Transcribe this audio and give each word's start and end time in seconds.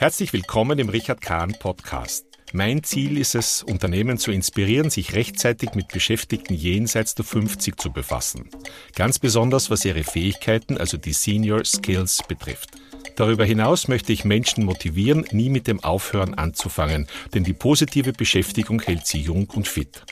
Herzlich 0.00 0.32
willkommen 0.32 0.78
im 0.78 0.90
Richard 0.90 1.20
Kahn 1.20 1.56
Podcast. 1.58 2.24
Mein 2.52 2.84
Ziel 2.84 3.18
ist 3.18 3.34
es, 3.34 3.64
Unternehmen 3.64 4.16
zu 4.16 4.30
inspirieren, 4.30 4.90
sich 4.90 5.14
rechtzeitig 5.14 5.74
mit 5.74 5.88
Beschäftigten 5.88 6.54
jenseits 6.54 7.16
der 7.16 7.24
50 7.24 7.76
zu 7.80 7.90
befassen. 7.90 8.48
Ganz 8.94 9.18
besonders 9.18 9.70
was 9.70 9.84
ihre 9.84 10.04
Fähigkeiten, 10.04 10.78
also 10.78 10.98
die 10.98 11.12
Senior 11.12 11.64
Skills 11.64 12.22
betrifft. 12.28 12.70
Darüber 13.16 13.44
hinaus 13.44 13.88
möchte 13.88 14.12
ich 14.12 14.24
Menschen 14.24 14.64
motivieren, 14.64 15.26
nie 15.32 15.50
mit 15.50 15.66
dem 15.66 15.82
Aufhören 15.82 16.34
anzufangen, 16.34 17.08
denn 17.34 17.42
die 17.42 17.52
positive 17.52 18.12
Beschäftigung 18.12 18.80
hält 18.80 19.04
sie 19.04 19.18
jung 19.18 19.50
und 19.50 19.66
fit. 19.66 20.04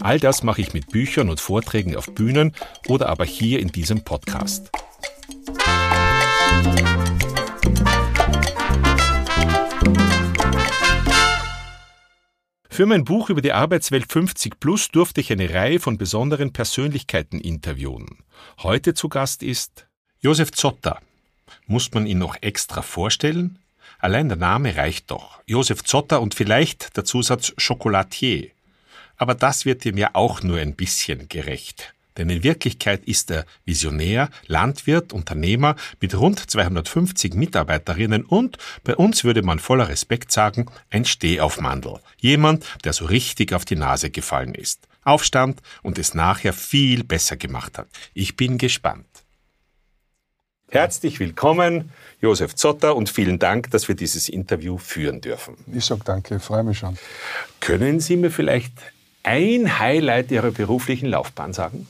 All 0.00 0.20
das 0.20 0.42
mache 0.42 0.60
ich 0.60 0.74
mit 0.74 0.90
Büchern 0.90 1.30
und 1.30 1.40
Vorträgen 1.40 1.96
auf 1.96 2.12
Bühnen 2.12 2.54
oder 2.86 3.08
aber 3.08 3.24
hier 3.24 3.60
in 3.60 3.68
diesem 3.68 4.04
Podcast. 4.04 4.70
Für 12.72 12.86
mein 12.86 13.04
Buch 13.04 13.28
über 13.28 13.42
die 13.42 13.52
Arbeitswelt 13.52 14.10
50 14.10 14.58
Plus 14.58 14.88
durfte 14.88 15.20
ich 15.20 15.30
eine 15.30 15.52
Reihe 15.52 15.78
von 15.78 15.98
besonderen 15.98 16.54
Persönlichkeiten 16.54 17.38
interviewen. 17.38 18.06
Heute 18.62 18.94
zu 18.94 19.10
Gast 19.10 19.42
ist 19.42 19.86
Josef 20.20 20.52
Zotter. 20.52 20.98
Muss 21.66 21.92
man 21.92 22.06
ihn 22.06 22.16
noch 22.16 22.34
extra 22.40 22.80
vorstellen? 22.80 23.58
Allein 23.98 24.30
der 24.30 24.38
Name 24.38 24.74
reicht 24.74 25.10
doch. 25.10 25.42
Josef 25.46 25.84
Zotter 25.84 26.22
und 26.22 26.34
vielleicht 26.34 26.96
der 26.96 27.04
Zusatz 27.04 27.52
Chocolatier. 27.62 28.48
Aber 29.18 29.34
das 29.34 29.66
wird 29.66 29.84
ihm 29.84 29.98
ja 29.98 30.08
auch 30.14 30.42
nur 30.42 30.56
ein 30.56 30.74
bisschen 30.74 31.28
gerecht. 31.28 31.92
Denn 32.16 32.30
in 32.30 32.42
Wirklichkeit 32.42 33.04
ist 33.04 33.30
er 33.30 33.46
Visionär, 33.64 34.28
Landwirt, 34.46 35.12
Unternehmer 35.12 35.76
mit 36.00 36.14
rund 36.14 36.38
250 36.38 37.34
Mitarbeiterinnen 37.34 38.24
und, 38.24 38.58
bei 38.84 38.96
uns 38.96 39.24
würde 39.24 39.42
man 39.42 39.58
voller 39.58 39.88
Respekt 39.88 40.32
sagen, 40.32 40.66
ein 40.90 41.04
Stehaufmandel. 41.04 42.00
Jemand, 42.18 42.64
der 42.84 42.92
so 42.92 43.06
richtig 43.06 43.52
auf 43.52 43.64
die 43.64 43.76
Nase 43.76 44.10
gefallen 44.10 44.54
ist, 44.54 44.86
aufstand 45.04 45.60
und 45.82 45.98
es 45.98 46.14
nachher 46.14 46.52
viel 46.52 47.04
besser 47.04 47.36
gemacht 47.36 47.78
hat. 47.78 47.88
Ich 48.14 48.36
bin 48.36 48.58
gespannt. 48.58 49.06
Herzlich 50.72 51.20
willkommen, 51.20 51.90
Josef 52.22 52.54
Zotter, 52.54 52.96
und 52.96 53.10
vielen 53.10 53.38
Dank, 53.38 53.70
dass 53.72 53.88
wir 53.88 53.94
dieses 53.94 54.30
Interview 54.30 54.78
führen 54.78 55.20
dürfen. 55.20 55.54
Ich 55.70 55.84
sage 55.84 56.00
danke, 56.02 56.40
freue 56.40 56.62
mich 56.62 56.78
schon. 56.78 56.96
Können 57.60 58.00
Sie 58.00 58.16
mir 58.16 58.30
vielleicht 58.30 58.72
ein 59.22 59.78
Highlight 59.78 60.30
Ihrer 60.30 60.50
beruflichen 60.50 61.08
Laufbahn 61.08 61.52
sagen? 61.52 61.86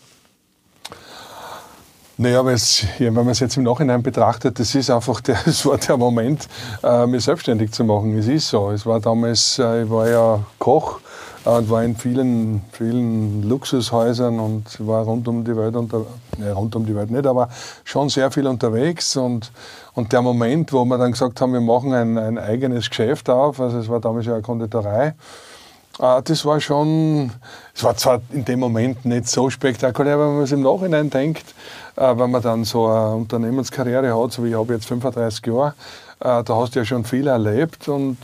Naja, 2.23 2.39
aber 2.39 2.53
es, 2.53 2.87
wenn 3.01 3.15
man 3.15 3.31
es 3.31 3.41
jetzt 3.41 3.57
im 3.57 3.65
Nachhinein 3.65 4.01
betrachtet, 4.01 4.61
das 4.61 4.77
ist 4.77 4.89
einfach 4.91 5.21
der, 5.23 5.39
das 5.45 5.67
war 5.67 5.77
der 5.77 5.97
Moment, 5.97 6.47
äh, 6.85 7.05
mich 7.05 7.25
selbstständig 7.25 7.73
zu 7.73 7.83
machen. 7.83 8.17
Es 8.17 8.29
ist 8.29 8.49
so. 8.49 8.71
Es 8.71 8.87
war 8.87 9.01
damals, 9.01 9.59
äh, 9.59 9.83
ich 9.83 9.91
war 9.91 10.09
ja 10.09 10.39
Koch 10.61 11.01
und 11.45 11.69
war 11.69 11.83
in 11.83 11.97
vielen, 11.97 12.63
vielen 12.71 13.43
Luxushäusern 13.43 14.39
und 14.39 14.87
war 14.87 15.03
rund 15.03 15.27
um 15.27 15.43
die 15.43 15.57
Welt 15.57 15.75
unter, 15.75 16.07
ne, 16.39 16.53
rund 16.53 16.77
um 16.77 16.87
die 16.87 16.95
Welt 16.95 17.11
nicht, 17.11 17.27
aber 17.27 17.49
schon 17.83 18.09
sehr 18.09 18.31
viel 18.31 18.47
unterwegs 18.47 19.17
und, 19.17 19.51
und 19.95 20.13
der 20.13 20.23
Moment, 20.23 20.73
wo 20.73 20.85
wir 20.85 20.99
dann 20.99 21.11
gesagt 21.11 21.41
haben, 21.41 21.53
wir 21.53 21.61
machen 21.61 21.93
ein, 21.93 22.19
ein 22.19 22.39
eigenes 22.39 22.89
Geschäft 22.89 23.29
auf, 23.31 23.59
also 23.59 23.79
es 23.79 23.89
war 23.89 23.99
damals 23.99 24.27
ja 24.27 24.35
eine 24.35 24.43
Konditorei, 24.43 25.07
äh, 25.09 25.13
das 25.99 26.45
war 26.45 26.61
schon, 26.61 27.33
es 27.75 27.85
war 27.85 27.97
zwar 27.97 28.23
in 28.33 28.45
dem 28.45 28.61
Moment 28.61 29.05
nicht 29.05 29.29
so 29.29 29.51
spektakulär, 29.51 30.19
wenn 30.19 30.35
man 30.35 30.43
es 30.45 30.53
im 30.53 30.63
Nachhinein 30.63 31.11
denkt, 31.11 31.55
äh, 31.97 32.17
wenn 32.17 32.31
man 32.31 32.43
dann 32.43 32.65
so 32.65 32.87
eine 32.87 33.15
Unternehmenskarriere 33.17 34.19
hat, 34.19 34.33
so 34.33 34.45
wie 34.45 34.51
ich 34.51 34.55
habe 34.55 34.75
jetzt 34.75 34.87
35 34.87 35.47
Jahre, 35.47 35.75
äh, 36.21 36.43
da 36.43 36.57
hast 36.57 36.75
du 36.75 36.81
ja 36.81 36.85
schon 36.85 37.05
viel 37.05 37.27
erlebt 37.27 37.89
und 37.89 38.19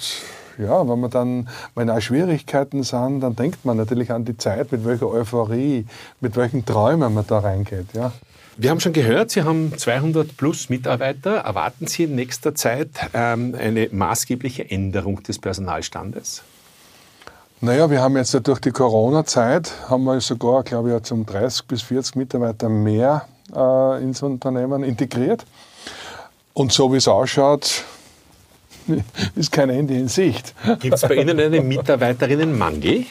ja, 0.59 0.89
wenn 0.89 1.01
man 1.01 1.11
dann, 1.11 1.49
wenn 1.75 1.89
auch 1.89 2.01
Schwierigkeiten 2.01 2.83
sind, 2.83 3.21
dann 3.21 3.37
denkt 3.37 3.65
man 3.65 3.77
natürlich 3.77 4.11
an 4.11 4.25
die 4.25 4.37
Zeit, 4.37 4.73
mit 4.73 4.85
welcher 4.85 5.09
Euphorie, 5.09 5.87
mit 6.21 6.37
welchen 6.37 6.65
Träumen 6.65 7.15
man 7.15 7.27
da 7.27 7.39
reingeht. 7.39 7.87
Ja. 7.95 8.13
Wir 8.57 8.71
haben 8.71 8.81
schon 8.81 8.93
gehört, 8.93 9.31
Sie 9.31 9.45
haben 9.45 9.79
200 9.79 10.37
plus 10.37 10.69
Mitarbeiter. 10.69 11.37
Erwarten 11.37 11.87
Sie 11.87 12.05
in 12.05 12.17
nächster 12.17 12.57
Zeit 12.57 12.89
ähm, 13.15 13.55
eine 13.57 13.89
maßgebliche 13.93 14.69
Änderung 14.69 15.23
des 15.23 15.39
Personalstandes? 15.39 16.43
Naja, 17.61 17.91
wir 17.91 18.01
haben 18.01 18.17
jetzt 18.17 18.39
durch 18.47 18.61
die 18.61 18.71
Corona-Zeit, 18.71 19.73
haben 19.91 20.05
wir 20.05 20.21
sogar, 20.21 20.63
glaube 20.63 20.95
ich, 20.95 21.03
zum 21.03 21.27
30 21.27 21.67
bis 21.67 21.83
40 21.83 22.15
Mitarbeiter 22.15 22.69
mehr 22.69 23.27
äh, 23.53 24.01
ins 24.01 24.23
Unternehmen 24.23 24.85
integriert. 24.85 25.45
Und 26.53 26.73
so 26.73 26.93
wie 26.93 26.99
es 26.99 27.09
ausschaut, 27.09 27.83
ist 29.35 29.51
kein 29.51 29.71
Ende 29.71 29.95
in 29.95 30.07
Sicht. 30.07 30.55
Gibt 30.79 30.95
es 30.95 31.01
bei 31.01 31.17
Ihnen 31.17 31.41
einen 31.41 31.67
Mitarbeiterinnenmangel? 31.67 33.07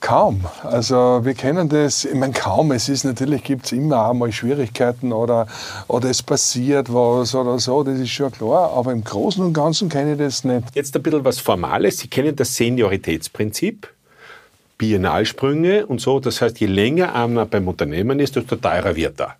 Kaum. 0.00 0.44
Also 0.62 1.20
wir 1.24 1.34
kennen 1.34 1.68
das, 1.68 2.04
ich 2.04 2.14
meine 2.14 2.32
kaum, 2.32 2.72
es 2.72 2.88
ist 2.88 3.04
natürlich, 3.04 3.42
gibt 3.42 3.66
es 3.66 3.72
immer 3.72 4.06
auch 4.06 4.14
mal 4.14 4.30
Schwierigkeiten 4.30 5.12
oder, 5.12 5.48
oder 5.88 6.08
es 6.08 6.22
passiert 6.22 6.92
was 6.92 7.34
oder 7.34 7.58
so, 7.58 7.82
das 7.82 7.98
ist 7.98 8.10
schon 8.10 8.30
klar, 8.30 8.72
aber 8.72 8.92
im 8.92 9.02
Großen 9.02 9.44
und 9.44 9.52
Ganzen 9.52 9.88
kenne 9.88 10.12
ich 10.12 10.18
das 10.18 10.44
nicht. 10.44 10.64
Jetzt 10.74 10.94
ein 10.94 11.02
bisschen 11.02 11.24
was 11.24 11.40
Formales, 11.40 11.98
Sie 11.98 12.08
kennen 12.08 12.36
das 12.36 12.54
Senioritätsprinzip, 12.54 13.88
Biennalsprünge 14.78 15.86
und 15.86 16.00
so, 16.00 16.20
das 16.20 16.40
heißt, 16.40 16.60
je 16.60 16.68
länger 16.68 17.14
einer 17.14 17.46
beim 17.46 17.66
Unternehmen 17.66 18.20
ist, 18.20 18.36
desto 18.36 18.56
teurer 18.56 18.94
wird 18.94 19.20
er. 19.20 19.36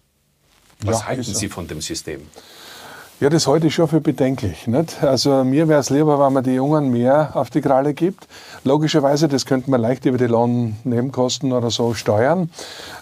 Was 0.80 1.00
ja, 1.00 1.06
halten 1.06 1.22
Sie 1.22 1.48
von 1.48 1.66
dem 1.69 1.80
System? 1.80 2.22
Ja, 3.21 3.29
das 3.29 3.49
halte 3.49 3.67
ich 3.67 3.75
schon 3.75 3.89
für 3.89 4.01
bedenklich. 4.01 4.69
Nicht? 4.69 5.03
Also 5.03 5.43
mir 5.43 5.67
wäre 5.67 5.81
es 5.81 5.91
lieber, 5.91 6.25
wenn 6.25 6.33
man 6.33 6.45
die 6.45 6.53
Jungen 6.53 6.93
mehr 6.93 7.33
auf 7.34 7.51
die 7.51 7.61
Kralle 7.61 7.93
gibt. 7.93 8.29
Logischerweise, 8.62 9.27
das 9.27 9.45
könnte 9.45 9.73
man 9.73 9.81
leicht 9.81 10.06
über 10.06 10.19
die 10.19 10.27
Lohnnebenkosten 10.27 11.53
oder 11.53 11.73
so 11.73 11.95
steuern, 11.95 12.49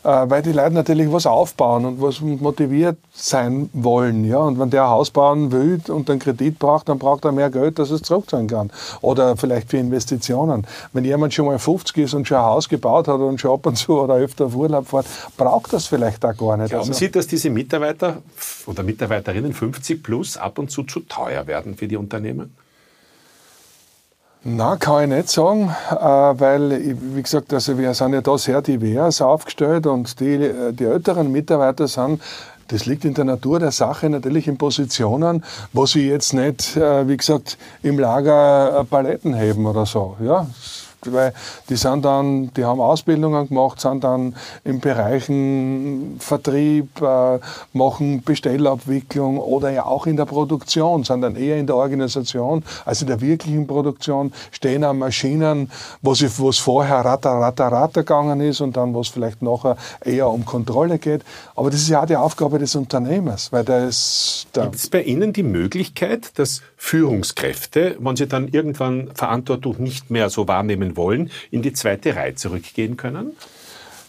äh, 0.05 0.09
weil 0.09 0.41
die 0.41 0.53
Leute 0.53 0.73
natürlich 0.73 1.13
was 1.13 1.27
aufbauen 1.27 1.85
und 1.85 2.01
was 2.01 2.23
motiviert 2.23 2.97
sein 3.13 3.69
wollen. 3.75 4.25
Ja? 4.25 4.39
Und 4.39 4.59
wenn 4.59 4.71
der 4.71 4.85
ein 4.85 4.89
Haus 4.89 5.11
bauen 5.11 5.53
will 5.53 5.83
und 5.89 6.09
einen 6.09 6.19
Kredit 6.19 6.59
braucht, 6.59 6.89
dann 6.89 6.99
braucht 6.99 7.27
er 7.27 7.33
mehr 7.33 7.51
Geld, 7.51 7.79
dass 7.79 7.91
er 7.91 7.97
es 7.97 8.03
zurückzahlen 8.03 8.47
kann. 8.47 8.71
Oder 9.03 9.37
vielleicht 9.37 9.69
für 9.69 9.77
Investitionen. 9.77 10.67
Wenn 10.95 11.05
jemand 11.05 11.35
schon 11.35 11.45
mal 11.45 11.59
50 11.59 11.99
ist 11.99 12.15
und 12.15 12.27
schon 12.27 12.39
ein 12.39 12.45
Haus 12.45 12.71
gebaut 12.71 13.07
hat 13.07 13.21
und 13.21 13.39
schon 13.39 13.51
ab 13.51 13.67
und 13.67 13.77
zu 13.77 14.01
oder 14.01 14.15
öfter 14.15 14.47
auf 14.47 14.57
Urlaub 14.57 14.89
fährt, 14.89 15.05
braucht 15.37 15.75
das 15.75 15.85
vielleicht 15.85 16.25
auch 16.25 16.35
gar 16.35 16.57
nicht. 16.57 16.71
Glauben 16.71 16.89
also, 16.89 16.95
Sie, 16.95 17.11
dass 17.11 17.27
diese 17.27 17.51
Mitarbeiter 17.51 18.23
oder 18.67 18.83
Mitarbeiterinnen 18.83 19.53
50 19.53 20.06
plus 20.07 20.37
ab 20.37 20.59
und 20.61 20.71
zu 20.71 20.85
zu 20.85 21.01
teuer 21.01 21.49
werden 21.49 21.77
für 21.77 21.89
die 21.89 21.97
Unternehmen? 21.97 22.55
Na, 24.45 24.77
kann 24.77 25.03
ich 25.11 25.17
nicht 25.17 25.29
sagen, 25.29 25.75
äh, 25.91 25.97
weil, 25.97 26.97
wie 27.15 27.23
gesagt, 27.23 27.53
also 27.53 27.77
wir 27.77 27.93
sind 27.95 28.13
ja 28.13 28.21
da 28.21 28.39
sehr 28.39 28.63
divers 28.63 29.21
aufgestellt 29.21 29.89
und 29.89 30.21
die, 30.21 30.35
äh, 30.35 30.73
die 30.73 30.85
älteren 30.85 31.33
Mitarbeiter 31.33 31.89
sind 31.89 32.23
das 32.69 32.85
liegt 32.85 33.05
in 33.05 33.15
der 33.15 33.25
Natur 33.25 33.61
der 33.61 33.71
Sache 33.71 34.11
natürlich 34.11 34.49
in 34.49 34.59
Positionen, 34.59 35.45
wo 35.73 35.87
sie 35.87 36.09
jetzt 36.09 36.35
nicht, 36.35 36.77
äh, 36.77 37.07
wie 37.07 37.17
gesagt, 37.17 37.59
im 37.85 37.97
Lager 37.97 38.85
Paletten 38.91 39.35
heben 39.35 39.67
oder 39.67 39.87
so. 39.87 40.17
Ja, 40.21 40.49
weil 41.13 41.33
die 41.69 41.77
sind 41.77 42.05
dann, 42.05 42.53
die 42.55 42.65
haben 42.65 42.81
Ausbildungen 42.81 43.49
gemacht, 43.49 43.81
sind 43.81 44.05
dann 44.05 44.35
in 44.65 44.81
Bereichen 44.81 46.17
Vertrieb, 46.19 47.01
äh, 47.01 47.39
machen 47.73 48.23
Bestellabwicklung 48.23 49.39
oder 49.39 49.71
ja 49.71 49.85
auch 49.85 50.07
in 50.07 50.17
der 50.17 50.25
Produktion, 50.25 51.05
sind 51.05 51.23
dann 51.23 51.37
eher 51.37 51.57
in 51.57 51.67
der 51.67 51.77
Organisation, 51.77 52.63
also 52.85 53.05
in 53.05 53.09
der 53.09 53.21
wirklichen 53.21 53.67
Produktion, 53.67 54.33
stehen 54.51 54.85
an 54.85 54.99
Maschinen, 54.99 55.71
wo 56.03 56.13
es 56.13 56.59
vorher 56.59 57.05
ratter, 57.05 57.31
ratter, 57.31 57.67
ratter 57.67 58.03
gegangen 58.03 58.41
ist 58.41 58.61
und 58.61 58.77
dann, 58.77 58.95
wo 58.95 59.01
es 59.01 59.09
vielleicht 59.09 59.43
nachher 59.43 59.77
eher 60.05 60.29
um 60.29 60.45
Kontrolle 60.45 60.99
geht. 60.99 61.23
Aber 61.55 61.71
das 61.71 61.81
ist 61.81 61.89
ja 61.89 62.03
auch 62.03 62.07
die 62.07 62.17
Aufgabe 62.17 62.59
des 62.59 62.75
Unternehmers, 62.75 63.53
weil 63.53 63.65
der 63.65 63.89
ist... 63.89 64.47
Gibt 64.53 64.75
es 64.75 64.89
bei 64.89 65.03
Ihnen 65.03 65.33
die 65.33 65.43
Möglichkeit, 65.43 66.39
dass 66.39 66.63
Führungskräfte, 66.77 67.97
wenn 67.99 68.17
sie 68.17 68.27
dann 68.27 68.49
irgendwann 68.49 69.11
Verantwortung 69.15 69.77
nicht 69.83 70.11
mehr 70.11 70.31
so 70.31 70.47
wahrnehmen 70.47 70.97
wollen, 70.97 71.31
in 71.51 71.63
die 71.63 71.73
zweite 71.73 72.15
Reihe 72.15 72.35
zurückgehen 72.35 72.97
können? 72.97 73.33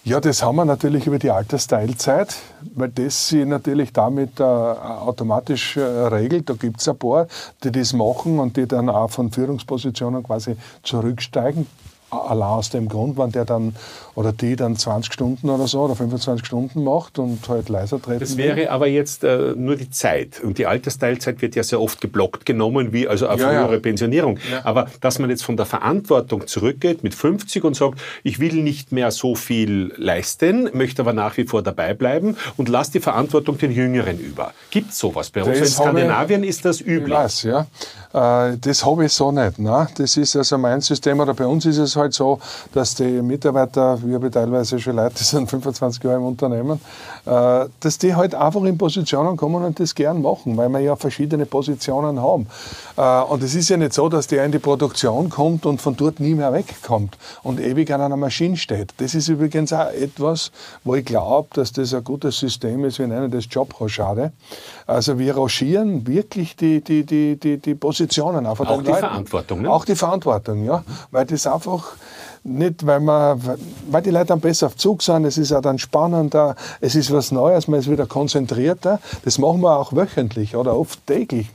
Ja, 0.07 0.21
das 0.21 0.41
haben 0.41 0.55
wir 0.55 0.63
natürlich 0.63 1.05
über 1.05 1.19
die 1.19 1.31
Altersteilzeit, 1.31 2.33
weil 2.75 2.87
das 2.87 3.27
sie 3.27 3.43
natürlich 3.43 3.91
damit 3.91 4.39
äh, 4.39 4.43
automatisch 4.43 5.75
äh, 5.75 5.81
regelt. 5.81 6.49
Da 6.49 6.53
gibt 6.53 6.79
es 6.79 6.87
ein 6.87 6.97
paar, 6.97 7.27
die 7.61 7.73
das 7.73 7.91
machen 7.91 8.39
und 8.39 8.55
die 8.55 8.67
dann 8.67 8.89
auch 8.89 9.09
von 9.09 9.33
Führungspositionen 9.33 10.23
quasi 10.23 10.55
zurücksteigen. 10.83 11.67
allein 12.09 12.47
aus 12.47 12.69
dem 12.69 12.87
Grund, 12.87 13.17
wenn 13.17 13.33
der 13.33 13.43
dann 13.43 13.75
oder 14.17 14.33
die 14.33 14.55
dann 14.55 14.75
20 14.75 15.13
Stunden 15.13 15.47
oder 15.47 15.67
so 15.67 15.81
oder 15.81 15.95
25 15.95 16.43
Stunden 16.43 16.83
macht 16.83 17.19
und 17.19 17.47
halt 17.47 17.69
leiser 17.69 18.01
treten. 18.01 18.19
Das 18.19 18.35
wäre 18.35 18.57
will. 18.57 18.67
aber 18.69 18.87
jetzt 18.87 19.23
äh, 19.23 19.53
nur 19.55 19.75
die 19.75 19.91
Zeit. 19.91 20.41
Und 20.43 20.57
die 20.57 20.65
Altersteilzeit 20.65 21.39
wird 21.43 21.55
ja 21.55 21.61
sehr 21.61 21.79
oft 21.79 22.01
geblockt 22.01 22.43
genommen, 22.43 22.93
wie 22.93 23.07
also 23.07 23.27
eine 23.27 23.39
ja, 23.39 23.47
frühere 23.47 23.73
ja. 23.75 23.79
Pensionierung. 23.79 24.39
Ja. 24.51 24.65
Aber 24.65 24.87
dass 25.01 25.19
man 25.19 25.29
jetzt 25.29 25.43
von 25.43 25.55
der 25.55 25.67
Verantwortung 25.67 26.47
zurückgeht 26.47 27.03
mit 27.03 27.13
50 27.13 27.63
und 27.63 27.75
sagt, 27.75 28.01
ich 28.23 28.39
will 28.39 28.55
nicht 28.55 28.91
mehr 28.91 29.11
so 29.11 29.35
viel 29.35 29.93
leisten, 29.97 30.67
möchte 30.73 31.03
aber 31.03 31.13
nach 31.13 31.37
wie 31.37 31.43
vor 31.43 31.61
dabei 31.61 31.93
bleiben 31.93 32.37
und 32.57 32.69
lasse 32.69 32.93
die 32.93 33.01
Verantwortung 33.01 33.59
den 33.59 33.71
Jüngeren 33.71 34.17
über. 34.17 34.51
Gibt 34.71 34.93
es 34.93 34.97
sowas 34.97 35.29
bei 35.29 35.43
uns? 35.43 35.59
in 35.59 35.65
Skandinavien 35.67 36.41
ich, 36.41 36.49
ist 36.49 36.65
das 36.65 36.81
üblich. 36.81 37.09
Ich 37.09 37.13
weiß, 37.13 37.43
ja. 37.43 37.67
Äh, 38.13 38.57
das 38.57 38.83
habe 38.83 39.05
ich 39.05 39.13
so 39.13 39.31
nicht. 39.31 39.59
Ne? 39.59 39.87
Das 39.95 40.17
ist 40.17 40.35
also 40.35 40.57
mein 40.57 40.81
System, 40.81 41.19
oder 41.19 41.35
bei 41.35 41.45
uns 41.45 41.67
ist 41.67 41.77
es 41.77 41.95
halt 41.95 42.13
so, 42.13 42.39
dass 42.73 42.95
die 42.95 43.21
Mitarbeiter, 43.21 43.99
wir 44.07 44.15
haben 44.15 44.31
teilweise 44.31 44.79
schon 44.79 44.95
Leute, 44.95 45.15
die 45.15 45.23
sind 45.23 45.49
25 45.49 46.03
Jahre 46.03 46.17
im 46.17 46.25
Unternehmen, 46.25 46.79
äh, 47.25 47.65
dass 47.79 47.97
die 47.97 48.15
halt 48.15 48.35
einfach 48.35 48.63
in 48.63 48.77
Positionen 48.77 49.37
kommen 49.37 49.63
und 49.63 49.79
das 49.79 49.95
gern 49.95 50.21
machen, 50.21 50.57
weil 50.57 50.69
wir 50.69 50.79
ja 50.79 50.95
verschiedene 50.95 51.45
Positionen 51.45 52.21
haben. 52.21 52.47
Äh, 52.95 53.21
und 53.23 53.43
es 53.43 53.55
ist 53.55 53.69
ja 53.69 53.77
nicht 53.77 53.93
so, 53.93 54.09
dass 54.09 54.27
der 54.27 54.45
in 54.45 54.51
die 54.51 54.59
Produktion 54.59 55.29
kommt 55.29 55.65
und 55.65 55.81
von 55.81 55.95
dort 55.95 56.19
nie 56.19 56.35
mehr 56.35 56.53
wegkommt 56.53 57.17
und 57.43 57.59
ewig 57.59 57.91
an 57.93 58.01
einer 58.01 58.17
Maschine 58.17 58.57
steht. 58.57 58.93
Das 58.97 59.15
ist 59.15 59.27
übrigens 59.27 59.73
auch 59.73 59.91
etwas, 59.91 60.51
wo 60.83 60.95
ich 60.95 61.05
glaube, 61.05 61.49
dass 61.53 61.71
das 61.71 61.93
ein 61.93 62.03
gutes 62.03 62.39
System 62.39 62.85
ist. 62.85 62.99
Wir 62.99 63.07
nennen 63.07 63.31
das 63.31 63.45
Jobrochade. 63.49 64.31
Also 64.85 65.19
wir 65.19 65.35
rochieren 65.35 66.07
wirklich 66.07 66.55
die, 66.55 66.81
die, 66.81 67.05
die, 67.05 67.37
die, 67.37 67.57
die 67.57 67.75
Positionen. 67.75 68.45
Auch 68.45 68.57
die 68.57 68.63
Leuten. 68.63 68.99
Verantwortung, 68.99 69.61
ne? 69.61 69.71
Auch 69.71 69.85
die 69.85 69.95
Verantwortung, 69.95 70.63
ja. 70.63 70.83
Weil 71.11 71.25
das 71.25 71.45
einfach 71.47 71.95
nicht, 72.47 72.85
weil, 72.85 72.99
man, 72.99 73.41
weil 73.89 74.01
die 74.01 74.09
Leute 74.09 74.27
dann 74.27 74.39
besser 74.39 74.67
auf 74.67 74.75
Zug 74.75 75.03
sind, 75.03 75.25
es 75.25 75.37
ist 75.37 75.51
auch 75.51 75.61
dann 75.61 75.77
spannender, 75.77 76.55
es 76.81 76.95
ist 76.95 77.11
was 77.11 77.31
Neues, 77.31 77.67
man 77.67 77.79
ist 77.79 77.91
wieder 77.91 78.05
konzentrierter. 78.05 78.99
Das 79.23 79.37
machen 79.37 79.61
wir 79.61 79.77
auch 79.77 79.93
wöchentlich 79.93 80.55
oder 80.55 80.75
oft 80.77 81.05
täglich 81.05 81.49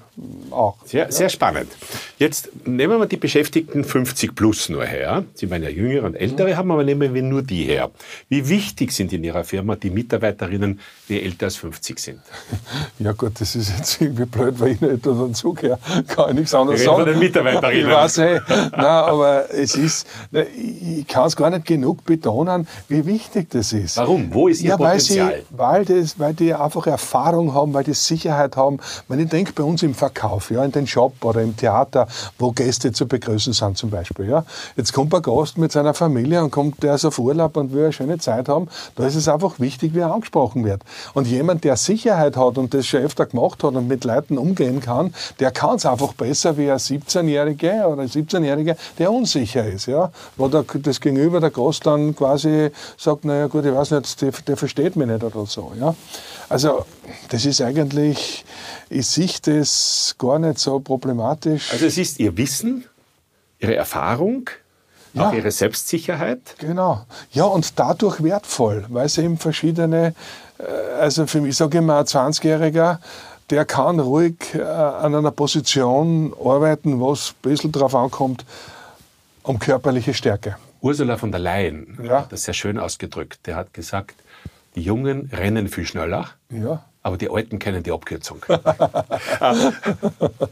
auch. 0.51 0.77
Sehr, 0.85 1.11
sehr 1.11 1.31
spannend. 1.31 1.73
Jetzt 2.19 2.51
nehmen 2.67 2.99
wir 2.99 3.07
die 3.07 3.17
Beschäftigten 3.17 3.83
50 3.83 4.35
plus 4.35 4.69
nur 4.69 4.85
her. 4.85 5.25
Sie 5.35 5.47
meinen 5.47 5.65
ja 5.65 5.71
jüngere 5.71 6.05
und 6.05 6.15
ältere 6.15 6.57
haben, 6.57 6.71
aber 6.71 6.85
nehmen 6.85 7.15
wir 7.15 7.23
nur 7.23 7.43
die 7.43 7.65
her. 7.65 7.91
Wie 8.29 8.49
wichtig 8.49 8.93
sind 8.93 9.13
in 9.13 9.25
Ihrer 9.25 9.45
Firma 9.45 9.75
die 9.75 9.91
Mitarbeiterinnen, 9.91 10.81
die 11.09 11.23
älter 11.23 11.47
als 11.47 11.57
50 11.57 11.99
sind? 11.99 12.21
Ja 12.99 13.13
gut, 13.13 13.41
das 13.41 13.57
ist 13.57 13.73
jetzt 13.77 14.01
irgendwie 14.01 14.27
blöd, 14.27 14.61
weil 14.61 14.73
ich 14.73 14.81
nicht 14.81 15.07
dazu 15.07 15.55
gehöre. 15.55 15.79
Kann 16.09 16.31
ich 16.31 16.35
nichts 16.37 16.55
anderes 16.55 16.85
sagen. 16.85 17.07
Den 17.07 17.19
Mitarbeiterinnen. 17.19 17.89
Ich 17.89 17.95
weiß 17.95 18.19
eh. 18.19 18.41
Nein, 18.49 18.85
aber 18.85 19.51
es 19.51 19.75
ist, 19.75 20.07
ich 20.31 21.07
kann 21.07 21.27
es 21.27 21.37
gar 21.37 21.51
nicht 21.51 21.65
genug 21.65 22.05
betonen, 22.05 22.69
wie 22.89 23.07
wichtig 23.07 23.49
das 23.51 23.73
ist. 23.73 23.97
Warum? 23.97 24.33
Wo 24.33 24.49
ist 24.49 24.61
Ihr 24.61 24.71
ja, 24.71 24.77
Potenzial? 24.77 25.43
Weil, 25.51 25.87
sie, 25.87 25.95
weil, 25.95 26.01
das, 26.03 26.19
weil 26.19 26.35
die 26.35 26.53
einfach 26.55 26.87
Erfahrung 26.87 27.55
haben, 27.55 27.73
weil 27.73 27.85
die 27.85 27.95
Sicherheit 27.95 28.57
haben. 28.57 28.79
Wenn 29.09 29.19
ich 29.19 29.29
denke, 29.29 29.53
bei 29.53 29.63
uns 29.63 29.83
im 29.83 29.95
Verkauf, 30.03 30.51
ja, 30.51 30.65
in 30.65 30.73
den 30.73 30.89
Shop 30.89 31.25
oder 31.25 31.43
im 31.43 31.57
Theater, 31.57 32.09
wo 32.37 32.51
Gäste 32.51 32.91
zu 32.91 33.07
begrüßen 33.07 33.53
sind 33.53 33.79
zum 33.79 33.91
Beispiel. 33.91 34.29
Ja. 34.29 34.45
Jetzt 34.75 34.93
kommt 34.93 35.15
ein 35.15 35.23
Gast 35.23 35.59
mit 35.59 35.71
seiner 35.71 35.95
Familie 35.95 36.43
und 36.43 36.51
kommt 36.51 36.83
der 36.83 36.97
ist 36.97 37.05
auf 37.05 37.21
Urlaub 37.21 37.57
und 37.57 37.73
will 37.73 37.85
eine 37.85 37.93
schöne 37.93 38.19
Zeit 38.19 38.49
haben. 38.49 38.67
Da 38.97 39.07
ist 39.07 39.15
es 39.15 39.29
einfach 39.29 39.61
wichtig, 39.61 39.95
wie 39.95 40.01
er 40.01 40.13
angesprochen 40.13 40.65
wird. 40.65 40.83
Und 41.15 41.29
jemand, 41.29 41.63
der 41.63 41.77
Sicherheit 41.77 42.37
hat 42.37 42.59
und 42.59 42.75
das 42.75 42.85
schon 42.85 43.03
öfter 43.03 43.27
gemacht 43.27 43.63
hat 43.63 43.75
und 43.75 43.87
mit 43.87 44.03
Leuten 44.03 44.39
umgehen 44.39 44.81
kann, 44.81 45.15
der 45.39 45.53
kann 45.53 45.77
es 45.77 45.87
einfach 45.87 46.15
besser 46.15 46.57
wie 46.57 46.69
ein 46.69 46.79
17-Jähriger 46.79 47.87
oder 47.87 48.03
ein 48.03 48.09
17-Jähriger, 48.09 48.75
der 48.99 49.13
unsicher 49.13 49.65
ist. 49.65 49.87
Ja. 49.87 50.11
Wo 50.37 50.49
der, 50.49 50.65
das 50.65 51.01
Gegenüber, 51.01 51.39
der 51.39 51.51
Gast 51.51 51.87
dann 51.87 52.17
quasi 52.17 52.73
sagt, 52.97 53.25
naja 53.25 53.47
gut, 53.47 53.65
ich 53.65 53.73
weiß 53.73 53.93
nicht, 53.93 54.21
der, 54.21 54.33
der 54.33 54.57
versteht 54.57 54.97
mich 54.97 55.07
nicht 55.07 55.23
oder 55.23 55.47
so. 55.47 55.71
Ja. 55.79 55.95
Also 56.53 56.85
das 57.31 57.47
ist 57.47 57.63
eigentlich, 57.63 58.45
ich 58.91 59.07
sehe 59.07 59.31
das 59.43 60.15
gar 60.19 60.39
nicht 60.39 60.59
so 60.59 60.81
problematisch. 60.81 61.73
Also 61.73 61.87
es 61.87 61.97
ist 61.97 62.21
Ihr 62.21 62.37
Wissen, 62.37 62.85
Ihre 63.59 63.75
Erfahrung, 63.75 64.51
ja, 65.15 65.29
auch 65.29 65.33
Ihre 65.33 65.51
Selbstsicherheit. 65.51 66.57
Genau. 66.59 67.07
Ja, 67.31 67.45
und 67.45 67.79
dadurch 67.79 68.23
wertvoll, 68.23 68.85
weil 68.89 69.07
es 69.07 69.17
eben 69.17 69.39
verschiedene, 69.39 70.15
äh, 70.59 70.65
also 71.01 71.27
für 71.27 71.41
mich, 71.41 71.57
sage 71.57 71.79
ich 71.79 71.85
mal, 71.85 72.01
ein 72.01 72.07
20-Jähriger, 72.07 72.99
der 73.49 73.65
kann 73.65 73.99
ruhig 73.99 74.55
äh, 74.55 74.63
an 74.63 75.15
einer 75.15 75.31
Position 75.31 76.35
arbeiten, 76.39 77.01
wo 77.01 77.13
es 77.13 77.31
ein 77.31 77.51
bisschen 77.51 77.73
darauf 77.73 77.95
ankommt, 77.95 78.45
um 79.43 79.59
körperliche 79.59 80.13
Stärke. 80.13 80.57
Ursula 80.83 81.17
von 81.17 81.31
der 81.31 81.41
Leyen 81.41 81.99
ja. 82.03 82.21
hat 82.21 82.33
das 82.33 82.45
sehr 82.45 82.55
schön 82.55 82.79
ausgedrückt. 82.79 83.47
Der 83.47 83.57
hat 83.57 83.73
gesagt, 83.73 84.17
die 84.75 84.83
Jungen 84.83 85.31
rennen 85.33 85.69
viel 85.69 85.85
schneller, 85.87 86.29
ja. 86.51 86.85
aber 87.03 87.17
die 87.19 87.31
Alten 87.31 87.59
kennen 87.59 87.83
die 87.83 87.93
Abkürzung. 87.93 88.45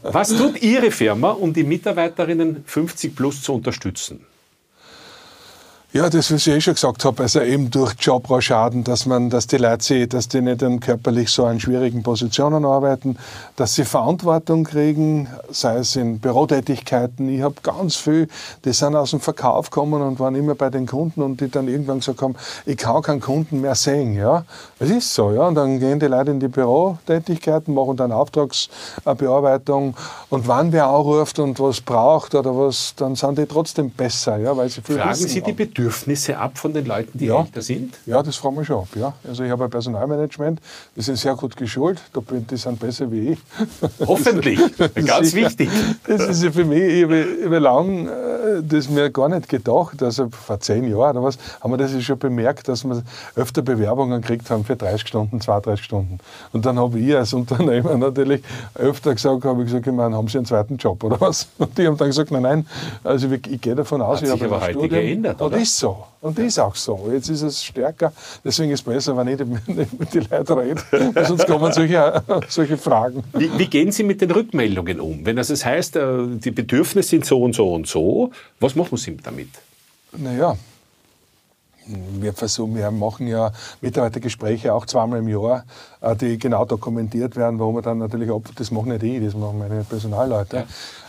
Was 0.03 0.29
tut 0.29 0.61
Ihre 0.61 0.91
Firma, 0.91 1.31
um 1.31 1.53
die 1.53 1.63
Mitarbeiterinnen 1.63 2.63
50 2.65 3.15
plus 3.15 3.41
zu 3.41 3.53
unterstützen? 3.55 4.25
Ja, 5.93 6.09
das, 6.09 6.31
was 6.31 6.47
ich 6.47 6.53
eh 6.53 6.61
schon 6.61 6.75
gesagt 6.75 7.03
habe, 7.03 7.23
also 7.23 7.41
eben 7.41 7.69
durch 7.69 7.95
Jobrauschschaden, 7.99 8.85
dass 8.85 9.05
man, 9.05 9.29
dass 9.29 9.47
die 9.47 9.57
Leute 9.57 9.83
sehen, 9.83 10.07
dass 10.07 10.29
die 10.29 10.39
nicht 10.39 10.61
dann 10.61 10.79
körperlich 10.79 11.29
so 11.29 11.43
an 11.43 11.59
schwierigen 11.59 12.01
Positionen 12.01 12.63
arbeiten, 12.63 13.17
dass 13.57 13.75
sie 13.75 13.83
Verantwortung 13.83 14.63
kriegen, 14.63 15.27
sei 15.49 15.79
es 15.79 15.97
in 15.97 16.19
Bürotätigkeiten. 16.19 17.27
Ich 17.27 17.41
habe 17.41 17.55
ganz 17.61 17.97
viel, 17.97 18.29
die 18.63 18.71
sind 18.71 18.95
aus 18.95 19.09
dem 19.09 19.19
Verkauf 19.19 19.69
gekommen 19.69 20.01
und 20.01 20.17
waren 20.21 20.35
immer 20.35 20.55
bei 20.55 20.69
den 20.69 20.85
Kunden 20.85 21.21
und 21.21 21.41
die 21.41 21.51
dann 21.51 21.67
irgendwann 21.67 21.99
gesagt 21.99 22.21
haben, 22.21 22.35
ich 22.65 22.77
kann 22.77 23.01
keinen 23.01 23.19
Kunden 23.19 23.59
mehr 23.59 23.75
sehen, 23.75 24.15
ja. 24.15 24.45
Es 24.79 24.89
ist 24.89 25.13
so, 25.13 25.33
ja. 25.33 25.45
Und 25.45 25.55
dann 25.55 25.77
gehen 25.81 25.99
die 25.99 26.05
Leute 26.05 26.31
in 26.31 26.39
die 26.39 26.47
Bürotätigkeiten, 26.47 27.73
machen 27.73 27.97
dann 27.97 28.13
Auftragsbearbeitung 28.13 29.97
und 30.29 30.47
wann 30.47 30.71
wer 30.71 30.87
anruft 30.87 31.37
und 31.39 31.59
was 31.59 31.81
braucht 31.81 32.33
oder 32.33 32.57
was, 32.57 32.93
dann 32.95 33.15
sind 33.15 33.37
die 33.37 33.45
trotzdem 33.45 33.89
besser, 33.89 34.37
ja, 34.37 34.55
weil 34.55 34.69
sie 34.69 34.79
viel 34.81 34.95
Fragen 34.95 35.15
Sie 35.15 35.41
die. 35.41 35.80
Bedürfnisse 35.81 36.37
ab 36.37 36.57
von 36.57 36.73
den 36.73 36.85
Leuten, 36.85 37.17
die 37.17 37.25
ja. 37.25 37.41
älter 37.41 37.61
sind? 37.61 37.97
Ja, 38.05 38.21
das 38.21 38.35
fragen 38.35 38.57
wir 38.57 38.65
schon 38.65 38.81
ab. 38.81 38.89
Ja. 38.95 39.13
Also 39.27 39.43
ich 39.43 39.49
habe 39.49 39.63
ein 39.63 39.69
Personalmanagement, 39.69 40.59
die 40.95 41.01
sind 41.01 41.17
sehr 41.17 41.35
gut 41.35 41.55
geschult, 41.57 42.01
die 42.29 42.57
sind 42.57 42.79
besser 42.79 43.11
wie 43.11 43.29
ich. 43.29 43.39
Hoffentlich, 44.05 44.59
ganz 45.05 45.33
wichtig. 45.33 45.69
Das 46.05 46.27
ist 46.27 46.43
ja 46.43 46.51
für 46.51 46.65
mich, 46.65 46.81
ich 46.81 47.03
habe, 47.03 47.21
ich 47.21 47.45
habe 47.45 47.59
lang 47.59 48.07
äh, 48.07 48.11
das 48.63 48.89
mir 48.89 49.09
gar 49.09 49.29
nicht 49.29 49.49
gedacht, 49.49 50.01
also 50.03 50.29
vor 50.29 50.59
zehn 50.59 50.83
Jahren 50.89 51.17
oder 51.17 51.23
was, 51.23 51.37
haben 51.61 51.71
wir 51.71 51.77
das 51.77 51.91
schon 52.03 52.19
bemerkt, 52.19 52.67
dass 52.67 52.83
wir 52.83 53.03
öfter 53.35 53.61
Bewerbungen 53.61 54.21
gekriegt 54.21 54.49
haben 54.49 54.63
für 54.65 54.75
30 54.75 55.07
Stunden, 55.07 55.41
32 55.41 55.83
Stunden. 55.83 56.19
Und 56.53 56.65
dann 56.65 56.79
habe 56.79 56.99
ich 56.99 57.15
als 57.15 57.33
Unternehmer 57.33 57.97
natürlich 57.97 58.43
öfter 58.75 59.13
gesagt, 59.13 59.45
habe 59.45 59.61
ich 59.61 59.67
gesagt, 59.67 59.87
ich 59.87 59.93
meine, 59.93 60.15
haben 60.15 60.27
Sie 60.27 60.37
einen 60.37 60.45
zweiten 60.45 60.77
Job 60.77 61.03
oder 61.03 61.19
was? 61.19 61.47
Und 61.57 61.77
die 61.77 61.87
haben 61.87 61.97
dann 61.97 62.07
gesagt, 62.07 62.31
nein, 62.31 62.41
nein, 62.41 62.67
also 63.03 63.29
ich, 63.29 63.47
ich 63.47 63.61
gehe 63.61 63.75
davon 63.75 64.01
aus, 64.01 64.17
Hat 64.17 64.23
ich 64.23 64.31
habe 64.31 64.45
aber 64.45 64.61
heute 64.61 64.71
Studium, 64.71 64.89
geändert, 64.89 65.41
oder? 65.41 65.57
ist 65.57 65.77
so. 65.77 66.05
Und 66.21 66.37
ja. 66.37 66.45
ist 66.45 66.59
auch 66.59 66.75
so. 66.75 67.09
Jetzt 67.11 67.29
ist 67.29 67.41
es 67.41 67.63
stärker. 67.63 68.13
Deswegen 68.43 68.71
ist 68.71 68.81
es 68.81 68.85
besser, 68.85 69.17
wenn 69.17 69.27
ich 69.27 69.39
mit 69.43 70.13
den 70.13 70.27
Leuten 70.29 70.53
rede. 70.53 71.25
Sonst 71.25 71.47
kommen 71.47 71.73
solche, 71.73 72.23
solche 72.47 72.77
Fragen. 72.77 73.23
Wie, 73.33 73.49
wie, 73.57 73.67
gehen 73.67 73.91
Sie 73.91 74.03
mit 74.03 74.21
den 74.21 74.29
Rückmeldungen 74.29 74.99
um? 74.99 75.25
Wenn 75.25 75.35
das 75.35 75.49
heißt, 75.65 75.95
äh, 75.95 76.27
die 76.27 76.51
Bedürfnisse 76.51 77.09
sind 77.09 77.25
so 77.25 77.41
und 77.41 77.55
so 77.55 77.73
und 77.73 77.87
so, 77.87 78.31
was 78.59 78.75
machen 78.75 78.97
Sie 78.97 79.17
damit? 79.17 79.49
Naja, 80.15 80.55
wir 81.87 82.33
versuchen, 82.33 82.75
wir 82.75 82.91
machen 82.91 83.27
ja 83.27 83.51
Mitarbeitergespräche 83.81 84.73
auch 84.73 84.85
zweimal 84.85 85.19
im 85.19 85.27
Jahr, 85.27 85.65
äh, 86.01 86.15
die 86.15 86.37
genau 86.37 86.65
dokumentiert 86.65 87.35
werden, 87.35 87.59
wo 87.59 87.71
man 87.71 87.83
dann 87.83 87.97
natürlich 87.97 88.29
das 88.55 88.71
machen 88.71 88.89
nicht 88.89 89.03
ich, 89.03 89.23
das 89.23 89.35
machen 89.35 89.59
meine 89.59 89.83
Personalleute. 89.83 90.57
Ja. 90.57 90.63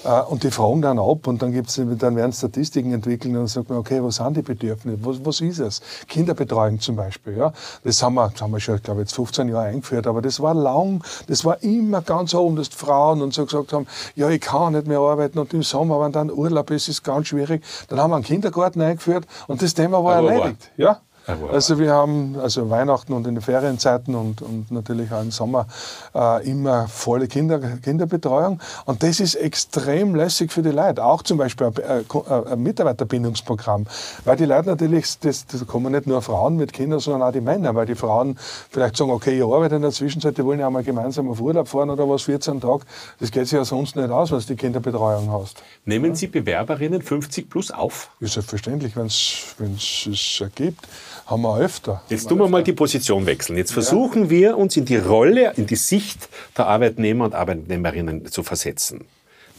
Äh, 0.04 0.22
und 0.22 0.42
die 0.42 0.50
fragen 0.50 0.82
dann 0.82 0.98
ab 0.98 1.26
und 1.26 1.42
dann 1.42 1.52
gibt's, 1.52 1.80
dann 1.98 2.16
werden 2.16 2.32
Statistiken 2.32 2.92
entwickelt 2.92 3.32
und 3.32 3.40
dann 3.40 3.46
sagt 3.46 3.68
man, 3.68 3.78
okay, 3.78 4.02
was 4.02 4.16
sind 4.16 4.36
die 4.36 4.42
Bedürfnisse? 4.42 4.98
Was, 5.02 5.24
was 5.24 5.40
ist 5.40 5.58
es? 5.58 5.80
Kinderbetreuung 6.08 6.80
zum 6.80 6.96
Beispiel, 6.96 7.36
ja. 7.36 7.52
Das 7.84 8.02
haben 8.02 8.14
wir, 8.14 8.28
das 8.28 8.40
haben 8.40 8.52
wir 8.52 8.60
schon, 8.60 8.82
glaube 8.82 9.00
ich, 9.00 9.08
jetzt 9.08 9.14
15 9.14 9.48
Jahre 9.48 9.66
eingeführt, 9.66 10.06
aber 10.06 10.22
das 10.22 10.40
war 10.40 10.54
lang, 10.54 11.02
das 11.28 11.44
war 11.44 11.62
immer 11.62 12.02
ganz 12.02 12.34
oben, 12.34 12.56
dass 12.56 12.70
die 12.70 12.76
Frauen 12.76 13.22
und 13.22 13.32
so 13.34 13.44
gesagt 13.44 13.72
haben, 13.72 13.86
ja, 14.14 14.28
ich 14.28 14.40
kann 14.40 14.72
nicht 14.72 14.86
mehr 14.86 14.98
arbeiten 14.98 15.38
und 15.38 15.52
im 15.54 15.62
Sommer, 15.62 16.00
wenn 16.00 16.12
dann 16.12 16.30
Urlaub 16.30 16.70
ist, 16.70 16.88
ist 16.88 17.02
ganz 17.02 17.28
schwierig. 17.28 17.62
Dann 17.88 18.00
haben 18.00 18.10
wir 18.10 18.16
einen 18.16 18.24
Kindergarten 18.24 18.80
eingeführt 18.80 19.26
und 19.46 19.62
das 19.62 19.74
Thema 19.74 20.02
war 20.02 20.16
aber 20.16 20.32
erledigt. 20.32 20.70
Ja? 20.76 21.00
Also 21.26 21.78
wir 21.78 21.92
haben 21.92 22.36
also 22.40 22.68
Weihnachten 22.68 23.12
und 23.12 23.26
in 23.26 23.36
den 23.36 23.42
Ferienzeiten 23.42 24.14
und, 24.14 24.42
und 24.42 24.70
natürlich 24.72 25.12
auch 25.12 25.22
im 25.22 25.30
Sommer 25.30 25.66
äh, 26.14 26.48
immer 26.48 26.88
volle 26.88 27.28
Kinder, 27.28 27.60
Kinderbetreuung. 27.60 28.60
Und 28.86 29.02
das 29.02 29.20
ist 29.20 29.36
extrem 29.36 30.16
lässig 30.16 30.50
für 30.52 30.62
die 30.62 30.70
Leute. 30.70 31.04
Auch 31.04 31.22
zum 31.22 31.38
Beispiel 31.38 31.68
ein, 31.68 32.04
ein, 32.28 32.46
ein 32.46 32.62
Mitarbeiterbindungsprogramm. 32.62 33.86
Weil 34.24 34.36
die 34.36 34.46
Leute 34.46 34.70
natürlich, 34.70 35.18
das, 35.20 35.46
das 35.46 35.64
kommen 35.66 35.92
nicht 35.92 36.08
nur 36.08 36.22
Frauen 36.22 36.56
mit 36.56 36.72
Kindern, 36.72 36.98
sondern 36.98 37.22
auch 37.22 37.32
die 37.32 37.40
Männer. 37.40 37.74
Weil 37.74 37.86
die 37.86 37.94
Frauen 37.94 38.36
vielleicht 38.70 38.96
sagen, 38.96 39.12
okay, 39.12 39.38
ich 39.38 39.44
arbeite 39.44 39.76
in 39.76 39.82
der 39.82 39.92
Zwischenzeit, 39.92 40.36
die 40.36 40.44
wollen 40.44 40.58
ja 40.58 40.68
mal 40.70 40.82
gemeinsam 40.82 41.30
auf 41.30 41.40
Urlaub 41.40 41.68
fahren 41.68 41.90
oder 41.90 42.08
was, 42.08 42.22
14 42.22 42.60
Tage. 42.60 42.84
Das 43.20 43.30
geht 43.30 43.44
sich 43.46 43.56
ja 43.56 43.64
sonst 43.64 43.94
nicht 43.94 44.10
aus, 44.10 44.32
wenn 44.32 44.40
du 44.40 44.46
die 44.46 44.56
Kinderbetreuung 44.56 45.30
hast. 45.30 45.62
Nehmen 45.84 46.16
Sie 46.16 46.26
Bewerberinnen 46.26 47.00
50 47.00 47.48
plus 47.48 47.70
auf? 47.70 48.10
Ja, 48.18 48.26
selbstverständlich, 48.26 48.96
wenn 48.96 49.06
es 49.06 50.06
es 50.06 50.40
ergibt 50.40 50.86
haben 51.26 51.42
wir 51.42 51.58
öfter. 51.58 52.02
Jetzt 52.08 52.28
tun 52.28 52.38
wir 52.38 52.48
mal 52.48 52.62
die 52.62 52.72
Position 52.72 53.26
wechseln. 53.26 53.56
Jetzt 53.56 53.72
versuchen 53.72 54.24
ja. 54.24 54.30
wir 54.30 54.58
uns 54.58 54.76
in 54.76 54.84
die 54.84 54.96
Rolle, 54.96 55.52
in 55.56 55.66
die 55.66 55.76
Sicht 55.76 56.28
der 56.56 56.66
Arbeitnehmer 56.66 57.24
und 57.24 57.34
Arbeitnehmerinnen 57.34 58.26
zu 58.26 58.42
versetzen. 58.42 59.06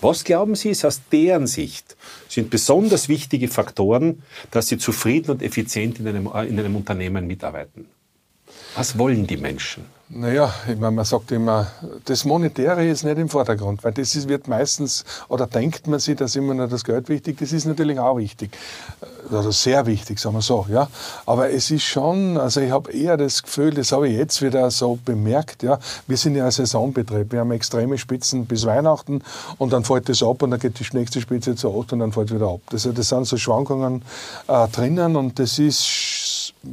Was 0.01 0.25
glauben 0.25 0.55
Sie, 0.55 0.69
ist 0.69 0.83
aus 0.83 1.01
deren 1.11 1.47
Sicht 1.47 1.95
sind 2.27 2.49
besonders 2.49 3.07
wichtige 3.07 3.47
Faktoren, 3.47 4.21
dass 4.51 4.67
sie 4.67 4.77
zufrieden 4.77 5.31
und 5.31 5.41
effizient 5.41 5.97
in 5.97 6.07
einem, 6.07 6.25
in 6.27 6.59
einem 6.59 6.75
Unternehmen 6.75 7.25
mitarbeiten? 7.25 7.87
Was 8.75 8.97
wollen 8.97 9.27
die 9.27 9.37
Menschen? 9.37 9.85
Naja, 10.15 10.53
ich 10.67 10.77
meine, 10.77 10.91
man 10.91 11.05
sagt 11.05 11.31
immer, 11.31 11.71
das 12.05 12.23
Monetäre 12.23 12.85
ist 12.85 13.03
nicht 13.03 13.17
im 13.17 13.29
Vordergrund, 13.29 13.83
weil 13.83 13.93
das 13.93 14.13
ist, 14.15 14.27
wird 14.27 14.47
meistens, 14.47 15.05
oder 15.27 15.47
denkt 15.47 15.87
man 15.87 15.99
sich, 15.99 16.15
dass 16.15 16.35
immer 16.35 16.53
nur 16.53 16.67
das 16.67 16.83
Geld 16.83 17.09
wichtig 17.09 17.37
Das 17.39 17.51
ist 17.51 17.65
natürlich 17.65 17.97
auch 17.97 18.17
wichtig. 18.17 18.55
Also 19.31 19.49
sehr 19.49 19.87
wichtig, 19.87 20.19
sagen 20.19 20.35
wir 20.35 20.41
so. 20.41 20.67
Ja. 20.69 20.87
Aber 21.25 21.49
es 21.49 21.71
ist 21.71 21.83
schon, 21.83 22.37
also 22.37 22.61
ich 22.61 22.69
habe 22.69 22.91
eher 22.91 23.17
das 23.17 23.41
Gefühl, 23.41 23.73
das 23.73 23.91
habe 23.91 24.07
ich 24.07 24.15
jetzt 24.15 24.41
wieder 24.43 24.69
so 24.69 24.99
bemerkt, 25.03 25.63
ja. 25.63 25.79
Wir 26.05 26.17
sind 26.17 26.35
ja 26.35 26.45
ein 26.45 26.51
Saisonbetrieb. 26.51 27.31
Wir 27.31 27.39
haben 27.39 27.51
extreme 27.51 27.97
Spitzen 27.97 28.45
bis 28.45 28.67
Weihnachten 28.67 29.23
und 29.57 29.73
dann 29.73 29.83
fällt 29.83 30.09
das 30.09 30.21
ab 30.21 30.43
und 30.43 30.51
dann 30.51 30.59
geht 30.59 30.79
die 30.79 30.85
nächste 30.95 31.21
Spitze 31.21 31.55
zu 31.55 31.79
8 31.79 31.93
und 31.93 31.99
dann 31.99 32.11
fällt 32.11 32.31
wieder 32.31 32.49
ab. 32.49 32.59
Das, 32.69 32.87
das 32.93 33.09
sind 33.09 33.25
so 33.25 33.37
Schwankungen 33.37 34.03
äh, 34.47 34.67
drinnen 34.67 35.15
und 35.15 35.39
das 35.39 35.57
ist, 35.57 35.79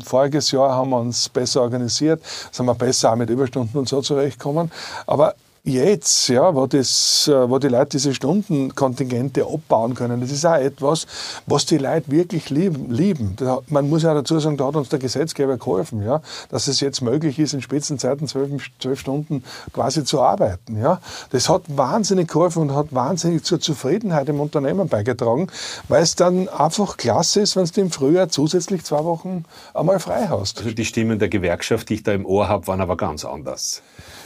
voriges 0.04 0.50
Jahr 0.50 0.70
haben 0.70 0.90
wir 0.90 0.98
uns 0.98 1.28
besser 1.28 1.62
organisiert, 1.62 2.22
sind 2.50 2.66
wir 2.66 2.74
besser 2.74 3.12
auch 3.12 3.16
mit 3.16 3.30
Überstunden 3.30 3.78
und 3.78 3.88
so 3.88 4.00
zurechtkommen. 4.00 4.70
Aber 5.06 5.34
jetzt, 5.64 6.28
ja, 6.28 6.54
wo, 6.54 6.66
das, 6.66 7.28
äh, 7.28 7.50
wo 7.50 7.58
die 7.58 7.68
Leute 7.68 7.90
diese 7.90 8.14
Stundenkontingente 8.14 9.44
abbauen 9.44 9.94
können, 9.94 10.20
das 10.20 10.30
ist 10.30 10.46
auch 10.46 10.54
etwas, 10.54 11.06
was 11.46 11.66
die 11.66 11.78
Leute 11.78 12.10
wirklich 12.10 12.50
lieben. 12.50 12.90
lieben. 12.90 13.36
Man 13.68 13.88
muss 13.88 14.02
ja 14.02 14.14
dazu 14.14 14.38
sagen, 14.38 14.56
da 14.56 14.66
hat 14.66 14.76
uns 14.76 14.88
der 14.88 14.98
Gesetzgeber 14.98 15.58
geholfen, 15.58 16.02
ja, 16.02 16.22
dass 16.48 16.66
es 16.66 16.80
jetzt 16.80 17.00
möglich 17.02 17.38
ist, 17.38 17.52
in 17.52 17.62
Spitzenzeiten 17.62 18.26
zwölf, 18.26 18.50
zwölf 18.78 18.98
Stunden 18.98 19.44
quasi 19.72 20.04
zu 20.04 20.20
arbeiten. 20.20 20.80
Ja. 20.80 21.00
Das 21.30 21.48
hat 21.48 21.62
wahnsinnig 21.68 22.28
geholfen 22.28 22.62
und 22.62 22.74
hat 22.74 22.94
wahnsinnig 22.94 23.44
zur 23.44 23.60
Zufriedenheit 23.60 24.28
im 24.28 24.40
Unternehmen 24.40 24.88
beigetragen, 24.88 25.48
weil 25.88 26.02
es 26.02 26.16
dann 26.16 26.48
einfach 26.48 26.96
klasse 26.96 27.40
ist, 27.40 27.56
wenn 27.56 27.64
du 27.64 27.80
im 27.80 27.90
Frühjahr 27.90 28.28
zusätzlich 28.28 28.84
zwei 28.84 29.04
Wochen 29.04 29.44
einmal 29.74 30.00
frei 30.00 30.28
hast. 30.28 30.58
Also 30.58 30.70
die 30.70 30.84
Stimmen 30.84 31.18
der 31.18 31.28
Gewerkschaft, 31.28 31.88
die 31.88 31.94
ich 31.94 32.02
da 32.02 32.12
im 32.12 32.24
Ohr 32.24 32.48
habe, 32.48 32.66
waren 32.66 32.80
aber 32.80 32.96
ganz 32.96 33.24
anders. 33.24 33.82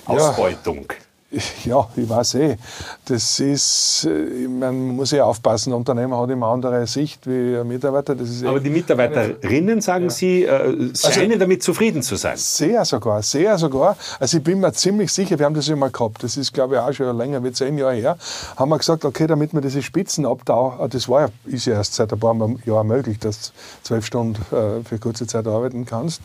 Ausbeutung. 0.06 0.86
Ja. 0.90 0.96
Ja, 1.64 1.88
ich 1.97 2.09
weiß 2.09 2.35
eh. 2.35 2.57
Das 3.07 3.40
ist, 3.40 4.07
äh, 4.09 4.49
man 4.49 4.97
muss 4.97 5.11
ja 5.11 5.25
aufpassen, 5.25 5.73
ein 5.73 5.76
Unternehmer 5.76 6.19
hat 6.19 6.31
immer 6.31 6.49
andere 6.49 6.87
Sicht 6.87 7.26
wie 7.26 7.57
ein 7.57 7.66
Mitarbeiter. 7.66 8.19
Ist 8.19 8.43
eh 8.43 8.47
Aber 8.47 8.61
die 8.61 8.71
Mitarbeiterinnen, 8.71 9.81
sagen 9.81 10.04
ja. 10.04 10.11
Sie, 10.11 10.43
äh, 10.45 10.50
also 10.50 11.11
scheinen 11.11 11.33
also, 11.33 11.40
damit 11.40 11.62
zufrieden 11.62 12.02
zu 12.02 12.16
sein? 12.16 12.37
Sehr 12.37 12.85
sogar, 12.85 13.23
sehr 13.23 13.59
sogar. 13.59 13.97
Also 14.21 14.38
ich 14.38 14.45
bin 14.45 14.61
mir 14.61 14.73
ziemlich 14.73 15.12
sicher, 15.12 15.38
wir 15.38 15.47
haben 15.47 15.54
das 15.54 15.69
immer 15.69 15.90
gehabt, 15.90 16.23
das 16.23 16.37
ist 16.37 16.52
glaube 16.52 16.75
ich 16.75 16.81
auch 16.81 16.93
schon 16.93 17.16
länger 17.16 17.43
wie 17.43 17.52
zehn 17.52 17.78
Jahre 17.78 17.95
her, 17.95 18.19
haben 18.57 18.69
wir 18.69 18.78
gesagt, 18.78 19.04
okay, 19.04 19.26
damit 19.26 19.52
wir 19.52 19.61
diese 19.61 19.83
Spitzen 19.83 20.26
abtauchen, 20.26 20.88
das 20.90 21.09
war 21.09 21.23
ja, 21.23 21.28
ist 21.47 21.66
ja 21.66 21.75
erst 21.75 21.95
seit 21.95 22.12
ein 22.12 22.21
paar 22.21 22.37
Jahren 22.64 22.87
möglich, 22.87 23.19
dass 23.19 23.38
du 23.38 23.52
zwölf 23.83 24.07
Stunden 24.07 24.40
äh, 24.54 24.85
für 24.85 24.99
kurze 24.99 25.26
Zeit 25.26 25.47
arbeiten 25.47 25.85
kannst. 25.85 26.23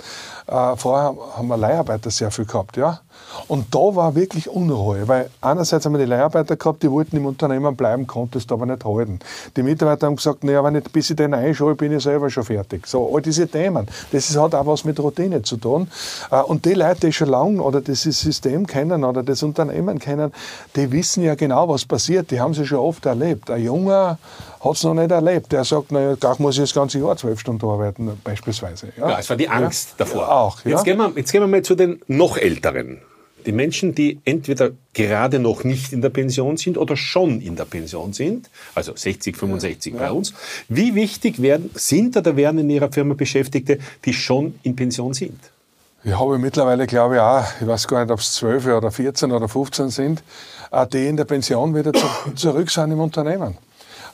vorher 0.47 1.15
haben 1.35 1.47
wir 1.47 1.57
Leiharbeiter 1.57 2.11
sehr 2.11 2.31
viel 2.31 2.45
gehabt, 2.45 2.77
ja. 2.77 2.99
Und 3.47 3.73
da 3.73 3.79
war 3.79 4.15
wirklich 4.15 4.49
Unruhe, 4.49 5.07
weil 5.07 5.29
einerseits 5.41 5.85
haben 5.85 5.93
wir 5.93 5.99
die 5.99 6.05
Leiharbeiter 6.05 6.55
gehabt, 6.55 6.83
die 6.83 6.91
wollten 6.91 7.17
im 7.17 7.25
Unternehmen 7.25 7.75
bleiben, 7.75 8.05
konnten 8.05 8.37
es 8.37 8.49
aber 8.49 8.65
nicht 8.65 8.83
halten. 8.85 9.19
Die 9.55 9.63
Mitarbeiter 9.63 10.07
haben 10.07 10.15
gesagt, 10.15 10.43
naja, 10.43 10.63
wenn 10.63 10.75
ich, 10.75 10.83
bis 10.85 11.09
ich 11.09 11.15
den 11.15 11.33
einschule, 11.33 11.75
bin 11.75 11.91
ich 11.91 12.03
selber 12.03 12.29
schon 12.29 12.43
fertig. 12.43 12.85
So, 12.87 13.13
all 13.13 13.21
diese 13.21 13.47
Themen. 13.47 13.87
Das 14.11 14.35
hat 14.35 14.55
auch 14.55 14.65
was 14.65 14.83
mit 14.83 14.99
Routine 14.99 15.41
zu 15.41 15.57
tun. 15.57 15.89
Äh, 16.31 16.41
und 16.41 16.65
die 16.65 16.73
Leute, 16.73 17.07
die 17.07 17.13
schon 17.13 17.29
lange 17.29 17.61
oder 17.61 17.81
das 17.81 18.03
System 18.03 18.67
kennen 18.67 19.03
oder 19.03 19.23
das 19.23 19.43
Unternehmen 19.43 19.99
kennen, 19.99 20.33
die 20.75 20.91
wissen 20.91 21.23
ja 21.23 21.35
genau, 21.35 21.69
was 21.69 21.85
passiert. 21.85 22.31
Die 22.31 22.39
haben 22.39 22.53
sie 22.53 22.65
schon 22.65 22.79
oft 22.79 23.05
erlebt. 23.05 23.49
Ein 23.49 23.63
Junger 23.63 24.17
hat 24.59 24.73
es 24.73 24.83
noch 24.83 24.93
nicht 24.93 25.11
erlebt. 25.11 25.51
Der 25.51 25.63
sagt, 25.63 25.91
naja, 25.91 26.15
gar 26.15 26.35
muss 26.39 26.55
ich 26.55 26.63
das 26.63 26.73
ganze 26.73 26.99
Jahr 26.99 27.15
zwölf 27.17 27.39
Stunden 27.39 27.65
arbeiten, 27.65 28.11
beispielsweise. 28.23 28.89
Ja, 28.97 29.09
ja 29.09 29.19
es 29.19 29.29
war 29.29 29.37
die 29.37 29.49
Angst 29.49 29.89
ja. 29.91 30.05
davor. 30.05 30.21
Ja, 30.21 30.27
auch, 30.29 30.65
ja. 30.65 30.71
Jetzt, 30.71 30.83
gehen 30.83 30.97
wir, 30.97 31.11
jetzt 31.15 31.31
gehen 31.31 31.41
wir 31.41 31.47
mal 31.47 31.61
zu 31.61 31.75
den 31.75 32.01
noch 32.07 32.37
Älteren. 32.37 33.01
Die 33.45 33.51
Menschen, 33.51 33.95
die 33.95 34.19
entweder 34.25 34.71
gerade 34.93 35.39
noch 35.39 35.63
nicht 35.63 35.93
in 35.93 36.01
der 36.01 36.09
Pension 36.09 36.57
sind 36.57 36.77
oder 36.77 36.97
schon 36.97 37.41
in 37.41 37.55
der 37.55 37.65
Pension 37.65 38.13
sind, 38.13 38.49
also 38.75 38.93
60, 38.95 39.37
65 39.37 39.93
ja, 39.93 39.99
bei 39.99 40.11
uns, 40.11 40.33
wie 40.67 40.95
wichtig 40.95 41.41
werden, 41.41 41.69
sind 41.73 42.17
oder 42.17 42.35
werden 42.35 42.59
in 42.59 42.69
Ihrer 42.69 42.91
Firma 42.91 43.13
Beschäftigte, 43.13 43.79
die 44.05 44.13
schon 44.13 44.59
in 44.63 44.75
Pension 44.75 45.13
sind? 45.13 45.39
Ich 46.03 46.17
habe 46.17 46.37
mittlerweile, 46.37 46.87
glaube 46.87 47.15
ich, 47.15 47.21
auch, 47.21 47.43
ich 47.59 47.67
weiß 47.67 47.87
gar 47.87 48.03
nicht, 48.03 48.11
ob 48.11 48.19
es 48.19 48.33
12 48.35 48.67
oder 48.67 48.91
14 48.91 49.31
oder 49.31 49.49
15 49.49 49.89
sind, 49.89 50.23
die 50.93 51.07
in 51.07 51.17
der 51.17 51.25
Pension 51.25 51.75
wieder 51.75 51.91
zurück 52.35 52.69
sind 52.69 52.91
im 52.91 52.99
Unternehmen. 52.99 53.57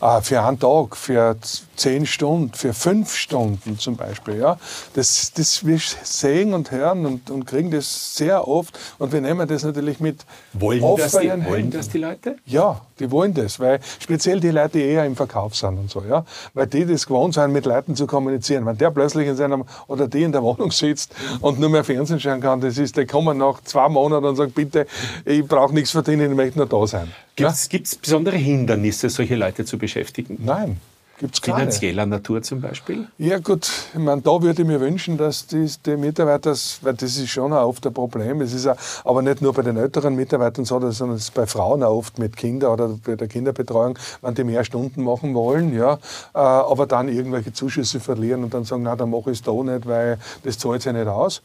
Äh, 0.06 0.22
für 0.22 0.42
einen 0.42 0.60
Tag, 0.60 0.96
für 0.96 1.36
zehn 1.76 2.06
Stunden, 2.06 2.54
für 2.54 2.74
fünf 2.74 3.16
Stunden 3.16 3.80
zum 3.80 3.96
Beispiel. 3.96 4.38
Ja. 4.38 4.60
Das, 4.94 5.34
das 5.34 5.66
wir 5.66 5.80
sehen 5.80 6.54
und 6.54 6.70
hören 6.70 7.06
und, 7.06 7.32
und 7.32 7.46
kriegen 7.46 7.72
das 7.72 8.16
sehr 8.16 8.48
oft 8.48 8.78
und 9.00 9.12
wir 9.12 9.22
nehmen 9.22 9.48
das 9.48 9.64
natürlich 9.64 10.00
mit 10.00 10.18
wollen 10.54 10.82
das 10.98 11.18
die, 11.18 11.30
Wollen 11.46 11.72
das 11.72 11.90
die 11.90 11.98
Leute? 11.98 12.36
Ja, 12.46 12.82
die 13.00 13.10
wollen 13.10 13.34
das, 13.34 13.60
weil 13.60 13.80
speziell 14.00 14.40
die 14.40 14.52
Leute, 14.52 14.78
die 14.78 14.84
eher 14.84 15.06
im 15.06 15.16
Verkauf 15.16 15.56
sind 15.56 15.78
und 15.80 15.90
so, 15.90 16.04
ja, 16.08 16.24
weil 16.54 16.68
die 16.68 16.86
das 16.86 17.08
gewohnt 17.08 17.34
sind, 17.34 17.52
mit 17.52 17.66
Leuten 17.66 17.96
zu 17.96 18.06
kommunizieren. 18.06 18.66
Wenn 18.66 18.78
der 18.78 18.92
plötzlich 18.92 19.28
in 19.28 19.36
seinem 19.36 19.66
oder 19.88 20.08
die 20.08 20.24
in 20.24 20.32
der 20.32 20.44
Wohnung 20.44 20.72
sitzt 20.72 21.16
und 21.42 21.60
nur 21.60 21.70
mehr 21.70 21.84
Fernsehen 21.84 22.20
schauen 22.20 22.42
kann, 22.42 22.62
das 22.62 22.78
ist, 22.78 22.96
die 22.96 23.06
kommen 23.06 23.40
nach 23.40 23.62
zwei 23.64 23.90
Monaten 23.90 24.26
und 24.26 24.36
sagen, 24.36 24.52
bitte, 24.52 24.86
ich 25.26 25.46
brauche 25.48 25.74
nichts 25.74 25.92
verdienen, 25.92 26.32
ich 26.32 26.38
möchte 26.38 26.60
nur 26.60 26.68
da 26.68 26.86
sein. 26.86 27.12
Gibt 27.36 27.88
es 27.88 27.96
besondere 27.96 28.38
Hindernisse, 28.38 29.10
solche 29.10 29.36
Leute 29.36 29.66
zu 29.66 29.78
beschäftigen? 29.78 30.38
Nein. 30.44 30.80
Gibt's 31.18 31.40
Finanzieller 31.40 32.06
Natur 32.06 32.42
zum 32.42 32.60
Beispiel? 32.60 33.08
Ja 33.18 33.40
gut, 33.40 33.72
ich 33.94 34.00
meine, 34.00 34.22
da 34.22 34.42
würde 34.42 34.62
ich 34.62 34.68
mir 34.68 34.82
wünschen, 34.82 35.18
dass 35.18 35.48
die, 35.48 35.72
die 35.86 35.96
Mitarbeiter, 35.96 36.54
weil 36.82 36.94
das 36.94 37.16
ist 37.16 37.30
schon 37.30 37.54
auch 37.54 37.70
oft 37.70 37.88
ein 37.88 37.94
Problem, 37.94 38.42
es 38.42 38.54
ist 38.54 38.68
auch, 38.68 38.76
aber 39.06 39.22
nicht 39.22 39.42
nur 39.42 39.54
bei 39.54 39.62
den 39.62 39.78
älteren 39.78 40.16
Mitarbeitern 40.16 40.66
so, 40.66 40.78
sondern 40.92 41.16
es 41.16 41.24
ist 41.24 41.34
bei 41.34 41.46
Frauen 41.46 41.84
auch 41.84 41.96
oft 41.96 42.20
mit 42.20 42.36
Kindern 42.36 42.72
oder 42.72 42.90
bei 43.06 43.16
der 43.16 43.30
Kinderbetreuung, 43.30 43.98
wenn 44.22 44.36
die 44.36 44.44
mehr 44.44 44.66
Stunden 44.66 45.04
machen 45.04 45.34
wollen, 45.34 45.74
ja, 45.74 45.94
äh, 45.94 46.38
aber 46.38 46.86
dann 46.86 47.08
irgendwelche 47.08 47.54
Zuschüsse 47.54 48.02
verlieren 48.02 48.44
und 48.44 48.54
dann 48.54 48.66
sagen, 48.66 48.84
na, 48.84 48.98
dann 48.98 49.10
mache 49.10 49.32
ich 49.32 49.38
es 49.38 49.42
da 49.42 49.54
nicht, 49.54 49.88
weil 49.88 50.18
das 50.44 50.58
zahlt 50.58 50.82
sich 50.82 50.92
nicht 50.92 51.08
aus. 51.08 51.42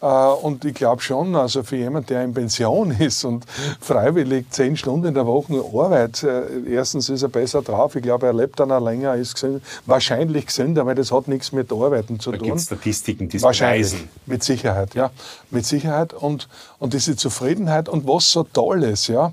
Äh, 0.00 0.06
und 0.06 0.64
ich 0.64 0.74
glaube 0.74 1.02
schon, 1.02 1.34
also 1.34 1.64
für 1.64 1.76
jemanden, 1.76 2.06
der 2.06 2.22
in 2.22 2.34
Pension 2.34 2.92
ist 3.00 3.24
und 3.24 3.46
freiwillig 3.80 4.48
zehn 4.50 4.76
Stunden 4.76 5.06
in 5.06 5.14
der 5.14 5.26
Woche 5.26 5.60
arbeitet, 5.74 6.22
äh, 6.22 6.72
erstens 6.72 7.08
ist 7.08 7.22
er 7.22 7.28
besser 7.28 7.62
drauf, 7.62 7.96
ich 7.96 8.02
glaube, 8.02 8.26
er 8.26 8.32
lebt 8.32 8.60
dann 8.60 8.70
auch 8.70 8.80
länger 8.80 9.07
Finger 9.08 9.20
ist 9.20 9.34
gesünd, 9.34 9.62
wahrscheinlich 9.86 10.46
gesünder, 10.46 10.86
weil 10.86 10.94
das 10.94 11.12
hat 11.12 11.28
nichts 11.28 11.52
mit 11.52 11.72
Arbeiten 11.72 12.20
zu 12.20 12.32
da 12.32 12.38
tun. 12.38 12.50
Da 12.50 12.58
Statistiken, 12.58 13.28
die 13.28 13.42
Wahrscheinlich, 13.42 13.90
beweisen. 13.90 14.08
mit 14.26 14.44
Sicherheit, 14.44 14.94
ja. 14.94 15.10
Mit 15.50 15.66
Sicherheit 15.66 16.12
und, 16.12 16.48
und 16.78 16.92
diese 16.94 17.16
Zufriedenheit 17.16 17.88
und 17.88 18.06
was 18.06 18.30
so 18.30 18.44
toll 18.44 18.82
ist, 18.84 19.08
ja 19.08 19.32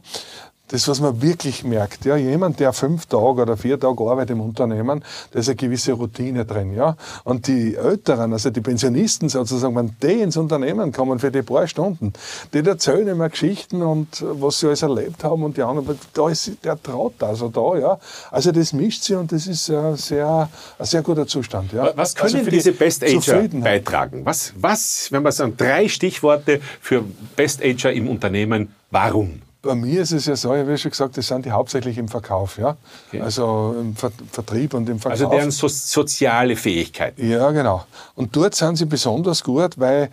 das, 0.70 0.88
was 0.88 1.00
man 1.00 1.22
wirklich 1.22 1.64
merkt, 1.64 2.06
ja, 2.06 2.16
jemand, 2.16 2.60
der 2.60 2.74
fünf 2.74 3.06
Tage 3.06 3.44
oder 3.44 3.56
vier 3.56 3.80
Tage 3.80 4.04
arbeitet 4.04 4.32
im 4.32 4.42
Unternehmen, 4.42 5.04
da 5.32 5.40
ist 5.40 5.48
eine 5.48 5.56
gewisse 5.56 5.94
Routine 5.94 6.46
drin, 6.46 6.74
ja. 6.74 6.98
Und 7.24 7.48
die 7.48 7.76
Älteren, 7.76 8.34
also 8.34 8.50
die 8.50 8.62
Pensionisten 8.62 9.30
sozusagen, 9.30 9.76
wenn 9.76 9.96
die 10.02 10.22
ins 10.22 10.38
Unternehmen 10.38 10.92
kommen 10.92 11.20
für 11.20 11.32
die 11.32 11.44
paar 11.44 11.68
Stunden, 11.68 12.14
die 12.54 12.60
erzählen 12.60 13.08
immer 13.08 13.30
Geschichten 13.30 13.84
und 13.84 14.24
was 14.24 14.60
sie 14.60 14.68
alles 14.68 14.82
erlebt 14.82 15.24
haben 15.24 15.44
und 15.44 15.56
die 15.56 15.62
anderen, 15.62 16.00
da 16.14 16.30
ist 16.30 16.52
der 16.64 16.82
Traut 16.82 17.22
also 17.22 17.50
da, 17.50 17.78
ja. 17.78 18.00
Also 18.32 18.52
das 18.52 18.74
mischt 18.74 19.04
sich 19.04 19.16
und 19.16 19.32
das 19.32 19.46
ist 19.46 19.70
ein 19.70 19.96
sehr, 19.98 20.50
ein 20.80 20.86
sehr 20.86 21.04
guter 21.04 21.28
Zustand, 21.28 21.74
ja. 21.74 21.92
Was 21.96 22.16
können 22.16 22.38
also 22.38 22.50
diese 22.50 22.72
Best 22.72 23.04
Ager 23.04 23.48
beitragen? 23.50 24.26
Was, 24.26 24.54
was, 24.58 25.12
wenn 25.12 25.22
man 25.22 25.32
sagen, 25.32 25.56
drei 25.56 25.88
Stichworte 25.88 26.60
für 26.82 27.04
Best 27.36 27.64
Ager 27.64 27.94
im 27.94 28.10
Unternehmen, 28.10 28.74
warum? 28.90 29.45
Bei 29.66 29.76
mir 29.76 30.02
ist 30.02 30.12
es 30.12 30.28
ja 30.28 30.36
so, 30.36 30.54
ich 30.54 30.60
habe 30.62 30.72
ja 30.72 30.78
schon 30.78 30.92
gesagt, 30.92 31.18
das 31.18 31.28
sind 31.28 31.46
die 31.46 31.52
hauptsächlich 31.52 31.98
im 31.98 32.08
Verkauf, 32.08 32.58
ja. 32.58 32.78
Okay. 33.08 33.22
Also 33.22 33.76
im 33.80 33.96
Ver 33.96 34.12
Vertrieb 34.32 34.74
und 34.74 34.88
im 34.88 35.00
Verkauf. 35.00 35.20
Also 35.20 35.30
deren 35.30 35.52
so 35.52 35.68
soziale 35.68 36.56
Fähigkeiten. 36.56 37.28
Ja, 37.28 37.50
genau. 37.52 37.86
Und 38.16 38.36
dort 38.36 38.54
sind 38.56 38.76
sie 38.76 38.86
besonders 38.86 39.44
gut, 39.44 39.80
weil 39.80 40.10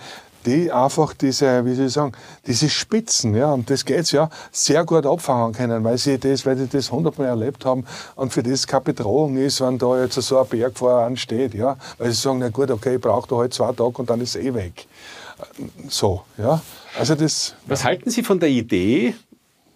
die 0.47 0.73
einfach 0.73 1.15
diese, 1.15 1.65
wie 1.65 1.75
soll 1.75 1.87
ich 1.87 1.93
sagen, 1.93 2.13
diese 2.47 2.69
Spitzen, 2.69 3.35
ja, 3.35 3.53
und 3.53 3.71
das 3.71 3.85
geht's 3.85 4.13
ja, 4.13 4.29
sehr 4.51 4.85
gut 4.85 5.07
abfangen 5.07 5.53
können, 5.53 5.85
weil 5.85 5.99
sie 5.99 6.19
das, 6.19 6.45
weil 6.47 6.57
die 6.57 6.69
das 6.69 6.91
hundertmal 6.91 7.29
erlebt 7.29 7.65
haben 7.65 7.85
und 8.17 8.33
für 8.33 8.43
das 8.43 8.67
keine 8.67 8.83
Bedrohung 8.83 9.37
ist, 9.37 9.61
wenn 9.61 9.79
da 9.79 10.01
jetzt 10.01 10.15
so 10.15 10.39
ein 10.39 10.47
Berg 10.49 10.77
vorher 10.77 11.07
ansteht, 11.07 11.55
ja, 11.55 11.77
weil 11.99 12.11
sie 12.11 12.21
sagen, 12.21 12.39
na 12.39 12.49
gut, 12.49 12.71
okay, 12.71 12.97
ich 12.97 13.01
brauche 13.01 13.29
da 13.29 13.37
halt 13.37 13.55
zwei 13.55 13.73
Tage 13.73 13.99
und 13.99 14.11
dann 14.11 14.21
ist 14.21 14.35
es 14.35 14.43
eh 14.43 14.53
weg. 14.55 14.87
So, 15.89 16.23
ja. 16.39 16.61
Also 16.99 17.15
das. 17.15 17.55
Was 17.67 17.85
halten 17.85 18.11
Sie 18.11 18.23
von 18.23 18.39
der 18.39 18.51
Idee, 18.51 19.15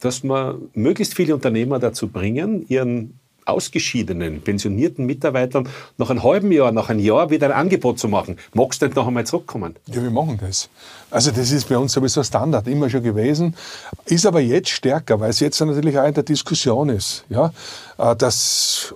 dass 0.07 0.23
man 0.23 0.71
möglichst 0.75 1.15
viele 1.15 1.35
Unternehmer 1.35 1.81
dazu 1.81 2.07
bringen, 2.09 2.65
ihren 2.69 3.19
ausgeschiedenen, 3.45 4.41
pensionierten 4.41 5.05
Mitarbeitern 5.05 5.69
nach 5.99 6.11
einem 6.11 6.23
halben 6.23 6.53
Jahr, 6.53 6.73
nach 6.73 6.91
einem 6.91 7.01
Jahr 7.01 7.31
wieder 7.31 7.47
ein 7.47 7.53
Angebot 7.53 7.99
zu 7.99 8.09
machen. 8.09 8.39
Magst 8.55 8.83
du 8.83 8.87
nicht 8.87 8.97
noch 8.97 9.07
einmal 9.07 9.27
zurückkommen? 9.27 9.77
Ja, 9.87 10.03
wir 10.03 10.11
machen 10.11 10.39
das. 10.41 10.69
Also 11.11 11.31
das 11.31 11.51
ist 11.51 11.69
bei 11.69 11.79
uns 11.79 11.93
sowieso 11.93 12.23
Standard, 12.23 12.67
immer 12.69 12.89
schon 12.89 13.03
gewesen. 13.03 13.55
Ist 14.05 14.27
aber 14.27 14.41
jetzt 14.41 14.71
stärker, 14.71 15.19
weil 15.21 15.31
es 15.31 15.41
jetzt 15.41 15.61
natürlich 15.61 15.99
auch 15.99 16.07
in 16.07 16.15
der 16.15 16.25
Diskussion 16.25 16.89
ist. 16.89 17.25
Ja? 17.29 17.53
Äh, 17.99 18.17
dass 18.17 18.95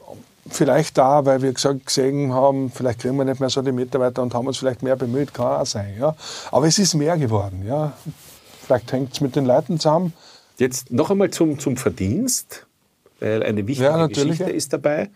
vielleicht 0.48 0.98
da, 0.98 1.24
weil 1.24 1.42
wir 1.42 1.52
gesagt, 1.52 1.86
gesehen 1.86 2.32
haben, 2.32 2.70
vielleicht 2.70 3.00
kriegen 3.00 3.16
wir 3.16 3.24
nicht 3.24 3.40
mehr 3.40 3.50
so 3.50 3.62
die 3.62 3.72
Mitarbeiter 3.72 4.22
und 4.22 4.34
haben 4.34 4.46
uns 4.46 4.58
vielleicht 4.58 4.82
mehr 4.82 4.96
bemüht, 4.96 5.32
kann 5.34 5.60
auch 5.60 5.66
sein. 5.66 5.94
Ja? 5.98 6.14
Aber 6.50 6.66
es 6.66 6.78
ist 6.78 6.94
mehr 6.94 7.16
geworden. 7.18 7.64
Ja? 7.66 7.92
Vielleicht 8.66 8.92
hängt 8.92 9.12
es 9.12 9.20
mit 9.20 9.34
den 9.34 9.46
Leuten 9.46 9.78
zusammen. 9.78 10.12
Jetzt 10.60 10.92
noch 10.92 11.10
einmal 11.10 11.30
zum, 11.30 11.58
zum 11.58 11.76
Verdienst 11.76 12.66
weil 13.20 13.42
eine 13.42 13.66
wichtige 13.66 13.88
ja, 13.88 14.06
Geschichte 14.06 14.50
ist 14.50 14.72
dabei. 14.72 15.10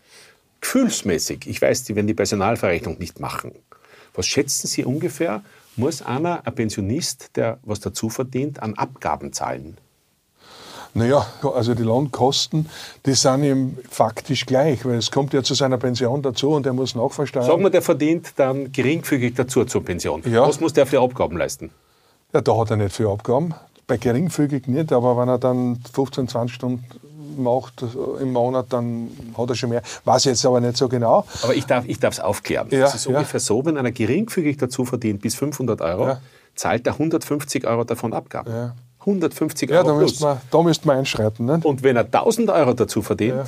Gefühlsmäßig, 0.60 1.46
ich 1.46 1.60
weiß, 1.60 1.84
die 1.84 1.96
werden 1.96 2.06
die 2.06 2.14
Personalverrechnung 2.14 2.98
nicht 2.98 3.20
machen. 3.20 3.52
Was 4.14 4.26
schätzen 4.26 4.66
Sie 4.66 4.84
ungefähr, 4.84 5.42
muss 5.76 6.02
einer, 6.02 6.46
ein 6.46 6.54
Pensionist, 6.54 7.30
der 7.36 7.58
was 7.64 7.80
dazu 7.80 8.08
verdient, 8.08 8.62
an 8.62 8.74
Abgaben 8.74 9.32
zahlen? 9.32 9.76
Naja, 10.96 11.26
also 11.42 11.74
die 11.74 11.82
Lohnkosten, 11.82 12.68
die 13.04 13.14
sind 13.14 13.42
ihm 13.42 13.78
faktisch 13.90 14.46
gleich, 14.46 14.84
weil 14.84 14.98
es 14.98 15.10
kommt 15.10 15.32
ja 15.32 15.42
zu 15.42 15.54
seiner 15.54 15.76
Pension 15.76 16.22
dazu 16.22 16.50
und 16.50 16.66
er 16.66 16.72
muss 16.72 16.94
nachversteuern. 16.94 17.46
Sagen 17.46 17.62
wir, 17.64 17.70
der 17.70 17.82
verdient 17.82 18.34
dann 18.36 18.70
geringfügig 18.70 19.34
dazu 19.34 19.64
zur 19.64 19.84
Pension. 19.84 20.22
Ja. 20.24 20.46
Was 20.46 20.60
muss 20.60 20.72
der 20.72 20.86
für 20.86 21.00
Abgaben 21.00 21.36
leisten? 21.36 21.72
Ja, 22.32 22.40
da 22.40 22.56
hat 22.56 22.70
er 22.70 22.76
nicht 22.76 22.94
viel 22.94 23.08
Abgaben. 23.08 23.54
Bei 23.86 23.96
geringfügig 23.96 24.66
nicht, 24.66 24.92
aber 24.92 25.16
wenn 25.18 25.28
er 25.28 25.38
dann 25.38 25.78
15, 25.92 26.28
20 26.28 26.54
Stunden 26.54 26.84
macht 27.36 27.84
im 28.20 28.32
Monat, 28.32 28.66
dann 28.70 29.10
hat 29.36 29.48
er 29.50 29.54
schon 29.54 29.70
mehr. 29.70 29.82
Weiß 30.04 30.24
jetzt 30.24 30.44
aber 30.46 30.60
nicht 30.60 30.76
so 30.76 30.88
genau. 30.88 31.26
Aber 31.42 31.54
ich 31.54 31.66
darf 31.66 31.84
es 31.86 32.20
aufklären. 32.20 32.68
Ja, 32.70 32.86
es 32.86 32.94
ist 32.94 33.06
ja. 33.06 33.12
ungefähr 33.12 33.40
so, 33.40 33.64
wenn 33.64 33.76
einer 33.76 33.92
geringfügig 33.92 34.56
dazu 34.56 34.84
verdient 34.84 35.20
bis 35.20 35.34
500 35.34 35.80
Euro, 35.80 36.08
ja. 36.08 36.20
zahlt 36.54 36.86
er 36.86 36.94
150 36.94 37.66
Euro 37.66 37.84
davon 37.84 38.12
Abgaben. 38.12 38.50
Ja. 38.50 38.74
150 39.00 39.70
Euro 39.70 39.78
ja, 39.78 39.92
da 39.92 39.98
plus. 39.98 40.20
Man, 40.20 40.40
da 40.50 40.62
müsste 40.62 40.86
man 40.86 40.98
einschreiten. 40.98 41.46
Nicht? 41.46 41.64
Und 41.64 41.82
wenn 41.82 41.96
er 41.96 42.04
1000 42.04 42.50
Euro 42.50 42.72
dazu 42.72 43.02
verdient, 43.02 43.36
ja. 43.36 43.44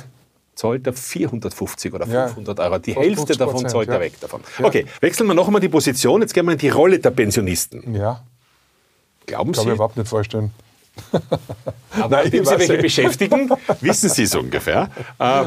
zahlt 0.53 0.85
er 0.85 0.93
450 0.93 1.93
oder 1.93 2.05
500 2.05 2.59
Euro. 2.59 2.77
Die 2.77 2.95
Hälfte 2.95 3.35
davon 3.35 3.67
zahlt 3.67 3.89
er 3.89 3.99
weg 3.99 4.19
davon. 4.19 4.41
Okay, 4.61 4.85
wechseln 5.01 5.27
wir 5.27 5.33
noch 5.33 5.47
einmal 5.47 5.61
die 5.61 5.69
Position. 5.69 6.21
Jetzt 6.21 6.33
gehen 6.33 6.45
wir 6.45 6.53
in 6.53 6.59
die 6.59 6.69
Rolle 6.69 6.99
der 6.99 7.11
Pensionisten. 7.11 7.95
Ja. 7.95 8.21
Glauben 9.27 9.53
Sie? 9.53 9.59
Kann 9.59 9.67
ich 9.67 9.75
überhaupt 9.75 9.97
nicht 9.97 10.09
vorstellen. 10.09 10.51
Aber 11.11 12.17
Nein, 12.17 12.23
nachdem 12.23 12.45
Sie 12.45 12.51
welche 12.51 12.77
beschäftigen, 12.77 13.49
wissen 13.81 14.09
Sie 14.09 14.23
es 14.23 14.33
ungefähr. 14.35 14.89
Äh, 15.19 15.45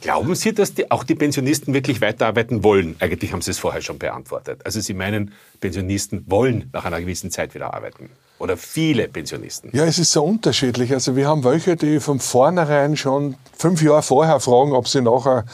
glauben 0.00 0.34
Sie, 0.34 0.52
dass 0.52 0.74
die, 0.74 0.90
auch 0.90 1.04
die 1.04 1.14
Pensionisten 1.14 1.72
wirklich 1.74 2.00
weiterarbeiten 2.00 2.64
wollen? 2.64 2.96
Eigentlich 2.98 3.32
haben 3.32 3.42
Sie 3.42 3.52
es 3.52 3.58
vorher 3.58 3.80
schon 3.80 3.98
beantwortet. 3.98 4.62
Also 4.64 4.80
Sie 4.80 4.94
meinen, 4.94 5.32
Pensionisten 5.60 6.24
wollen 6.28 6.68
nach 6.72 6.84
einer 6.84 7.00
gewissen 7.00 7.30
Zeit 7.30 7.54
wieder 7.54 7.72
arbeiten? 7.72 8.10
Oder 8.38 8.56
viele 8.56 9.06
Pensionisten? 9.06 9.70
Ja, 9.72 9.84
es 9.84 10.00
ist 10.00 10.10
so 10.10 10.24
unterschiedlich. 10.24 10.92
Also 10.92 11.14
wir 11.14 11.28
haben 11.28 11.44
welche, 11.44 11.76
die 11.76 12.00
von 12.00 12.18
vornherein 12.18 12.96
schon 12.96 13.36
fünf 13.56 13.82
Jahre 13.82 14.02
vorher 14.02 14.40
fragen, 14.40 14.72
ob 14.72 14.88
sie 14.88 15.00
nachher 15.00 15.44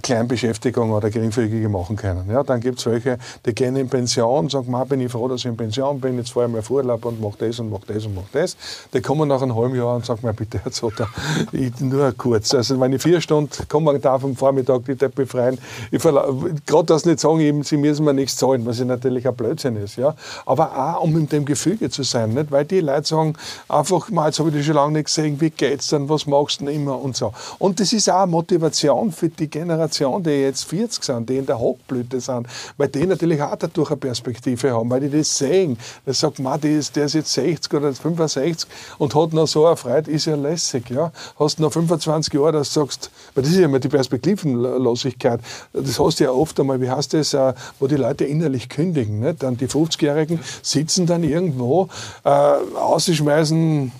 Kleinbeschäftigung 0.00 0.90
oder 0.90 1.10
geringfügige 1.10 1.68
machen 1.68 1.96
können. 1.96 2.28
Ja, 2.30 2.42
dann 2.42 2.60
gibt 2.60 2.78
es 2.78 2.86
welche, 2.86 3.18
die 3.44 3.54
gehen 3.54 3.76
in 3.76 3.88
Pension, 3.88 4.48
sagen, 4.48 4.70
Ma, 4.70 4.84
bin 4.84 5.00
ich 5.00 5.12
froh, 5.12 5.28
dass 5.28 5.40
ich 5.40 5.46
in 5.46 5.56
Pension 5.56 6.00
bin, 6.00 6.16
jetzt 6.16 6.32
fahre 6.32 6.46
ich 6.46 6.52
mal 6.52 6.62
Urlaub 6.68 7.04
und 7.04 7.20
mache 7.20 7.36
das 7.38 7.60
und 7.60 7.70
mache 7.70 7.82
das 7.86 8.06
und 8.06 8.14
mache 8.14 8.26
das. 8.32 8.56
Die 8.94 9.00
kommen 9.00 9.28
nach 9.28 9.42
einem 9.42 9.54
halben 9.54 9.74
Jahr 9.74 9.96
und 9.96 10.06
sagen 10.06 10.20
mir, 10.22 10.32
bitte, 10.32 10.58
Herr 10.62 10.72
Zotter, 10.72 11.08
ich, 11.52 11.78
nur 11.80 12.12
kurz. 12.12 12.54
Also 12.54 12.80
wenn 12.80 12.92
ich 12.92 13.02
vier 13.02 13.20
Stunden 13.20 13.50
kommen 13.68 14.00
darf 14.00 14.24
am 14.24 14.34
Vormittag, 14.34 14.84
die 14.86 14.94
Depp 14.94 15.14
befreien, 15.14 15.58
gerade 15.90 16.86
das 16.86 17.04
nicht 17.04 17.20
sagen, 17.20 17.40
eben, 17.40 17.62
sie 17.62 17.76
müssen 17.76 18.04
mir 18.04 18.14
nichts 18.14 18.36
zahlen, 18.36 18.64
was 18.64 18.78
ja 18.78 18.84
natürlich 18.86 19.28
ein 19.28 19.34
Blödsinn 19.34 19.76
ist. 19.76 19.96
Ja? 19.96 20.14
Aber 20.46 20.76
auch, 20.76 21.02
um 21.02 21.16
in 21.16 21.28
dem 21.28 21.44
Gefüge 21.44 21.90
zu 21.90 22.02
sein, 22.02 22.30
nicht? 22.32 22.50
weil 22.50 22.64
die 22.64 22.80
Leute 22.80 23.06
sagen, 23.06 23.34
einfach, 23.68 24.10
mal, 24.10 24.26
jetzt 24.26 24.38
habe 24.38 24.48
ich 24.48 24.54
dich 24.54 24.66
schon 24.66 24.76
lange 24.76 24.94
nicht 24.94 25.06
gesehen, 25.06 25.40
wie 25.40 25.50
geht's 25.50 25.88
denn, 25.88 26.08
was 26.08 26.26
machst 26.26 26.60
du 26.60 26.64
denn 26.64 26.74
immer 26.74 26.98
und 26.98 27.16
so. 27.16 27.32
Und 27.58 27.78
das 27.78 27.92
ist 27.92 28.08
auch 28.08 28.22
eine 28.22 28.30
Motivation 28.30 29.12
für 29.12 29.28
die 29.28 29.48
Generation, 29.48 29.81
Generation, 29.82 30.22
die 30.22 30.30
jetzt 30.30 30.64
40 30.64 31.04
sind, 31.04 31.28
die 31.28 31.38
in 31.38 31.46
der 31.46 31.58
Hochblüte 31.58 32.20
sind, 32.20 32.46
weil 32.76 32.88
die 32.88 33.06
natürlich 33.06 33.42
auch 33.42 33.56
dadurch 33.56 33.90
eine 33.90 33.96
Perspektive 33.96 34.72
haben, 34.72 34.90
weil 34.90 35.00
die 35.00 35.10
das 35.10 35.36
sehen. 35.36 35.76
Der 36.06 36.14
sagt, 36.14 36.38
man, 36.38 36.60
der 36.60 36.78
ist, 36.78 36.94
der 36.94 37.06
ist 37.06 37.14
jetzt 37.14 37.32
60 37.32 37.74
oder 37.74 37.92
65 37.92 38.68
und 38.98 39.14
hat 39.14 39.32
noch 39.32 39.46
so 39.46 39.66
eine 39.66 39.76
Freude, 39.76 40.10
ist 40.10 40.26
ja 40.26 40.36
lässig. 40.36 40.90
Ja? 40.90 41.12
Hast 41.38 41.60
noch 41.60 41.72
25 41.72 42.32
Jahre, 42.34 42.52
dass 42.52 42.72
du 42.72 42.80
sagst, 42.80 43.10
weil 43.34 43.42
das 43.42 43.52
ist 43.52 43.58
ja 43.58 43.64
immer 43.64 43.80
die 43.80 43.88
Perspektivenlosigkeit. 43.88 45.40
Das 45.72 45.98
hast 45.98 46.20
du 46.20 46.24
ja 46.24 46.30
oft 46.30 46.58
einmal, 46.60 46.80
wie 46.80 46.90
heißt 46.90 47.14
das, 47.14 47.34
äh, 47.34 47.54
wo 47.80 47.86
die 47.86 47.96
Leute 47.96 48.24
innerlich 48.24 48.68
kündigen. 48.68 49.20
Nicht? 49.20 49.42
Dann 49.42 49.56
die 49.56 49.68
50-Jährigen 49.68 50.40
sitzen 50.62 51.06
dann 51.06 51.24
irgendwo, 51.24 51.88
äh, 52.24 52.28
ausschmeißen 52.28 53.92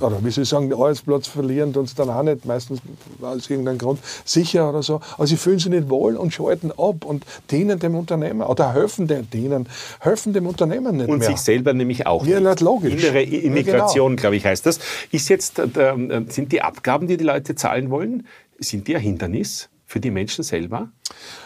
oder 0.00 0.24
wie 0.24 0.30
soll 0.30 0.44
ich 0.44 0.48
sagen, 0.48 0.70
den 0.70 0.78
Arbeitsplatz 0.78 1.26
verlieren 1.26 1.74
und 1.74 1.98
dann 1.98 2.10
auch 2.10 2.22
nicht, 2.22 2.44
meistens 2.44 2.80
aus 3.20 3.48
irgendeinem 3.48 3.78
Grund, 3.78 4.00
sicher 4.24 4.68
oder 4.68 4.82
so. 4.82 5.00
Aber 5.16 5.26
sie 5.26 5.36
fühlen 5.36 5.58
sich 5.58 5.70
nicht 5.70 5.88
wohl 5.88 6.16
und 6.16 6.32
schalten 6.32 6.72
ab 6.72 7.04
und 7.04 7.24
dienen 7.50 7.78
dem 7.78 7.94
Unternehmer 7.94 8.48
oder 8.48 8.72
helfen 8.72 9.06
dem, 9.06 9.28
denen, 9.30 9.68
helfen 10.00 10.32
dem 10.32 10.46
Unternehmer 10.46 10.92
nicht 10.92 11.08
und 11.08 11.18
mehr. 11.18 11.28
Und 11.28 11.36
sich 11.36 11.44
selber 11.44 11.72
nämlich 11.72 12.06
auch 12.06 12.26
ja, 12.26 12.40
nicht. 12.40 12.60
logisch. 12.60 12.92
Innere 12.94 13.22
Immigration, 13.22 14.12
ja, 14.12 14.16
genau. 14.16 14.20
glaube 14.20 14.36
ich, 14.36 14.44
heißt 14.44 14.66
das. 14.66 14.78
Ist 15.10 15.28
jetzt, 15.28 15.58
äh, 15.58 16.24
sind 16.28 16.52
die 16.52 16.62
Abgaben, 16.62 17.06
die 17.06 17.16
die 17.16 17.24
Leute 17.24 17.54
zahlen 17.54 17.90
wollen, 17.90 18.26
sind 18.58 18.88
die 18.88 18.96
ein 18.96 19.02
Hindernis? 19.02 19.68
Für 19.86 20.00
die 20.00 20.10
Menschen 20.10 20.42
selber? 20.42 20.88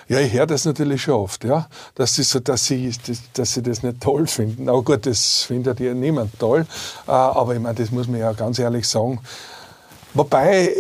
Ja, 0.09 0.21
ich 0.21 0.33
höre 0.33 0.47
das 0.47 0.65
natürlich 0.65 1.03
schon 1.03 1.15
oft, 1.15 1.45
ja, 1.45 1.69
dass 1.95 2.15
sie, 2.15 2.23
so, 2.23 2.41
dass, 2.41 2.67
sie, 2.67 2.93
dass 3.35 3.55
sie 3.55 3.63
das 3.63 3.83
nicht 3.83 4.01
toll 4.01 4.27
finden. 4.27 4.69
Aber 4.69 4.83
gut, 4.83 5.07
das 5.07 5.43
findet 5.43 5.81
ja 5.81 5.93
niemand 5.95 6.39
toll. 6.39 6.67
Äh, 7.07 7.11
aber 7.11 7.55
ich 7.55 7.61
meine, 7.61 7.75
das 7.75 7.91
muss 7.91 8.09
man 8.09 8.21
ja 8.21 8.33
ganz 8.33 8.59
ehrlich 8.59 8.89
sagen. 8.89 9.21
Wobei, 10.15 10.75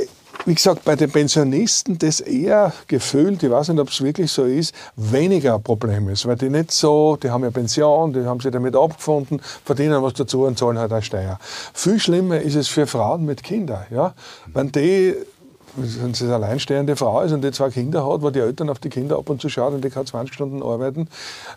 wie 0.47 0.55
gesagt, 0.55 0.85
bei 0.85 0.97
den 0.97 1.11
Pensionisten 1.11 1.99
das 1.99 2.21
eher 2.21 2.73
gefühlt, 2.87 3.43
ich 3.43 3.51
weiß 3.51 3.69
nicht, 3.69 3.81
ob 3.81 3.91
es 3.91 4.01
wirklich 4.01 4.33
so 4.33 4.45
ist, 4.45 4.75
weniger 4.97 5.57
ein 5.57 5.63
Problem 5.63 6.09
ist. 6.09 6.27
Weil 6.27 6.37
die 6.37 6.49
nicht 6.49 6.73
so, 6.73 7.17
die 7.23 7.31
haben 7.31 7.45
ja 7.45 7.51
Pension, 7.51 8.13
die 8.13 8.25
haben 8.25 8.41
sich 8.41 8.51
damit 8.51 8.75
abgefunden, 8.75 9.41
verdienen 9.65 10.03
was 10.03 10.15
dazu 10.15 10.45
und 10.45 10.59
zahlen 10.59 10.79
halt 10.79 10.93
eine 10.93 11.03
Steuer. 11.03 11.39
Viel 11.75 11.99
schlimmer 11.99 12.41
ist 12.41 12.55
es 12.55 12.69
für 12.69 12.87
Frauen 12.87 13.27
mit 13.27 13.43
Kindern. 13.43 13.85
Ja? 13.91 14.15
Wenn 14.47 14.73
die 14.73 15.15
wenn 15.77 16.15
sie 16.15 16.25
eine 16.25 16.35
alleinstehende 16.35 16.97
Frau 16.97 17.21
ist 17.23 17.33
und 17.33 17.43
die 17.43 17.53
zwei 17.53 17.71
Kinder 17.71 18.07
hat, 18.07 18.23
wo 18.23 18.31
die 18.31 18.41
Eltern 18.41 18.71
auf 18.71 18.79
die 18.79 18.89
Kinder 18.89 19.19
ab 19.19 19.29
und 19.31 19.41
zu 19.41 19.49
schauen 19.49 19.75
und 19.75 19.85
die 19.85 19.91
kann 19.91 20.07
20 20.07 20.35
Stunden 20.35 20.63
arbeiten 20.63 21.09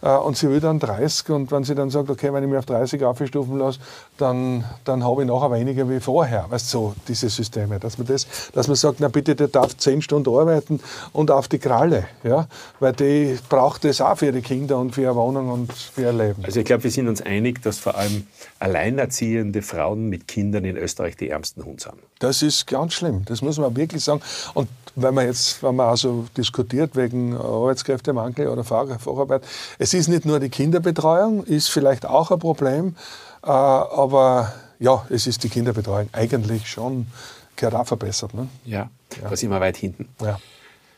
äh, 0.01 0.09
und 0.09 0.37
sie 0.37 0.49
will 0.49 0.59
dann 0.59 0.79
30 0.79 1.29
und 1.29 1.51
wenn 1.51 1.63
sie 1.63 1.75
dann 1.75 1.89
sagt, 1.89 2.09
okay, 2.09 2.31
wenn 2.33 2.43
ich 2.43 2.49
mich 2.49 2.59
auf 2.59 2.65
30 2.65 3.03
aufstufen 3.03 3.57
lasse, 3.57 3.79
dann, 4.17 4.63
dann 4.83 5.03
habe 5.03 5.23
ich 5.23 5.27
nachher 5.27 5.51
weniger 5.51 5.89
wie 5.89 5.99
vorher. 5.99 6.45
Weißt 6.49 6.69
so, 6.69 6.95
diese 7.07 7.29
Systeme, 7.29 7.79
dass 7.79 7.97
man 7.97 8.07
das, 8.07 8.27
dass 8.53 8.67
man 8.67 8.75
sagt, 8.75 8.99
na 8.99 9.07
bitte, 9.07 9.35
der 9.35 9.47
darf 9.47 9.75
10 9.75 10.01
Stunden 10.01 10.29
arbeiten 10.29 10.79
und 11.13 11.31
auf 11.31 11.47
die 11.47 11.59
Kralle, 11.59 12.05
ja, 12.23 12.47
weil 12.79 12.93
die 12.93 13.37
braucht 13.49 13.83
das 13.85 14.01
auch 14.01 14.17
für 14.17 14.27
ihre 14.27 14.41
Kinder 14.41 14.77
und 14.77 14.93
für 14.93 15.01
ihre 15.01 15.15
Wohnung 15.15 15.49
und 15.49 15.73
für 15.73 16.01
ihr 16.01 16.13
Leben. 16.13 16.43
Also 16.43 16.59
ich 16.59 16.65
glaube, 16.65 16.83
wir 16.83 16.91
sind 16.91 17.07
uns 17.07 17.21
einig, 17.21 17.61
dass 17.61 17.79
vor 17.79 17.95
allem 17.95 18.27
alleinerziehende 18.59 19.61
Frauen 19.61 20.09
mit 20.09 20.27
Kindern 20.27 20.65
in 20.65 20.77
Österreich 20.77 21.15
die 21.15 21.29
ärmsten 21.29 21.65
Hund 21.65 21.81
sind. 21.81 22.10
Das 22.21 22.43
ist 22.43 22.67
ganz 22.67 22.93
schlimm, 22.93 23.25
das 23.25 23.41
muss 23.41 23.57
man 23.57 23.75
wirklich 23.75 24.03
sagen. 24.03 24.21
Und 24.53 24.69
wenn 24.95 25.15
man 25.15 25.25
jetzt, 25.25 25.63
wenn 25.63 25.75
man 25.75 25.89
also 25.89 26.27
diskutiert 26.37 26.95
wegen 26.95 27.35
Arbeitskräftemangel 27.35 28.47
oder 28.47 28.63
Facharbeit, 28.63 29.43
es 29.79 29.95
ist 29.95 30.07
nicht 30.07 30.25
nur 30.25 30.39
die 30.39 30.49
Kinderbetreuung, 30.49 31.43
ist 31.45 31.69
vielleicht 31.69 32.05
auch 32.05 32.29
ein 32.29 32.37
Problem, 32.37 32.95
äh, 33.43 33.47
aber 33.47 34.53
ja, 34.79 35.03
es 35.09 35.25
ist 35.25 35.43
die 35.43 35.49
Kinderbetreuung 35.49 36.09
eigentlich 36.11 36.67
schon, 36.67 37.07
gehört 37.55 37.73
auch 37.73 37.87
verbessert. 37.87 38.35
Ne? 38.35 38.47
Ja, 38.65 38.89
ja, 39.19 39.29
da 39.29 39.35
sind 39.35 39.49
wir 39.49 39.59
weit 39.59 39.77
hinten. 39.77 40.07
Ja. 40.21 40.39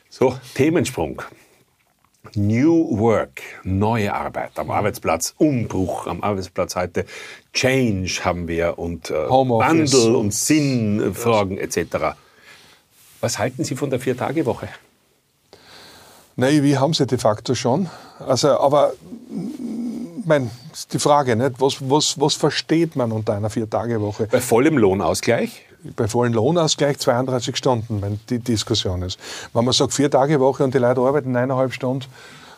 So, 0.09 0.35
Themensprung. 0.55 1.21
New 2.35 2.97
Work, 2.99 3.41
neue 3.63 4.13
Arbeit 4.13 4.57
am 4.57 4.71
Arbeitsplatz, 4.71 5.33
Umbruch 5.37 6.07
am 6.07 6.23
Arbeitsplatz 6.23 6.75
heute, 6.75 7.05
Change 7.53 8.21
haben 8.23 8.47
wir 8.47 8.79
und 8.79 9.09
äh, 9.09 9.29
Wandel 9.29 10.15
und 10.15 10.33
Sinnfragen 10.33 11.57
etc. 11.57 12.15
Was 13.21 13.37
halten 13.39 13.63
Sie 13.63 13.75
von 13.75 13.89
der 13.89 13.99
Vier-Tage-Woche? 13.99 14.69
Nein, 16.35 16.63
wir 16.63 16.79
haben 16.79 16.93
sie 16.93 17.05
de 17.05 17.19
facto 17.19 17.53
schon. 17.53 17.89
Also, 18.19 18.57
aber 18.59 18.93
mein, 20.25 20.49
die 20.91 20.99
Frage, 20.99 21.35
nicht? 21.35 21.61
Was, 21.61 21.77
was, 21.81 22.19
was 22.19 22.33
versteht 22.33 22.95
man 22.95 23.11
unter 23.11 23.35
einer 23.35 23.51
Vier-Tage-Woche? 23.51 24.27
Bei 24.31 24.41
vollem 24.41 24.77
Lohnausgleich? 24.77 25.65
Bei 25.95 26.07
vollem 26.07 26.33
Lohnausgleich 26.33 26.97
32 26.99 27.55
Stunden, 27.55 28.01
wenn 28.01 28.19
die 28.29 28.39
Diskussion 28.39 29.01
ist. 29.01 29.19
Wenn 29.53 29.65
man 29.65 29.73
sagt 29.73 29.93
Vier-Tage-Woche 29.93 30.63
und 30.63 30.73
die 30.73 30.79
Leute 30.79 31.01
arbeiten 31.01 31.35
eineinhalb 31.35 31.73
Stunden, 31.73 32.05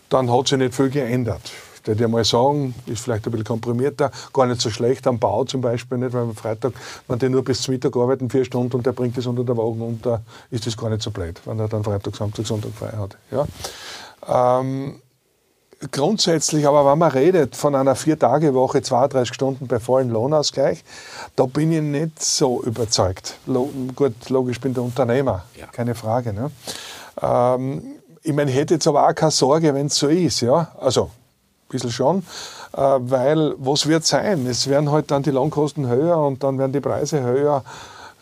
dann 0.10 0.32
hat 0.32 0.48
sich 0.48 0.58
nicht 0.58 0.76
viel 0.76 0.90
geändert. 0.90 1.42
Ich 1.82 1.88
würde 1.88 2.08
mal 2.08 2.26
sagen, 2.26 2.74
ist 2.88 3.04
vielleicht 3.04 3.28
ein 3.28 3.32
bisschen 3.32 3.46
komprimierter, 3.46 4.12
gar 4.34 4.48
nicht 4.48 4.60
so 4.60 4.72
schlecht 4.72 5.06
am 5.06 5.20
Bau 5.20 5.46
zum 5.46 5.62
Beispiel, 5.62 6.00
nicht, 6.00 6.14
weil 6.14 6.24
am 6.24 6.36
Freitag, 6.36 6.74
wenn 7.08 7.20
die 7.20 7.30
nur 7.30 7.44
bis 7.44 7.62
zum 7.62 7.74
Mittag 7.76 7.96
arbeiten, 7.96 8.28
vier 8.30 8.44
Stunden 8.44 8.76
und 8.76 8.86
der 8.86 8.92
bringt 8.92 9.16
das 9.18 9.28
unter 9.28 9.44
der 9.44 9.56
Woche 9.56 9.84
unter, 9.84 10.24
ist 10.50 10.66
das 10.66 10.76
gar 10.76 10.90
nicht 10.90 11.04
so 11.04 11.12
blöd, 11.12 11.40
wenn 11.46 11.60
er 11.60 11.68
dann 11.68 11.84
Freitag, 11.84 12.16
Samstag, 12.16 12.48
Sonntag 12.48 12.72
frei 12.72 12.92
hat. 12.98 13.18
Ja? 13.30 14.60
Ähm, 14.60 15.00
grundsätzlich, 15.92 16.68
aber 16.68 16.90
wenn 16.90 16.98
man 16.98 17.12
redet 17.12 17.56
von 17.56 17.76
einer 17.76 17.96
Vier-Tage-Woche, 17.96 18.82
32 18.82 19.34
Stunden 19.34 19.68
bei 19.68 19.80
vollem 19.80 20.10
Lohnausgleich, 20.10 20.84
da 21.36 21.46
bin 21.46 21.72
ich 21.72 21.82
nicht 21.82 22.24
so 22.24 22.62
überzeugt. 22.64 23.38
Lo 23.46 23.70
gut, 23.96 24.30
logisch 24.30 24.60
bin 24.60 24.74
der 24.74 24.84
Unternehmer, 24.84 25.44
ja. 25.60 25.68
keine 25.68 25.96
Frage. 25.96 26.34
Ne? 26.34 26.52
Ähm, 27.22 27.84
ich 28.24 28.34
meine, 28.34 28.52
ich 28.52 28.58
hätte 28.58 28.76
jetzt 28.76 28.88
aber 28.88 29.08
auch 29.08 29.14
keine 29.14 29.32
Sorge, 29.32 29.74
wenn 29.74 29.88
es 29.88 29.96
so 29.96 30.08
ist. 30.08 30.42
Ja? 30.42 30.72
Also, 30.80 31.04
ein 31.04 31.70
bisschen 31.70 31.92
schon. 31.92 32.20
Äh, 32.74 32.82
weil, 32.82 33.54
was 33.58 33.88
wird 33.88 34.06
sein? 34.06 34.46
Es 34.48 34.68
werden 34.68 34.92
halt 34.92 35.12
dann 35.12 35.24
die 35.24 35.32
Lohnkosten 35.32 35.88
höher 35.88 36.18
und 36.18 36.44
dann 36.44 36.58
werden 36.58 36.74
die 36.74 36.82
Preise 36.82 37.22
höher. 37.22 37.64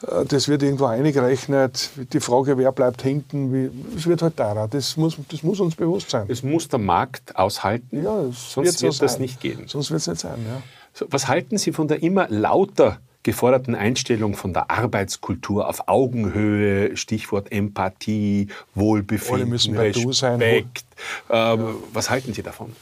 Äh, 0.07 0.25
das 0.25 0.47
wird 0.47 0.63
irgendwo 0.63 0.85
eingerechnet. 0.85 1.89
Die 2.11 2.19
Frage, 2.19 2.57
wer 2.57 2.71
bleibt 2.71 3.01
hinten, 3.01 3.71
es 3.95 4.05
wird 4.07 4.21
halt 4.21 4.37
teurer. 4.37 4.67
Das 4.67 4.97
muss, 4.97 5.17
das 5.29 5.43
muss 5.43 5.59
uns 5.59 5.75
bewusst 5.75 6.09
sein. 6.09 6.25
Es 6.27 6.43
muss 6.43 6.67
der 6.67 6.79
Markt 6.79 7.35
aushalten, 7.35 8.03
ja, 8.03 8.25
sonst 8.31 8.81
wird 8.81 9.01
das 9.01 9.19
nicht 9.19 9.39
gehen. 9.39 9.67
Sonst 9.67 9.91
wird 9.91 10.01
es 10.01 10.07
nicht 10.07 10.19
sein, 10.19 10.39
ja. 10.47 10.61
So, 10.93 11.07
was 11.09 11.27
halten 11.27 11.57
Sie 11.57 11.71
von 11.71 11.87
der 11.87 12.03
immer 12.03 12.27
lauter 12.29 12.99
geforderten 13.23 13.73
Einstellung 13.73 14.35
von 14.35 14.53
der 14.53 14.69
Arbeitskultur 14.69 15.67
auf 15.67 15.87
Augenhöhe, 15.87 16.95
Stichwort 16.97 17.51
Empathie, 17.51 18.49
Wohlbefinden, 18.75 19.77
Respekt. 19.77 20.85
Ähm, 21.29 21.59
ja. 21.59 21.73
Was 21.93 22.09
halten 22.09 22.33
Sie 22.33 22.43
davon? 22.43 22.75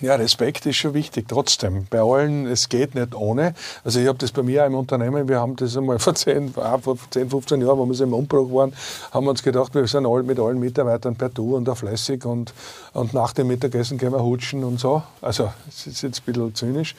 Ja, 0.00 0.14
Respekt 0.14 0.64
ist 0.64 0.76
schon 0.76 0.94
wichtig, 0.94 1.28
trotzdem. 1.28 1.86
Bei 1.90 2.00
allen, 2.00 2.46
es 2.46 2.70
geht 2.70 2.94
nicht 2.94 3.14
ohne. 3.14 3.54
Also 3.84 4.00
ich 4.00 4.08
habe 4.08 4.16
das 4.16 4.32
bei 4.32 4.42
mir 4.42 4.62
auch 4.62 4.66
im 4.66 4.74
Unternehmen, 4.74 5.28
wir 5.28 5.40
haben 5.40 5.56
das 5.56 5.76
einmal 5.76 5.98
vor 6.00 6.14
10, 6.14 6.54
vor 6.54 6.96
10 7.10 7.28
15 7.28 7.60
Jahren, 7.60 7.78
wo 7.78 7.86
wir 7.86 7.94
so 7.94 8.04
im 8.04 8.14
Umbruch 8.14 8.50
waren, 8.52 8.72
haben 9.10 9.26
wir 9.26 9.30
uns 9.30 9.42
gedacht, 9.42 9.74
wir 9.74 9.86
sind 9.86 10.06
alle 10.06 10.22
mit 10.22 10.38
allen 10.38 10.58
Mitarbeitern 10.58 11.16
per 11.16 11.28
Du 11.28 11.54
und 11.54 11.68
auch 11.68 11.76
fleißig 11.76 12.24
und, 12.24 12.54
und 12.94 13.12
nach 13.12 13.32
dem 13.34 13.48
Mittagessen 13.48 13.98
gehen 13.98 14.12
wir 14.12 14.22
hutschen 14.22 14.64
und 14.64 14.80
so. 14.80 15.02
Also, 15.20 15.52
das 15.66 15.86
ist 15.86 16.02
jetzt 16.02 16.20
ein 16.20 16.32
bisschen 16.32 16.54
zynisch. 16.54 16.94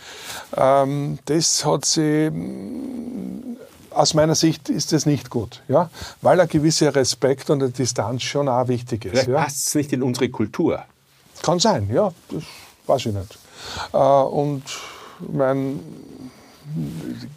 Ähm, 0.55 1.17
das 1.25 1.65
hat 1.65 1.85
sie 1.85 2.29
aus 3.89 4.13
meiner 4.13 4.35
Sicht 4.35 4.69
ist 4.69 4.93
das 4.93 5.05
nicht 5.05 5.29
gut, 5.29 5.61
ja? 5.67 5.89
weil 6.21 6.39
ein 6.39 6.47
gewisser 6.47 6.95
Respekt 6.95 7.49
und 7.49 7.61
eine 7.61 7.71
Distanz 7.71 8.23
schon 8.23 8.47
auch 8.47 8.67
wichtig 8.67 9.05
ist. 9.05 9.11
Vielleicht 9.11 9.29
ja? 9.29 9.43
passt 9.43 9.67
es 9.67 9.75
nicht 9.75 9.91
in 9.91 10.01
unsere 10.01 10.29
Kultur. 10.29 10.83
Kann 11.41 11.59
sein, 11.59 11.89
ja. 11.91 12.13
Das 12.29 12.43
weiß 12.91 13.05
ich 13.07 13.13
nicht. 13.13 13.37
Äh, 13.93 13.97
und 13.97 14.63
mein, 15.31 15.79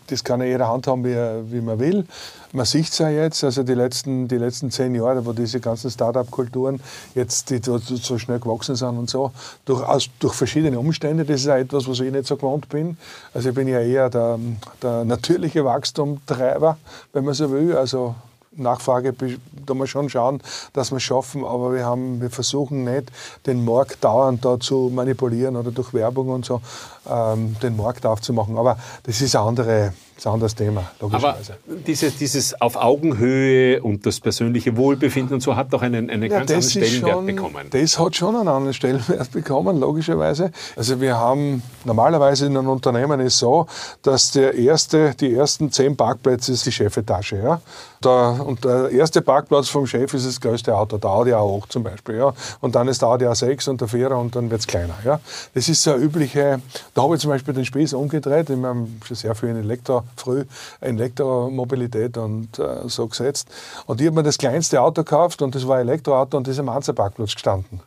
das 0.06 0.22
kann 0.22 0.40
ja 0.40 0.46
jeder 0.46 0.68
handhaben, 0.68 1.04
wie, 1.04 1.52
wie 1.52 1.60
man 1.60 1.78
will. 1.78 2.06
Man 2.52 2.66
sieht 2.66 2.88
es 2.88 2.98
ja 2.98 3.08
jetzt, 3.08 3.42
also 3.42 3.64
die 3.64 3.74
letzten, 3.74 4.28
die 4.28 4.36
letzten 4.36 4.70
zehn 4.70 4.94
Jahre, 4.94 5.26
wo 5.26 5.32
diese 5.32 5.58
ganzen 5.58 5.90
Start-up-Kulturen 5.90 6.80
jetzt 7.14 7.50
die 7.50 7.60
so 7.64 8.18
schnell 8.18 8.38
gewachsen 8.38 8.76
sind 8.76 8.96
und 8.96 9.10
so, 9.10 9.32
durch, 9.64 9.82
aus, 9.82 10.08
durch 10.20 10.34
verschiedene 10.34 10.78
Umstände, 10.78 11.24
das 11.24 11.40
ist 11.40 11.48
auch 11.48 11.54
etwas, 11.54 11.88
was 11.88 11.98
ich 11.98 12.12
nicht 12.12 12.26
so 12.26 12.36
gewohnt 12.36 12.68
bin. 12.68 12.96
Also 13.32 13.48
ich 13.48 13.54
bin 13.54 13.66
ja 13.66 13.80
eher 13.80 14.08
der, 14.08 14.38
der 14.80 15.04
natürliche 15.04 15.64
Wachstumtreiber, 15.64 16.78
wenn 17.12 17.24
man 17.24 17.34
so 17.34 17.50
will. 17.50 17.76
Also 17.76 18.14
Nachfrage, 18.56 19.14
da 19.66 19.74
muss 19.74 19.90
schon 19.90 20.08
schauen, 20.08 20.40
dass 20.72 20.90
wir 20.90 20.96
es 20.96 21.02
schaffen, 21.02 21.44
aber 21.44 21.74
wir, 21.74 21.84
haben, 21.84 22.20
wir 22.20 22.30
versuchen 22.30 22.84
nicht, 22.84 23.10
den 23.46 23.64
Markt 23.64 24.02
dauernd 24.04 24.44
da 24.44 24.58
zu 24.58 24.90
manipulieren 24.94 25.56
oder 25.56 25.70
durch 25.70 25.92
Werbung 25.94 26.28
und 26.28 26.44
so 26.44 26.60
ähm, 27.08 27.56
den 27.62 27.76
Markt 27.76 28.06
aufzumachen. 28.06 28.56
Aber 28.56 28.78
das 29.04 29.20
ist 29.20 29.36
eine 29.36 29.44
andere, 29.46 29.92
ist 30.16 30.26
ein 30.26 30.32
anderes 30.34 30.54
Thema, 30.54 30.90
logischerweise. 31.00 31.56
Aber 31.66 31.76
dieses, 31.86 32.16
dieses 32.16 32.60
auf 32.60 32.76
Augenhöhe 32.76 33.82
und 33.82 34.06
das 34.06 34.20
persönliche 34.20 34.76
Wohlbefinden 34.76 35.34
und 35.34 35.40
so 35.40 35.56
hat 35.56 35.72
doch 35.72 35.82
einen, 35.82 36.10
einen 36.10 36.30
ja, 36.30 36.38
ganz 36.38 36.50
anderen 36.50 36.70
Stellenwert 36.70 37.12
schon, 37.12 37.26
bekommen. 37.26 37.66
Das 37.70 37.98
hat 37.98 38.16
schon 38.16 38.36
einen 38.36 38.48
anderen 38.48 38.74
Stellenwert 38.74 39.32
bekommen, 39.32 39.80
logischerweise. 39.80 40.50
Also 40.76 41.00
wir 41.00 41.16
haben 41.16 41.62
normalerweise 41.84 42.46
in 42.46 42.56
einem 42.56 42.68
Unternehmen 42.68 43.20
ist 43.20 43.38
so, 43.38 43.66
dass 44.02 44.30
der 44.32 44.54
erste, 44.54 45.14
die 45.14 45.34
ersten 45.34 45.70
zehn 45.70 45.96
Parkplätze 45.96 46.52
ist 46.52 46.66
die 46.66 46.72
Chefetage. 46.72 47.36
Ja? 47.42 47.60
Der, 48.04 48.44
und 48.44 48.64
der 48.64 48.90
erste 48.90 49.22
Parkplatz 49.22 49.68
vom 49.68 49.86
Chef 49.86 50.12
ist 50.14 50.26
das 50.26 50.40
größte 50.40 50.76
Auto, 50.76 50.98
der 50.98 51.10
Audi 51.10 51.32
A8 51.32 51.68
zum 51.68 51.82
Beispiel. 51.82 52.16
Ja? 52.16 52.34
Und 52.60 52.74
dann 52.74 52.88
ist 52.88 53.02
der 53.02 53.08
Audi 53.08 53.24
A6 53.24 53.70
und 53.70 53.80
der 53.80 53.88
Vierer 53.88 54.18
und 54.18 54.36
dann 54.36 54.50
wird 54.50 54.60
es 54.60 54.66
kleiner. 54.66 54.94
Ja? 55.04 55.20
Das 55.54 55.68
ist 55.68 55.82
so 55.82 55.92
eine 55.92 56.02
übliche, 56.02 56.60
da 56.94 57.02
habe 57.02 57.14
ich 57.14 57.20
zum 57.20 57.30
Beispiel 57.30 57.54
den 57.54 57.64
Spieß 57.64 57.94
umgedreht, 57.94 58.50
ich 58.50 58.56
habe 58.56 58.86
schon 59.04 59.16
sehr 59.16 59.34
viel 59.34 59.50
in 59.50 59.56
Elektro 59.56 60.02
früh 60.16 60.44
Elektromobilität 60.80 62.16
und 62.16 62.58
äh, 62.58 62.88
so 62.88 63.06
gesetzt. 63.06 63.48
Und 63.86 64.00
ich 64.00 64.06
habe 64.06 64.16
mir 64.16 64.22
das 64.22 64.38
kleinste 64.38 64.80
Auto 64.80 65.02
gekauft 65.02 65.42
und 65.42 65.54
das 65.54 65.66
war 65.66 65.78
ein 65.78 65.88
Elektroauto 65.88 66.36
und 66.36 66.46
das 66.46 66.54
ist 66.54 66.60
am 66.60 66.68
Anzerparkplatz 66.68 67.34
gestanden. 67.34 67.80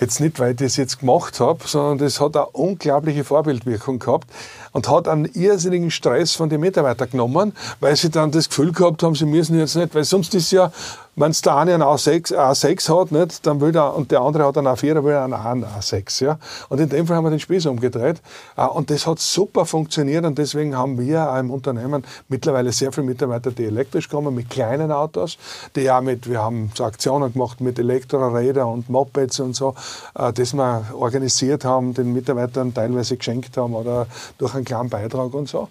Jetzt 0.00 0.20
nicht, 0.20 0.38
weil 0.38 0.52
ich 0.52 0.58
das 0.58 0.76
jetzt 0.76 1.00
gemacht 1.00 1.40
habe, 1.40 1.60
sondern 1.66 1.98
das 1.98 2.20
hat 2.20 2.36
eine 2.36 2.46
unglaubliche 2.46 3.24
Vorbildwirkung 3.24 3.98
gehabt 3.98 4.28
und 4.72 4.88
hat 4.90 5.08
einen 5.08 5.24
irrsinnigen 5.24 5.90
Stress 5.90 6.32
von 6.32 6.50
den 6.50 6.60
Mitarbeitern 6.60 7.10
genommen, 7.10 7.52
weil 7.80 7.96
sie 7.96 8.10
dann 8.10 8.30
das 8.30 8.48
Gefühl 8.48 8.72
gehabt 8.72 9.02
haben, 9.02 9.14
sie 9.14 9.24
müssen 9.24 9.45
jetzt 9.54 9.76
nicht, 9.76 9.94
weil 9.94 10.04
sonst 10.04 10.34
ist 10.34 10.50
ja 10.50 10.72
wenn 11.18 11.30
es 11.30 11.40
der 11.40 11.56
eine 11.56 11.72
einen 11.72 11.82
A6, 11.82 12.34
A6 12.34 13.00
hat, 13.00 13.10
nicht, 13.10 13.46
dann 13.46 13.60
will 13.62 13.72
der, 13.72 13.94
und 13.94 14.10
der 14.10 14.20
andere 14.20 14.44
hat 14.44 14.58
einen 14.58 14.66
A4, 14.66 14.94
dann 14.94 15.04
will 15.04 15.12
er 15.12 15.24
einen 15.24 15.64
A6. 15.64 16.22
Ja? 16.22 16.38
Und 16.68 16.78
in 16.78 16.90
dem 16.90 17.06
Fall 17.06 17.16
haben 17.16 17.24
wir 17.24 17.30
den 17.30 17.40
Spieß 17.40 17.64
umgedreht. 17.66 18.20
Äh, 18.56 18.66
und 18.66 18.90
das 18.90 19.06
hat 19.06 19.18
super 19.18 19.64
funktioniert 19.64 20.26
und 20.26 20.36
deswegen 20.36 20.76
haben 20.76 20.98
wir 20.98 21.30
auch 21.30 21.38
im 21.38 21.50
Unternehmen 21.50 22.04
mittlerweile 22.28 22.70
sehr 22.70 22.92
viele 22.92 23.06
Mitarbeiter, 23.06 23.50
die 23.50 23.64
elektrisch 23.64 24.10
kommen, 24.10 24.34
mit 24.34 24.50
kleinen 24.50 24.92
Autos, 24.92 25.38
die 25.74 25.90
auch 25.90 26.02
mit, 26.02 26.28
wir 26.28 26.42
haben 26.42 26.70
so 26.74 26.84
Aktionen 26.84 27.32
gemacht 27.32 27.62
mit 27.62 27.78
Elektrorädern 27.78 28.68
und 28.68 28.90
Mopeds 28.90 29.40
und 29.40 29.56
so, 29.56 29.74
äh, 30.18 30.34
das 30.34 30.52
wir 30.52 30.84
organisiert 30.92 31.64
haben, 31.64 31.94
den 31.94 32.12
Mitarbeitern 32.12 32.74
teilweise 32.74 33.16
geschenkt 33.16 33.56
haben 33.56 33.74
oder 33.74 34.06
durch 34.36 34.54
einen 34.54 34.66
kleinen 34.66 34.90
Beitrag 34.90 35.32
und 35.32 35.48
so. 35.48 35.68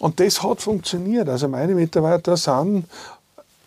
Und 0.00 0.18
das 0.18 0.42
hat 0.42 0.60
funktioniert. 0.60 1.28
Also 1.28 1.46
meine 1.48 1.74
Mitarbeiter 1.74 2.36
sind 2.36 2.86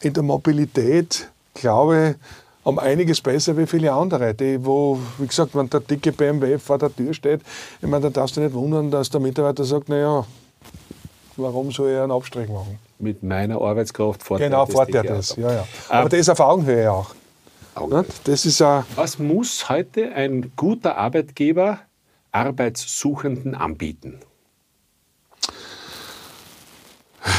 in 0.02 0.14
der 0.14 0.24
Mobilität, 0.24 1.30
glaube 1.54 2.10
ich, 2.10 2.16
um 2.64 2.80
einiges 2.80 3.22
besser 3.22 3.56
wie 3.58 3.68
viele 3.68 3.92
andere, 3.92 4.34
die, 4.34 4.64
wo, 4.64 5.00
wie 5.18 5.28
gesagt, 5.28 5.56
wenn 5.56 5.70
der 5.70 5.82
dicke 5.82 6.12
BMW 6.12 6.58
vor 6.58 6.78
der 6.78 6.94
Tür 6.96 7.14
steht, 7.14 7.42
ich 7.82 7.88
meine, 7.88 8.04
da 8.04 8.10
darfst 8.10 8.38
du 8.38 8.42
nicht 8.42 8.54
wundern, 8.54 8.90
dass 8.90 9.10
der 9.10 9.20
Mitarbeiter 9.20 9.64
sagt, 9.66 9.90
naja, 9.90 10.26
warum 11.36 11.72
soll 11.72 11.92
ich 11.92 11.98
einen 11.98 12.12
Abstrich 12.12 12.50
machen? 12.50 12.80
Mit 13.00 13.22
meiner 13.22 13.62
Arbeitskraft 13.62 14.24
fordert 14.24 14.48
genau, 14.48 14.64
er 14.64 14.66
das. 14.66 14.76
Genau, 14.76 14.86
fordert 14.86 15.10
das, 15.10 15.36
ja, 15.36 15.52
ja. 15.52 15.68
Aber 15.90 16.04
ähm, 16.04 16.10
das 16.10 16.20
ist 16.20 16.30
auf 16.30 16.40
Augenhöhe 16.40 16.92
auch. 16.92 17.14
Augenhöhe. 17.76 18.06
Das 18.24 18.46
ist 18.46 18.62
Was 18.62 19.20
muss 19.20 19.70
heute 19.70 20.14
ein 20.14 20.52
guter 20.56 20.98
Arbeitgeber 20.98 21.80
Arbeitssuchenden 22.32 23.56
anbieten? 23.56 24.20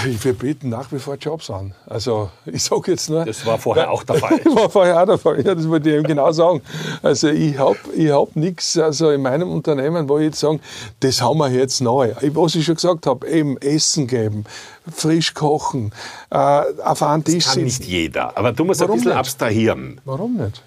Wir 0.04 0.32
bieten 0.32 0.70
nach 0.70 0.90
wie 0.92 0.98
vor 0.98 1.16
Jobs 1.16 1.50
an. 1.50 1.74
Also 1.86 2.30
ich 2.46 2.62
sage 2.62 2.92
jetzt 2.92 3.10
nur. 3.10 3.24
Das 3.26 3.44
war 3.44 3.58
vorher 3.58 3.90
auch 3.90 4.02
der 4.02 4.16
Fall. 4.16 4.40
war 4.46 4.70
vorher 4.70 5.02
auch 5.02 5.06
der 5.06 5.18
Fall. 5.18 5.44
Ja, 5.44 5.54
das 5.54 5.68
wollte 5.68 5.90
ich 5.90 5.96
eben 5.96 6.04
genau 6.06 6.32
sagen. 6.32 6.62
Also 7.02 7.28
ich 7.28 7.58
habe 7.58 7.76
ich 7.94 8.10
hab 8.10 8.34
nichts 8.34 8.78
also 8.78 9.10
in 9.10 9.20
meinem 9.20 9.50
Unternehmen, 9.50 10.08
wo 10.08 10.18
ich 10.18 10.26
jetzt 10.26 10.40
sagen, 10.40 10.60
das 11.00 11.20
haben 11.20 11.38
wir 11.38 11.50
jetzt 11.50 11.82
neu. 11.82 12.14
Was 12.20 12.54
ich 12.54 12.64
schon 12.64 12.76
gesagt 12.76 13.06
habe, 13.06 13.28
eben 13.28 13.58
Essen 13.58 14.06
geben, 14.06 14.44
frisch 14.90 15.34
kochen, 15.34 15.92
äh, 16.30 16.36
auf 16.82 17.02
einen 17.02 17.24
Tisch 17.24 17.44
das 17.44 17.54
kann 17.54 17.64
nicht 17.64 17.84
jeder. 17.84 18.36
Aber 18.38 18.52
du 18.52 18.64
musst 18.64 18.80
Warum 18.80 18.92
ein 18.92 18.96
bisschen 18.96 19.10
nicht? 19.10 19.18
abstrahieren. 19.18 20.00
Warum 20.06 20.36
nicht? 20.36 20.62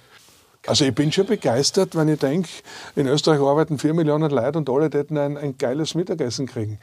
Also 0.68 0.84
ich 0.84 0.94
bin 0.94 1.14
schon 1.14 1.26
begeistert, 1.26 1.96
wenn 1.96 2.10
ich 2.10 2.20
denke, 2.20 2.50
in 2.98 3.08
Österreich 3.08 3.40
arbeiten 3.40 3.80
vier 3.80 3.94
Millionen 3.94 4.30
Leute 4.30 4.58
und 4.58 4.70
alle 4.70 4.90
hätten 4.92 5.18
ein, 5.18 5.38
ein 5.38 5.58
geiles 5.58 5.96
Mittagessen 5.96 6.46
kriegen. 6.46 6.78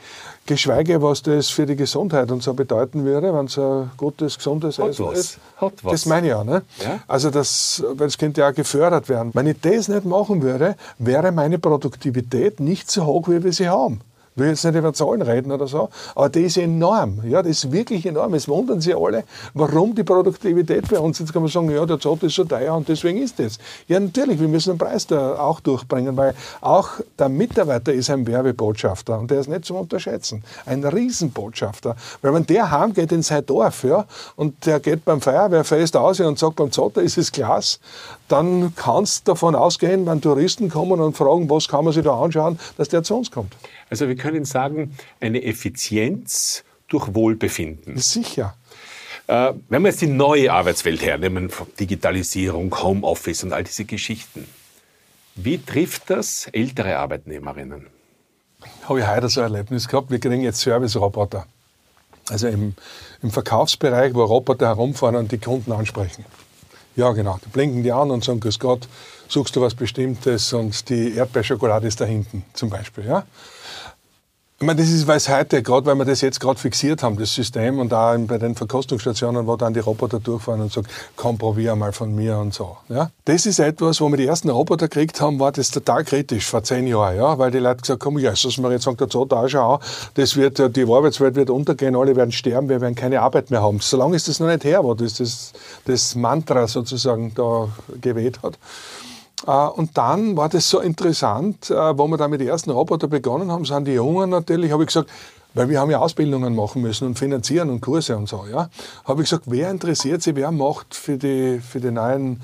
Geschweige, 0.46 1.02
was 1.02 1.22
das 1.22 1.50
für 1.50 1.66
die 1.66 1.76
Gesundheit 1.76 2.30
und 2.30 2.42
so 2.42 2.54
bedeuten 2.54 3.04
würde, 3.04 3.34
wenn 3.34 3.44
es 3.44 3.58
ein 3.58 3.90
gutes, 3.98 4.38
gesundes 4.38 4.78
Hat 4.78 4.88
Essen 4.88 5.04
was. 5.04 5.18
ist. 5.18 5.38
Hat 5.58 5.72
was. 5.82 5.92
Das 5.92 6.06
meine 6.06 6.28
ich 6.28 6.34
auch. 6.34 6.44
Ne? 6.44 6.62
Ja. 6.82 7.00
Also 7.06 7.30
das, 7.30 7.84
weil 7.86 8.06
das 8.06 8.16
könnte 8.16 8.40
ja 8.40 8.48
auch 8.48 8.54
gefördert 8.54 9.10
werden. 9.10 9.30
Wenn 9.34 9.46
ich 9.46 9.60
das 9.60 9.88
nicht 9.88 10.06
machen 10.06 10.40
würde, 10.40 10.76
wäre 10.98 11.30
meine 11.30 11.58
Produktivität 11.58 12.60
nicht 12.60 12.90
so 12.90 13.04
hoch, 13.04 13.28
wie 13.28 13.44
wir 13.44 13.52
sie 13.52 13.68
haben. 13.68 14.00
Will 14.36 14.48
jetzt 14.48 14.64
nicht 14.64 14.74
über 14.74 14.92
Zahlen 14.92 15.22
reden 15.22 15.52
oder 15.52 15.68
so, 15.68 15.90
aber 16.16 16.28
die 16.28 16.42
ist 16.42 16.56
enorm. 16.56 17.20
Ja, 17.24 17.40
das 17.40 17.64
ist 17.64 17.72
wirklich 17.72 18.04
enorm. 18.04 18.34
Es 18.34 18.48
wundern 18.48 18.80
sich 18.80 18.96
alle, 18.96 19.22
warum 19.54 19.94
die 19.94 20.02
Produktivität 20.02 20.88
bei 20.90 20.98
uns, 20.98 21.20
jetzt 21.20 21.32
kann 21.32 21.42
man 21.42 21.50
sagen, 21.50 21.70
ja, 21.70 21.86
der 21.86 22.00
Zott 22.00 22.24
ist 22.24 22.34
so 22.34 22.42
teuer 22.42 22.74
und 22.74 22.88
deswegen 22.88 23.22
ist 23.22 23.38
das. 23.38 23.58
Ja, 23.86 24.00
natürlich, 24.00 24.40
wir 24.40 24.48
müssen 24.48 24.70
den 24.70 24.78
Preis 24.78 25.06
da 25.06 25.38
auch 25.38 25.60
durchbringen, 25.60 26.16
weil 26.16 26.34
auch 26.60 26.88
der 27.16 27.28
Mitarbeiter 27.28 27.92
ist 27.92 28.10
ein 28.10 28.26
Werbebotschafter 28.26 29.20
und 29.20 29.30
der 29.30 29.38
ist 29.38 29.48
nicht 29.48 29.66
zu 29.66 29.76
unterschätzen. 29.76 30.42
Ein 30.66 30.84
Riesenbotschafter. 30.84 31.94
Weil 32.20 32.34
wenn 32.34 32.44
der 32.44 32.72
heimgeht 32.72 33.12
in 33.12 33.22
sein 33.22 33.46
Dorf 33.46 33.84
ja, 33.84 34.04
und 34.34 34.66
der 34.66 34.80
geht 34.80 35.04
beim 35.04 35.20
Feuerwehrfest 35.20 35.96
aus 35.96 36.18
und 36.18 36.40
sagt, 36.40 36.56
beim 36.56 36.72
Zotter 36.72 37.02
ist 37.02 37.18
es 37.18 37.30
Glas, 37.30 37.78
dann 38.28 38.74
kannst 38.74 39.28
du 39.28 39.32
davon 39.32 39.54
ausgehen, 39.54 40.06
wenn 40.06 40.20
Touristen 40.20 40.68
kommen 40.68 41.00
und 41.00 41.16
fragen, 41.16 41.48
was 41.48 41.68
kann 41.68 41.84
man 41.84 41.92
sich 41.92 42.02
da 42.02 42.20
anschauen, 42.20 42.58
dass 42.76 42.88
der 42.88 43.02
zu 43.02 43.16
uns 43.16 43.30
kommt. 43.30 43.54
Also 43.94 44.08
wir 44.08 44.16
können 44.16 44.44
sagen, 44.44 44.96
eine 45.20 45.44
Effizienz 45.44 46.64
durch 46.88 47.14
Wohlbefinden. 47.14 47.96
Sicher. 47.96 48.56
Äh, 49.28 49.52
wenn 49.68 49.82
wir 49.82 49.90
jetzt 49.90 50.00
die 50.00 50.08
neue 50.08 50.52
Arbeitswelt 50.52 51.00
hernehmen, 51.00 51.48
Digitalisierung, 51.78 52.74
Homeoffice 52.82 53.44
und 53.44 53.52
all 53.52 53.62
diese 53.62 53.84
Geschichten, 53.84 54.48
wie 55.36 55.58
trifft 55.58 56.10
das 56.10 56.48
ältere 56.50 56.96
Arbeitnehmerinnen? 56.96 57.86
habe 58.88 58.98
ich 58.98 59.06
heute 59.06 59.28
so 59.28 59.42
ein 59.42 59.52
Erlebnis 59.52 59.86
gehabt. 59.86 60.10
Wir 60.10 60.18
kriegen 60.18 60.42
jetzt 60.42 60.60
Service-Roboter. 60.60 61.46
Also 62.30 62.48
im, 62.48 62.74
im 63.22 63.30
Verkaufsbereich, 63.30 64.12
wo 64.12 64.24
Roboter 64.24 64.66
herumfahren 64.66 65.14
und 65.14 65.30
die 65.30 65.38
Kunden 65.38 65.70
ansprechen. 65.70 66.24
Ja, 66.96 67.12
genau. 67.12 67.38
Die 67.44 67.48
blinken 67.48 67.84
die 67.84 67.92
an 67.92 68.10
und 68.10 68.24
sagen, 68.24 68.40
Grüß 68.40 68.58
Gott, 68.58 68.88
suchst 69.28 69.54
du 69.54 69.60
was 69.60 69.76
Bestimmtes 69.76 70.52
und 70.52 70.88
die 70.88 71.14
Erdbeerschokolade 71.14 71.86
ist 71.86 72.00
da 72.00 72.04
hinten 72.04 72.44
zum 72.54 72.70
Beispiel. 72.70 73.04
Ja? 73.04 73.24
Ich 74.64 74.66
meine, 74.66 74.80
das 74.80 74.88
ist, 74.88 75.28
heute, 75.28 75.62
gerade 75.62 75.84
weil 75.84 75.94
wir 75.96 76.06
das 76.06 76.22
jetzt 76.22 76.40
gerade 76.40 76.58
fixiert 76.58 77.02
haben, 77.02 77.18
das 77.18 77.34
System 77.34 77.78
und 77.78 77.92
auch 77.92 78.16
bei 78.20 78.38
den 78.38 78.54
Verkostungsstationen, 78.54 79.46
wo 79.46 79.56
dann 79.56 79.74
die 79.74 79.80
Roboter 79.80 80.20
durchfahren 80.20 80.62
und 80.62 80.72
sagen, 80.72 80.86
komm, 81.16 81.36
probier 81.36 81.76
mal 81.76 81.92
von 81.92 82.14
mir 82.14 82.38
und 82.38 82.54
so. 82.54 82.78
Ja? 82.88 83.10
Das 83.26 83.44
ist 83.44 83.58
etwas, 83.58 84.00
wo 84.00 84.08
wir 84.08 84.16
die 84.16 84.24
ersten 84.24 84.48
Roboter 84.48 84.88
gekriegt 84.88 85.20
haben, 85.20 85.38
war 85.38 85.52
das 85.52 85.70
total 85.70 86.02
kritisch 86.02 86.46
vor 86.46 86.62
zehn 86.62 86.86
Jahren, 86.86 87.14
ja? 87.14 87.38
weil 87.38 87.50
die 87.50 87.58
Leute 87.58 87.82
gesagt 87.82 88.06
haben, 88.06 88.18
ja, 88.18 88.30
Jesus, 88.30 88.56
wir 88.56 88.70
jetzt 88.70 88.84
sagen, 88.84 88.96
der 88.96 89.06
auch 89.14 89.48
schon 89.48 89.60
an, 89.60 89.80
das 90.14 90.34
wird, 90.34 90.74
die 90.74 90.84
Arbeitswelt 90.84 91.34
wird 91.34 91.50
untergehen, 91.50 91.94
alle 91.94 92.16
werden 92.16 92.32
sterben, 92.32 92.70
wir 92.70 92.80
werden 92.80 92.94
keine 92.94 93.20
Arbeit 93.20 93.50
mehr 93.50 93.60
haben. 93.60 93.80
Solange 93.80 94.16
ist 94.16 94.28
das 94.28 94.40
noch 94.40 94.46
nicht 94.46 94.64
her, 94.64 94.82
wo 94.82 94.94
das, 94.94 95.12
das, 95.12 95.52
das 95.84 96.14
Mantra 96.14 96.66
sozusagen 96.68 97.34
da 97.34 97.68
geweht 98.00 98.42
hat. 98.42 98.58
Äh, 99.46 99.50
Und 99.50 99.96
dann 99.96 100.36
war 100.36 100.48
das 100.48 100.68
so 100.68 100.80
interessant, 100.80 101.70
äh, 101.70 101.98
wo 101.98 102.06
wir 102.08 102.16
dann 102.16 102.30
mit 102.30 102.40
den 102.40 102.48
ersten 102.48 102.70
Roboter 102.70 103.08
begonnen 103.08 103.50
haben, 103.50 103.64
sind 103.64 103.86
die 103.86 103.92
Jungen 103.92 104.30
natürlich, 104.30 104.72
habe 104.72 104.82
ich 104.82 104.88
gesagt, 104.88 105.10
weil 105.54 105.68
wir 105.68 105.80
haben 105.80 105.90
ja 105.90 106.00
Ausbildungen 106.00 106.54
machen 106.54 106.82
müssen 106.82 107.06
und 107.06 107.18
finanzieren 107.18 107.70
und 107.70 107.80
Kurse 107.80 108.16
und 108.16 108.28
so, 108.28 108.44
ja. 108.50 108.68
Habe 109.04 109.22
ich 109.22 109.30
gesagt, 109.30 109.44
wer 109.46 109.70
interessiert 109.70 110.22
sich, 110.22 110.34
wer 110.34 110.50
macht 110.50 110.94
für 110.94 111.16
die, 111.16 111.60
für 111.60 111.80
die 111.80 111.92
neuen 111.92 112.40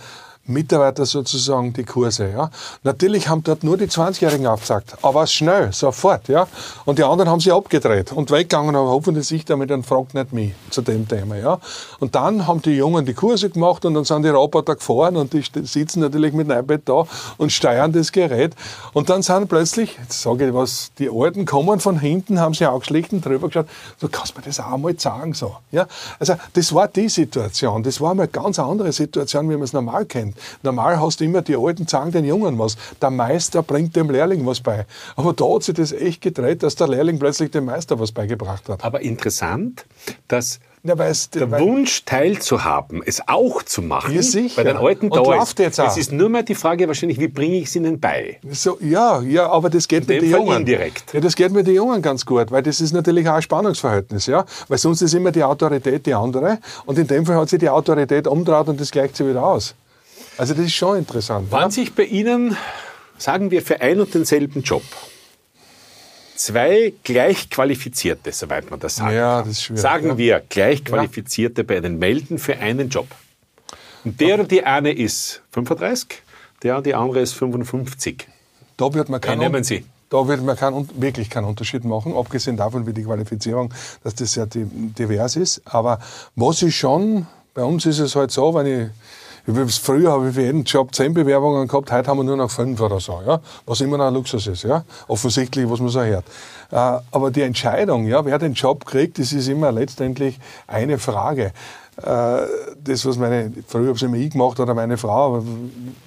Mitarbeiter 0.51 1.07
sozusagen 1.07 1.73
die 1.73 1.85
Kurse, 1.85 2.31
ja. 2.31 2.51
Natürlich 2.83 3.29
haben 3.29 3.43
dort 3.43 3.65
nur 3.65 3.77
die 3.77 3.87
20-Jährigen 3.87 4.47
aufgesagt, 4.47 4.97
aber 5.03 5.27
schnell, 5.27 5.73
sofort, 5.73 6.29
ja. 6.29 6.47
Und 6.85 6.99
die 6.99 7.05
anderen 7.05 7.31
haben 7.31 7.41
sich 7.41 7.53
abgedreht 7.53 8.13
und 8.13 8.31
weggegangen, 8.31 8.77
aber 8.77 8.91
hoffentlich 8.91 9.27
sich 9.27 9.45
damit 9.45 9.71
dann 9.71 9.83
fragt 9.83 10.15
nicht 10.15 10.33
mich 10.33 10.53
zu 10.71 10.83
dem 10.83 11.09
Thema, 11.09 11.37
ja. 11.37 11.59
Und 11.99 12.15
dann 12.15 12.47
haben 12.47 12.63
die 12.63 12.77
Jungen 12.77 13.07
die 13.07 13.15
Kurse 13.15 13.51
gemacht 13.51 13.85
und 13.85 13.95
dann 13.95 14.05
sind 14.05 14.23
die 14.23 14.29
Roboter 14.29 14.75
gefahren 14.75 15.17
und 15.17 15.33
die 15.33 15.43
sitzen 15.65 16.01
natürlich 16.01 16.33
mit 16.33 16.51
dem 16.51 16.59
iPad 16.59 16.81
da 16.85 17.05
und 17.39 17.53
steuern 17.53 17.93
das 17.93 18.13
Gerät. 18.13 18.55
Und 18.93 19.11
dann 19.11 19.23
sind 19.23 19.49
plötzlich, 19.49 19.97
jetzt 20.01 20.21
sage 20.23 20.49
ich 20.49 20.55
was, 20.55 20.91
die 20.99 21.11
Alten 21.11 21.47
kommen 21.47 21.81
von 21.81 21.99
hinten, 21.99 22.41
haben 22.41 22.55
sich 22.55 22.67
aufgeschlichen, 22.67 23.21
drüber 23.21 23.49
geschaut, 23.49 23.67
so 23.99 24.09
kannst 24.09 24.35
du 24.35 24.41
mir 24.41 24.47
das 24.47 24.61
auch 24.61 24.77
mal 24.77 24.99
sagen, 24.99 25.35
so. 25.35 25.57
Ja. 25.71 25.87
Also, 26.19 26.35
das 26.55 26.75
war 26.75 26.89
die 26.89 27.09
Situation. 27.09 27.83
Das 27.83 28.01
war 28.01 28.15
mal 28.15 28.25
eine 28.25 28.33
ganz 28.33 28.59
andere 28.59 28.93
Situation, 28.93 29.49
wie 29.51 29.55
man 29.55 29.63
es 29.63 29.73
normal 29.73 30.07
kennt. 30.07 30.37
Normal 30.63 31.01
hast 31.01 31.21
du 31.21 31.25
immer 31.25 31.43
die 31.43 31.57
Alten 31.57 31.87
sagen 31.87 32.13
den 32.13 32.25
Jungen 32.25 32.59
was. 32.59 32.77
Der 33.01 33.11
Meister 33.11 33.63
bringt 33.63 33.97
dem 33.97 34.11
Lehrling 34.11 34.45
was 34.47 34.61
bei. 34.61 34.87
Aber 35.17 35.33
da 35.33 35.45
hat 35.55 35.63
sich 35.63 35.75
das 35.75 35.93
echt 35.93 36.21
gedreht, 36.21 36.63
dass 36.63 36.75
der 36.77 36.89
Lehrling 36.89 37.19
plötzlich 37.19 37.51
dem 37.51 37.65
Meister 37.67 37.99
was 38.01 38.13
beigebracht 38.13 38.69
hat. 38.69 38.85
Aber 38.85 39.01
interessant, 39.01 39.85
dass 40.29 40.61
Ja, 40.83 40.95
der 40.95 41.51
Wunsch 41.61 42.07
teilzuhaben, 42.07 43.03
es 43.05 43.21
auch 43.29 43.63
zu 43.63 43.83
machen, 43.83 44.15
Ja, 44.15 44.23
sicher. 44.23 44.55
bei 44.57 44.65
den 44.65 44.79
Alten 44.79 45.11
da 45.11 45.43
ist. 45.43 45.59
jetzt 45.59 45.79
auch. 45.79 45.89
Es 45.89 45.99
ist 45.99 46.11
nur 46.11 46.31
mehr 46.31 46.43
die 46.43 46.55
Frage 46.55 46.87
wahrscheinlich, 46.89 47.21
wie 47.21 47.29
bringe 47.29 47.57
ich 47.59 47.65
es 47.67 47.77
ihnen 47.77 48.01
bei? 48.01 48.39
so, 48.51 48.79
ja, 48.81 49.21
ja, 49.21 49.47
aber 49.51 49.69
das 49.69 49.87
geht 49.89 50.09
In 50.09 50.15
mit 50.15 50.23
den 50.23 50.31
Jungen. 50.31 50.61
indirekt. 50.61 51.13
Ja, 51.13 51.21
das 51.21 51.37
geht 51.37 51.53
mit 51.53 51.67
den 51.67 51.75
Jungen 51.75 52.01
ganz 52.01 52.25
gut, 52.25 52.51
weil 52.51 52.63
das 52.63 52.81
ist 52.81 52.93
natürlich 52.93 53.29
auch 53.29 53.35
ein 53.35 53.43
Spannungsverhältnis, 53.43 54.25
ja. 54.27 54.47
Weil 54.69 54.79
sonst 54.79 55.03
ist 55.03 55.13
immer 55.13 55.33
die 55.33 55.45
Autorität 55.45 56.07
die 56.07 56.15
andere 56.15 56.59
und 56.87 56.99
in 56.99 57.07
dem 57.07 57.27
Fall 57.27 57.37
hat 57.37 57.51
sich 57.51 57.59
die 57.59 57.69
Autorität 57.69 58.27
umdraht 58.27 58.69
und 58.69 58.81
das 58.81 58.91
gleicht 58.91 59.17
sich 59.17 59.27
wieder 59.27 59.45
aus. 59.45 59.75
Also 60.41 60.55
das 60.55 60.65
ist 60.65 60.75
schon 60.75 60.97
interessant. 60.97 61.49
Wann 61.51 61.71
sich 61.71 61.95
bei 61.95 62.05
Ihnen, 62.05 62.57
sagen 63.19 63.51
wir, 63.51 63.61
für 63.61 63.83
ein 63.83 64.01
und 64.01 64.15
denselben 64.15 64.63
Job 64.63 64.83
zwei 66.35 66.95
gleichqualifizierte, 67.05 68.33
soweit 68.33 68.71
man 68.71 68.81
das 68.81 68.97
sagen 68.97 69.15
Ja, 69.15 69.41
das 69.41 69.49
ist 69.51 69.63
schwierig, 69.65 69.83
sagen 69.83 70.07
ja. 70.09 70.17
wir 70.19 70.43
gleichqualifizierte 70.49 71.63
bei 71.63 71.77
Ihnen 71.77 71.99
melden 71.99 72.39
für 72.39 72.57
einen 72.57 72.89
Job. 72.89 73.07
Und 74.03 74.19
der 74.19 74.43
die 74.45 74.65
eine 74.65 74.93
ist 74.93 75.43
35, 75.51 76.23
der 76.63 76.79
und 76.79 76.87
die 76.87 76.95
andere 76.95 77.21
ist 77.21 77.35
55. 77.35 78.27
Da 78.79 78.95
wird 78.95 79.11
man 79.11 79.21
keinen, 79.21 79.41
nehmen 79.41 79.63
Sie? 79.63 79.85
Da 80.09 80.27
wird 80.27 80.43
man 80.43 80.57
keinen, 80.57 80.89
wirklich 80.99 81.29
keinen 81.29 81.45
Unterschied 81.45 81.85
machen, 81.85 82.17
abgesehen 82.17 82.57
davon, 82.57 82.87
wie 82.87 82.95
die 82.95 83.03
Qualifizierung, 83.05 83.75
dass 84.03 84.15
das 84.15 84.33
sehr 84.33 84.47
di- 84.47 84.65
divers 84.65 85.37
ist. 85.37 85.61
Aber 85.67 86.01
was 86.35 86.63
ich 86.63 86.75
schon, 86.75 87.27
bei 87.53 87.63
uns 87.63 87.85
ist 87.85 87.99
es 87.99 88.17
halt 88.17 88.31
so, 88.31 88.55
wenn 88.55 88.65
ich, 88.67 88.89
früher 89.47 90.13
habe 90.13 90.29
ich 90.29 90.35
für 90.35 90.43
jeden 90.43 90.65
Job 90.65 90.95
zehn 90.95 91.15
Bewerbungen 91.15 91.67
gehabt, 91.69 91.93
heute 91.93 92.09
haben 92.09 92.19
wir 92.19 92.25
nur 92.25 92.37
noch 92.37 92.51
fünf 92.51 92.81
oder 92.81 93.01
so, 93.01 93.21
ja? 93.27 93.41
was 93.67 93.81
immer 93.81 93.99
noch 93.99 94.07
ein 94.07 94.15
Luxus 94.15 94.47
ist, 94.47 94.65
ja? 94.65 94.85
offensichtlich, 95.09 95.69
was 95.69 95.81
man 95.81 95.89
so 95.89 96.03
hört. 96.03 96.25
Äh, 96.71 96.77
aber 97.11 97.31
die 97.31 97.43
Entscheidung, 97.43 98.07
ja, 98.07 98.25
wer 98.25 98.39
den 98.39 98.55
Job 98.55 98.85
kriegt, 98.87 99.19
das 99.19 99.33
ist 99.33 99.49
immer 99.49 99.73
letztendlich 99.73 100.39
eine 100.67 100.99
Frage. 100.99 101.53
Äh, 102.03 102.39
Das, 102.83 103.05
was 103.05 103.19
meine, 103.19 103.53
früher 103.67 103.89
habe 103.89 103.97
es 103.97 104.03
immer 104.03 104.17
ich 104.17 104.31
gemacht 104.31 104.59
oder 104.59 104.75
meine 104.75 104.97
Frau, 104.97 105.37
aber 105.37 105.45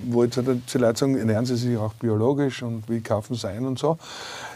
wo 0.10 0.24
jetzt 0.24 0.38
halt 0.38 0.48
die 0.74 0.78
Leute 0.78 1.00
sagen, 1.00 1.18
ernähren 1.18 1.46
sie 1.46 1.56
sich 1.56 1.78
auch 1.78 1.94
biologisch 1.94 2.64
und 2.64 2.84
wie 2.90 3.02
kaufen 3.02 3.36
sie 3.36 3.48
ein 3.48 3.66
und 3.66 3.78
so. 3.78 3.98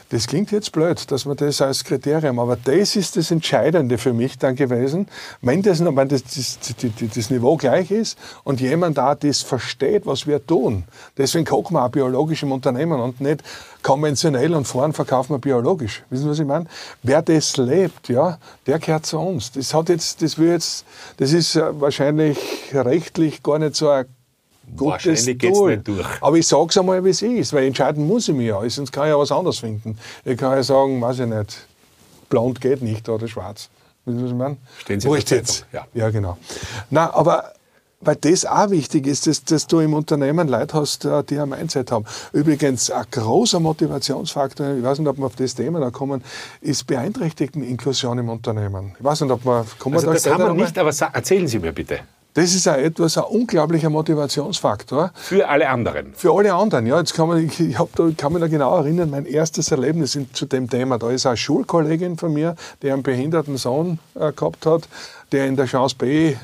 Das 0.09 0.25
klingt 0.25 0.51
jetzt 0.51 0.71
blöd, 0.71 1.11
dass 1.11 1.25
man 1.25 1.35
das 1.35 1.61
als 1.61 1.83
Kriterium, 1.83 2.39
aber 2.39 2.55
das 2.55 2.95
ist 2.95 3.17
das 3.17 3.29
Entscheidende 3.29 3.97
für 3.97 4.13
mich 4.13 4.37
dann 4.37 4.55
gewesen, 4.55 5.07
wenn 5.41 5.61
das, 5.61 5.83
wenn 5.83 6.07
das, 6.07 6.23
das, 6.23 6.59
das, 6.59 6.75
das 7.13 7.29
Niveau 7.29 7.57
gleich 7.57 7.91
ist 7.91 8.17
und 8.45 8.61
jemand 8.61 8.97
da 8.97 9.15
das 9.15 9.41
versteht, 9.41 10.05
was 10.05 10.25
wir 10.25 10.45
tun. 10.45 10.85
Deswegen 11.17 11.43
kochen 11.43 11.75
wir 11.75 11.83
auch 11.83 11.89
biologisch 11.89 12.43
im 12.43 12.53
Unternehmen 12.53 13.01
und 13.01 13.19
nicht 13.19 13.43
konventionell 13.83 14.53
und 14.53 14.65
vorn 14.65 14.93
verkaufen 14.93 15.33
wir 15.33 15.39
biologisch. 15.39 16.03
Wissen 16.09 16.23
Sie, 16.23 16.29
was 16.29 16.39
ich 16.39 16.45
meine? 16.45 16.67
Wer 17.03 17.21
das 17.21 17.57
lebt, 17.57 18.07
ja, 18.07 18.37
der 18.65 18.79
gehört 18.79 19.05
zu 19.05 19.19
uns. 19.19 19.51
Das 19.51 19.73
hat 19.73 19.89
jetzt, 19.89 20.21
das 20.21 20.37
will 20.37 20.51
jetzt, 20.51 20.85
das 21.17 21.33
ist 21.33 21.57
äh, 21.57 21.81
wahrscheinlich 21.81 22.37
rechtlich 22.73 23.43
gar 23.43 23.59
nicht 23.59 23.75
so 23.75 23.89
ein 23.89 24.05
Wahrscheinlich 24.75 25.37
geht's 25.37 25.57
Tool. 25.57 25.71
nicht 25.75 25.87
durch. 25.87 26.07
Aber 26.21 26.35
ich 26.37 26.47
sage 26.47 26.67
es 26.69 26.77
einmal, 26.77 27.03
wie 27.03 27.09
es 27.09 27.21
ist, 27.21 27.53
weil 27.53 27.65
entscheiden 27.65 28.05
muss 28.05 28.27
ich 28.27 28.35
mich 28.35 28.47
ja. 28.47 28.69
Sonst 28.69 28.91
kann 28.91 29.05
ich 29.05 29.09
ja 29.09 29.17
was 29.17 29.31
anderes 29.31 29.59
finden. 29.59 29.97
Ich 30.25 30.37
kann 30.37 30.53
ja 30.53 30.63
sagen, 30.63 31.01
weiß 31.01 31.19
ich 31.19 31.27
nicht, 31.27 31.67
blond 32.29 32.59
geht 32.61 32.81
nicht 32.81 33.07
oder 33.09 33.27
schwarz. 33.27 33.69
Wissen 34.05 34.19
Sie, 34.19 34.23
was 34.25 34.31
ich 34.31 34.37
meine? 34.37 34.57
Stehen 34.79 34.99
Sie 34.99 35.09
jetzt. 35.09 35.27
Zeitung, 35.29 35.55
Ja. 35.71 35.87
ja, 35.93 36.09
genau. 36.09 36.37
Na, 36.89 37.13
aber 37.13 37.53
weil 37.99 38.15
das 38.15 38.45
auch 38.45 38.69
wichtig 38.69 39.07
ist, 39.07 39.25
dass, 39.25 39.43
dass 39.43 39.65
du 39.65 39.79
im 39.79 39.93
Unternehmen 39.93 40.47
Leute 40.47 40.77
hast, 40.77 41.03
äh, 41.05 41.23
die 41.23 41.39
ein 41.39 41.49
Mindset 41.49 41.91
haben. 41.91 42.05
Übrigens, 42.31 42.91
ein 42.91 43.05
großer 43.09 43.59
Motivationsfaktor, 43.59 44.75
ich 44.75 44.83
weiß 44.83 44.99
nicht, 44.99 45.07
ob 45.07 45.17
wir 45.17 45.25
auf 45.25 45.35
das 45.35 45.55
Thema 45.55 45.79
da 45.79 45.89
kommen, 45.89 46.23
ist 46.61 46.85
Beeinträchtigteninklusion 46.85 48.19
im 48.19 48.29
Unternehmen. 48.29 48.95
Ich 48.99 49.03
weiß 49.03 49.21
nicht, 49.21 49.31
ob 49.31 49.43
wir, 49.45 49.65
kommen 49.79 49.95
Also 49.95 50.07
wir 50.07 50.11
da 50.11 50.13
das 50.13 50.27
haben 50.31 50.57
wir 50.57 50.63
nicht, 50.63 50.77
aber 50.77 50.91
erzählen 51.13 51.47
Sie 51.47 51.59
mir 51.59 51.73
bitte. 51.73 51.99
Das 52.37 52.53
ist 52.53 52.67
auch 52.67 52.75
etwas, 52.75 53.17
ein 53.17 53.23
unglaublicher 53.23 53.89
Motivationsfaktor. 53.89 55.09
Für 55.15 55.49
alle 55.49 55.67
anderen. 55.67 56.13
Für 56.13 56.37
alle 56.37 56.53
anderen, 56.53 56.85
ja. 56.85 56.99
Jetzt 56.99 57.15
kann 57.15 57.29
man, 57.29 57.43
ich, 57.43 57.59
ich 57.59 57.79
hab 57.79 57.95
da, 57.95 58.07
kann 58.15 58.31
mich 58.31 58.41
da 58.41 58.47
genau 58.47 58.77
erinnern, 58.77 59.09
mein 59.09 59.25
erstes 59.25 59.71
Erlebnis 59.71 60.13
in, 60.13 60.31
zu 60.31 60.45
dem 60.45 60.69
Thema. 60.69 60.99
Da 60.99 61.09
ist 61.09 61.25
eine 61.25 61.35
Schulkollegin 61.35 62.15
von 62.15 62.31
mir, 62.31 62.55
die 62.83 62.91
einen 62.91 63.01
behinderten 63.01 63.57
Sohn 63.57 63.97
äh, 64.13 64.31
gehabt 64.33 64.67
hat, 64.67 64.87
der 65.31 65.47
in 65.47 65.55
der 65.55 65.65
Chance 65.65 65.95
B 65.97 66.35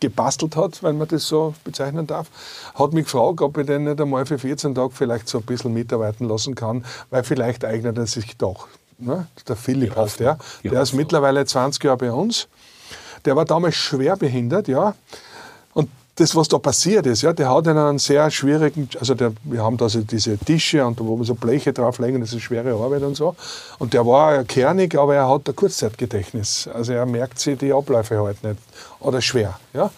gebastelt 0.00 0.56
hat, 0.56 0.82
wenn 0.82 0.98
man 0.98 1.06
das 1.06 1.28
so 1.28 1.54
bezeichnen 1.62 2.08
darf, 2.08 2.26
hat 2.74 2.92
mich 2.92 3.04
gefragt, 3.04 3.40
ob 3.40 3.56
ich 3.56 3.66
den 3.66 3.84
nicht 3.84 4.00
einmal 4.00 4.26
für 4.26 4.40
14 4.40 4.74
Tage 4.74 4.90
vielleicht 4.90 5.28
so 5.28 5.38
ein 5.38 5.44
bisschen 5.44 5.72
mitarbeiten 5.72 6.26
lassen 6.26 6.56
kann, 6.56 6.84
weil 7.10 7.22
vielleicht 7.22 7.64
eignet 7.64 7.96
er 7.98 8.08
sich 8.08 8.36
doch. 8.36 8.66
Ne? 8.98 9.28
Der 9.46 9.54
Philipp 9.54 9.94
heißt 9.94 10.18
der. 10.18 10.38
Der 10.64 10.82
ist 10.82 10.92
mittlerweile 10.92 11.46
20 11.46 11.84
Jahre 11.84 11.98
bei 11.98 12.10
uns. 12.10 12.48
Der 13.24 13.36
war 13.36 13.44
damals 13.44 13.76
schwer 13.76 14.16
behindert, 14.16 14.66
ja 14.66 14.96
das, 16.16 16.34
was 16.34 16.48
da 16.48 16.58
passiert 16.58 17.06
ist, 17.06 17.22
ja, 17.22 17.32
der 17.32 17.54
hat 17.54 17.68
einen 17.68 17.98
sehr 17.98 18.30
schwierigen, 18.30 18.88
also 18.98 19.14
der, 19.14 19.32
wir 19.44 19.62
haben 19.62 19.76
da 19.76 19.88
so 19.88 20.00
diese 20.00 20.38
Tische 20.38 20.84
und 20.84 20.98
wo 20.98 21.16
wir 21.18 21.24
so 21.24 21.34
Bleche 21.34 21.74
drauflegen, 21.74 22.22
das 22.22 22.32
ist 22.32 22.42
schwere 22.42 22.72
Arbeit 22.72 23.02
und 23.02 23.16
so. 23.16 23.36
Und 23.78 23.92
der 23.92 24.06
war 24.06 24.42
kernig, 24.44 24.96
aber 24.98 25.14
er 25.14 25.28
hat 25.28 25.46
ein 25.46 25.54
Kurzzeitgedächtnis. 25.54 26.68
Also 26.72 26.94
er 26.94 27.04
merkt 27.04 27.38
sich 27.38 27.58
die 27.58 27.72
Abläufe 27.72 28.18
halt 28.18 28.42
nicht. 28.42 28.56
Oder 29.00 29.20
schwer, 29.20 29.58
ja. 29.74 29.90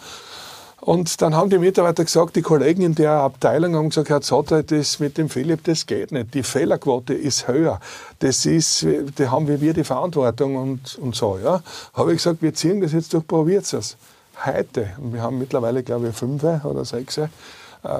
Und 0.81 1.21
dann 1.21 1.35
haben 1.35 1.49
die 1.49 1.57
Mitarbeiter 1.57 2.03
gesagt, 2.03 2.35
die 2.35 2.41
Kollegen 2.41 2.81
in 2.81 2.95
der 2.95 3.11
Abteilung 3.11 3.75
haben 3.75 3.89
gesagt, 3.89 4.09
Herr 4.09 4.21
Zotter, 4.21 4.63
das 4.63 4.99
mit 4.99 5.17
dem 5.17 5.29
Philipp, 5.29 5.63
das 5.65 5.85
geht 5.85 6.11
nicht. 6.11 6.33
Die 6.33 6.43
Fehlerquote 6.43 7.13
ist 7.13 7.47
höher. 7.47 7.79
Das 8.19 8.45
ist, 8.45 8.85
da 9.15 9.31
haben 9.31 9.47
wir 9.47 9.73
die 9.73 9.83
Verantwortung 9.83 10.55
und, 10.55 10.97
und 10.99 11.15
so, 11.15 11.37
ja. 11.41 11.61
Habe 11.93 12.11
ich 12.11 12.17
gesagt, 12.17 12.41
wir 12.41 12.53
ziehen 12.53 12.81
das 12.81 12.93
jetzt 12.93 13.13
durch, 13.13 13.25
probiert 13.25 13.71
es 13.71 13.97
heute, 14.45 14.89
und 14.97 15.13
wir 15.13 15.21
haben 15.21 15.37
mittlerweile, 15.37 15.83
glaube 15.83 16.09
ich, 16.09 16.15
fünf 16.15 16.43
oder 16.43 16.85
sechs 16.85 17.17
äh, 17.17 17.27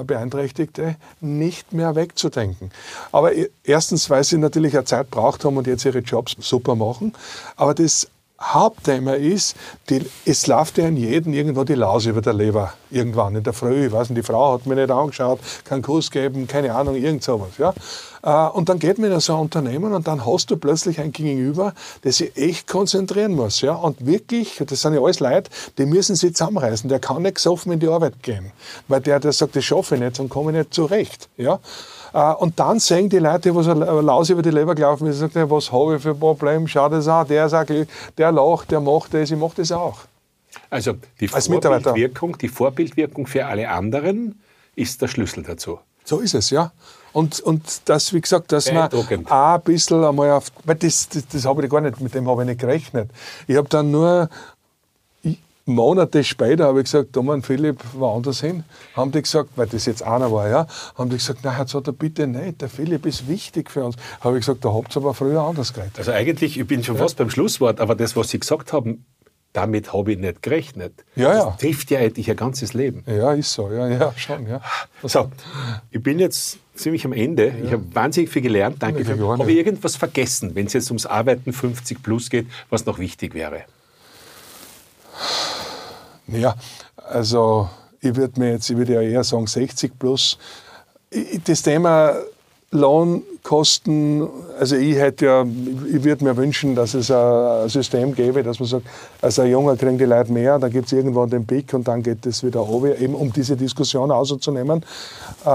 Beeinträchtigte, 0.04 0.96
nicht 1.20 1.72
mehr 1.72 1.94
wegzudenken. 1.94 2.70
Aber 3.12 3.32
erstens, 3.64 4.10
weil 4.10 4.24
sie 4.24 4.38
natürlich 4.38 4.74
eine 4.74 4.84
Zeit 4.84 5.10
braucht 5.10 5.44
haben 5.44 5.56
und 5.56 5.66
jetzt 5.66 5.84
ihre 5.84 6.00
Jobs 6.00 6.36
super 6.38 6.74
machen. 6.74 7.14
Aber 7.56 7.74
das 7.74 8.08
Hauptthema 8.42 9.12
ist, 9.14 9.54
die, 9.90 10.04
es 10.24 10.46
läuft 10.46 10.78
ja 10.78 10.86
in 10.86 10.96
jedem 10.96 11.34
irgendwo 11.34 11.64
die 11.64 11.74
Laus 11.74 12.06
über 12.06 12.22
der 12.22 12.32
Leber. 12.32 12.72
Irgendwann 12.90 13.36
in 13.36 13.42
der 13.42 13.52
Früh, 13.52 13.86
ich 13.86 13.92
weiß 13.92 14.08
nicht, 14.08 14.18
die 14.18 14.26
Frau 14.26 14.54
hat 14.54 14.66
mir 14.66 14.76
nicht 14.76 14.90
angeschaut, 14.90 15.40
keinen 15.64 15.82
Kuss 15.82 16.10
geben, 16.10 16.48
keine 16.48 16.74
Ahnung, 16.74 16.96
irgend 16.96 17.22
sowas. 17.22 17.50
Ja? 17.58 17.74
Äh, 18.22 18.50
und 18.50 18.68
dann 18.68 18.78
geht 18.78 18.98
man 18.98 19.12
in 19.12 19.20
so 19.20 19.34
ein 19.34 19.40
Unternehmen 19.40 19.92
und 19.92 20.08
dann 20.08 20.24
hast 20.24 20.50
du 20.50 20.56
plötzlich 20.56 20.98
ein 21.00 21.12
Gegenüber, 21.12 21.74
der 22.02 22.12
sich 22.12 22.34
echt 22.36 22.66
konzentrieren 22.66 23.32
muss. 23.32 23.60
Ja? 23.60 23.74
Und 23.74 24.06
wirklich, 24.06 24.62
das 24.66 24.80
sind 24.80 24.94
ja 24.94 25.02
alles 25.02 25.20
Leute, 25.20 25.50
die 25.76 25.84
müssen 25.84 26.16
sich 26.16 26.34
zusammenreißen. 26.34 26.88
Der 26.88 26.98
kann 26.98 27.22
nicht 27.22 27.36
gesoffen 27.36 27.72
in 27.72 27.80
die 27.80 27.88
Arbeit 27.88 28.22
gehen. 28.22 28.52
Weil 28.88 29.00
der, 29.02 29.20
der 29.20 29.32
sagt, 29.32 29.54
das 29.54 29.64
schaffe 29.64 29.96
ich 29.96 30.00
nicht, 30.00 30.18
dann 30.18 30.30
komme 30.30 30.50
ich 30.52 30.58
nicht 30.58 30.74
zurecht. 30.74 31.28
Ja? 31.36 31.60
Äh, 32.12 32.32
und 32.34 32.58
dann 32.58 32.78
sehen 32.78 33.08
die 33.08 33.18
Leute, 33.18 33.52
die 33.52 33.62
so 33.62 33.72
laus 33.72 34.30
über 34.30 34.42
die 34.42 34.50
Leber 34.50 34.74
gelaufen 34.74 35.06
ist, 35.06 35.18
sagen, 35.18 35.50
was 35.50 35.70
habe 35.72 35.96
ich 35.96 36.02
für 36.02 36.10
ein 36.10 36.18
Problem, 36.18 36.66
schau 36.66 36.88
das 36.88 37.08
an, 37.08 37.26
der 37.28 37.48
sagt, 37.48 37.72
der 38.18 38.32
lacht, 38.32 38.70
der 38.70 38.80
macht 38.80 39.14
das, 39.14 39.30
ich 39.30 39.38
mache 39.38 39.56
das 39.56 39.72
auch. 39.72 39.98
Also 40.68 40.94
die 41.20 41.28
Vorbildwirkung, 41.28 42.38
die 42.38 42.48
Vorbildwirkung 42.48 43.26
für 43.26 43.46
alle 43.46 43.68
anderen 43.68 44.40
ist 44.74 45.00
der 45.02 45.08
Schlüssel 45.08 45.42
dazu. 45.42 45.78
So 46.04 46.18
ist 46.18 46.34
es, 46.34 46.50
ja. 46.50 46.72
Und, 47.12 47.40
und 47.40 47.82
das, 47.88 48.12
wie 48.12 48.20
gesagt, 48.20 48.52
dass 48.52 48.72
man 48.72 48.90
auch 48.92 49.10
ein 49.10 49.62
bisschen 49.62 50.04
einmal 50.04 50.30
auf, 50.30 50.46
weil 50.64 50.76
das, 50.76 51.08
das, 51.08 51.26
das 51.26 51.44
habe 51.44 51.64
ich 51.64 51.70
gar 51.70 51.80
nicht, 51.80 52.00
mit 52.00 52.14
dem 52.14 52.28
habe 52.28 52.42
ich 52.42 52.48
nicht 52.48 52.60
gerechnet. 52.60 53.10
Ich 53.46 53.56
habe 53.56 53.68
dann 53.68 53.90
nur 53.90 54.28
Monate 55.70 56.24
später 56.24 56.64
habe 56.64 56.80
ich 56.80 56.84
gesagt, 56.84 57.16
da 57.16 57.22
mein 57.22 57.42
Philipp 57.42 57.82
woanders 57.94 58.40
hin. 58.40 58.64
Haben 58.94 59.12
die 59.12 59.22
gesagt, 59.22 59.50
weil 59.56 59.66
das 59.66 59.86
jetzt 59.86 60.02
einer 60.02 60.30
war, 60.32 60.48
ja, 60.48 60.66
haben 60.96 61.10
die 61.10 61.16
gesagt, 61.16 61.40
na, 61.42 61.56
hat 61.56 61.72
er 61.74 61.80
bitte 61.92 62.26
nicht, 62.26 62.60
der 62.60 62.68
Philipp 62.68 63.06
ist 63.06 63.28
wichtig 63.28 63.70
für 63.70 63.84
uns. 63.84 63.96
Habe 64.20 64.38
ich 64.38 64.46
gesagt, 64.46 64.64
da 64.64 64.72
habt 64.72 64.94
ihr 64.96 65.00
aber 65.00 65.14
früher 65.14 65.42
anders 65.42 65.72
geredet. 65.72 65.98
Also 65.98 66.12
eigentlich, 66.12 66.58
ich 66.58 66.66
bin 66.66 66.84
schon 66.84 66.96
ja. 66.96 67.02
fast 67.02 67.16
beim 67.16 67.30
Schlusswort, 67.30 67.80
aber 67.80 67.94
das, 67.94 68.16
was 68.16 68.28
Sie 68.30 68.38
gesagt 68.38 68.72
haben, 68.72 69.04
damit 69.52 69.92
habe 69.92 70.12
ich 70.12 70.18
nicht 70.18 70.42
gerechnet. 70.42 71.04
Ja, 71.16 71.34
ja. 71.34 71.44
Das 71.46 71.56
trifft 71.58 71.90
ja 71.90 71.98
eigentlich 71.98 72.30
ein 72.30 72.36
ganzes 72.36 72.72
Leben. 72.72 73.02
Ja, 73.06 73.32
ist 73.32 73.52
so, 73.52 73.70
ja, 73.70 73.88
ja, 73.88 74.12
schon, 74.16 74.46
ja. 74.46 74.60
So, 75.02 75.30
ich 75.90 76.02
bin 76.02 76.18
jetzt 76.18 76.58
ziemlich 76.74 77.04
am 77.04 77.12
Ende. 77.12 77.48
Ja. 77.48 77.64
Ich 77.64 77.72
habe 77.72 77.84
wahnsinnig 77.92 78.30
viel 78.30 78.42
gelernt. 78.42 78.76
Danke. 78.80 79.04
Für, 79.04 79.38
habe 79.38 79.50
ich 79.50 79.58
irgendwas 79.58 79.96
vergessen, 79.96 80.54
wenn 80.54 80.66
es 80.66 80.72
jetzt 80.72 80.90
ums 80.90 81.06
Arbeiten 81.06 81.52
50 81.52 82.02
plus 82.02 82.30
geht, 82.30 82.46
was 82.70 82.86
noch 82.86 82.98
wichtig 82.98 83.34
wäre? 83.34 83.64
Ja, 86.32 86.54
also 86.96 87.68
ich 88.00 88.14
würde 88.14 88.38
mir 88.38 88.52
jetzt, 88.52 88.70
ich 88.70 88.76
würde 88.76 88.94
ja 88.94 89.00
eher 89.00 89.24
sagen 89.24 89.46
60 89.46 89.98
plus. 89.98 90.38
Das 91.44 91.62
Thema 91.62 92.14
Lohnkosten, 93.42 94.28
also 94.58 94.76
ich 94.76 94.96
hätte 94.96 95.24
ja, 95.26 95.42
ich 95.42 96.04
würde 96.04 96.24
mir 96.24 96.36
wünschen, 96.36 96.74
dass 96.74 96.94
es 96.94 97.10
ein 97.10 97.68
System 97.68 98.14
gäbe, 98.14 98.42
dass 98.42 98.60
man 98.60 98.68
sagt, 98.68 98.86
als 99.20 99.38
ein 99.38 99.50
Junger 99.50 99.76
kriegen 99.76 99.98
die 99.98 100.04
Leute 100.04 100.32
mehr, 100.32 100.58
dann 100.58 100.70
gibt 100.70 100.86
es 100.86 100.92
irgendwann 100.92 101.30
den 101.30 101.46
Pick 101.46 101.72
und 101.74 101.88
dann 101.88 102.02
geht 102.02 102.26
es 102.26 102.44
wieder 102.44 102.60
runter, 102.60 102.98
eben 102.98 103.14
um 103.14 103.32
diese 103.32 103.56
Diskussion 103.56 104.10
auszunehmen. 104.10 104.84
Äh, 105.44 105.50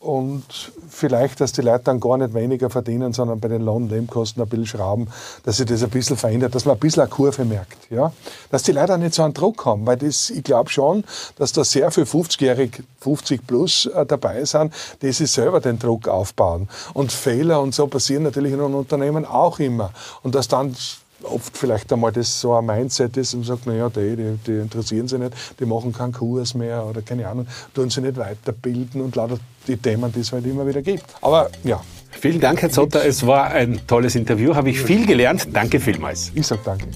und 0.00 0.44
vielleicht, 0.88 1.40
dass 1.40 1.52
die 1.52 1.60
Leute 1.60 1.84
dann 1.84 2.00
gar 2.00 2.16
nicht 2.16 2.34
weniger 2.34 2.70
verdienen, 2.70 3.12
sondern 3.12 3.38
bei 3.38 3.48
den 3.48 3.62
Lohn- 3.62 3.84
und 3.84 3.92
Nebenkosten 3.92 4.42
ein 4.42 4.48
bisschen 4.48 4.66
schrauben, 4.66 5.08
dass 5.44 5.58
sich 5.58 5.66
das 5.66 5.82
ein 5.82 5.90
bisschen 5.90 6.16
verändert, 6.16 6.54
dass 6.54 6.64
man 6.64 6.76
ein 6.76 6.80
bisschen 6.80 7.02
eine 7.02 7.10
Kurve 7.10 7.44
merkt. 7.44 7.90
Ja? 7.90 8.12
Dass 8.50 8.62
die 8.62 8.72
Leute 8.72 8.94
auch 8.94 8.98
nicht 8.98 9.14
so 9.14 9.22
einen 9.22 9.34
Druck 9.34 9.64
haben, 9.66 9.86
weil 9.86 9.96
das, 9.96 10.30
ich 10.30 10.42
glaube 10.42 10.70
schon, 10.70 11.04
dass 11.36 11.52
da 11.52 11.64
sehr 11.64 11.90
viele 11.90 12.06
50-jährig, 12.06 12.82
50 13.00 13.46
plus 13.46 13.86
äh, 13.86 14.06
dabei 14.06 14.44
sind, 14.44 14.72
die 15.02 15.12
sich 15.12 15.30
selber 15.30 15.60
den 15.60 15.78
Druck 15.78 16.08
aufbauen. 16.08 16.68
Und 16.94 17.12
Fehler 17.26 17.60
und 17.60 17.74
so 17.74 17.88
passieren 17.88 18.22
natürlich 18.22 18.52
in 18.52 18.60
einem 18.60 18.76
Unternehmen 18.76 19.24
auch 19.24 19.58
immer. 19.58 19.90
Und 20.22 20.36
dass 20.36 20.46
dann 20.46 20.76
oft 21.22 21.56
vielleicht 21.56 21.92
einmal 21.92 22.12
das 22.12 22.40
so 22.40 22.54
ein 22.54 22.66
Mindset 22.66 23.16
ist 23.16 23.34
und 23.34 23.44
sagt, 23.44 23.66
naja, 23.66 23.88
die, 23.88 24.14
die, 24.14 24.38
die 24.46 24.58
interessieren 24.58 25.08
sich 25.08 25.18
nicht, 25.18 25.32
die 25.58 25.66
machen 25.66 25.92
keinen 25.92 26.12
Kurs 26.12 26.54
mehr 26.54 26.84
oder 26.84 27.02
keine 27.02 27.26
Ahnung, 27.26 27.48
tun 27.74 27.90
sie 27.90 28.00
nicht 28.00 28.16
weiterbilden 28.16 29.00
und 29.00 29.16
lauter 29.16 29.38
die 29.66 29.76
Themen, 29.76 30.12
die 30.12 30.20
es 30.20 30.30
halt 30.30 30.46
immer 30.46 30.66
wieder 30.66 30.82
gibt. 30.82 31.04
Aber 31.20 31.50
ja. 31.64 31.80
Vielen 32.10 32.40
Dank, 32.40 32.62
Herr 32.62 32.70
Zotter. 32.70 33.04
Es 33.04 33.26
war 33.26 33.48
ein 33.50 33.80
tolles 33.86 34.14
Interview, 34.14 34.54
habe 34.54 34.70
ich 34.70 34.80
viel 34.80 35.04
gelernt. 35.04 35.48
Danke 35.52 35.80
vielmals. 35.80 36.30
Ich 36.34 36.46
sage 36.46 36.60
danke. 36.64 36.86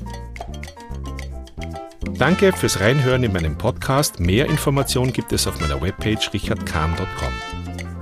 Danke 2.16 2.52
fürs 2.52 2.80
Reinhören 2.80 3.24
in 3.24 3.32
meinem 3.32 3.58
Podcast. 3.58 4.20
Mehr 4.20 4.46
Informationen 4.46 5.12
gibt 5.12 5.32
es 5.32 5.46
auf 5.46 5.60
meiner 5.60 5.82
Webpage 5.82 6.32
richardkahn.com. 6.32 7.32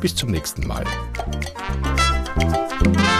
Bis 0.00 0.14
zum 0.14 0.30
nächsten 0.30 0.66
Mal. 0.66 0.84
Bye. 2.84 3.17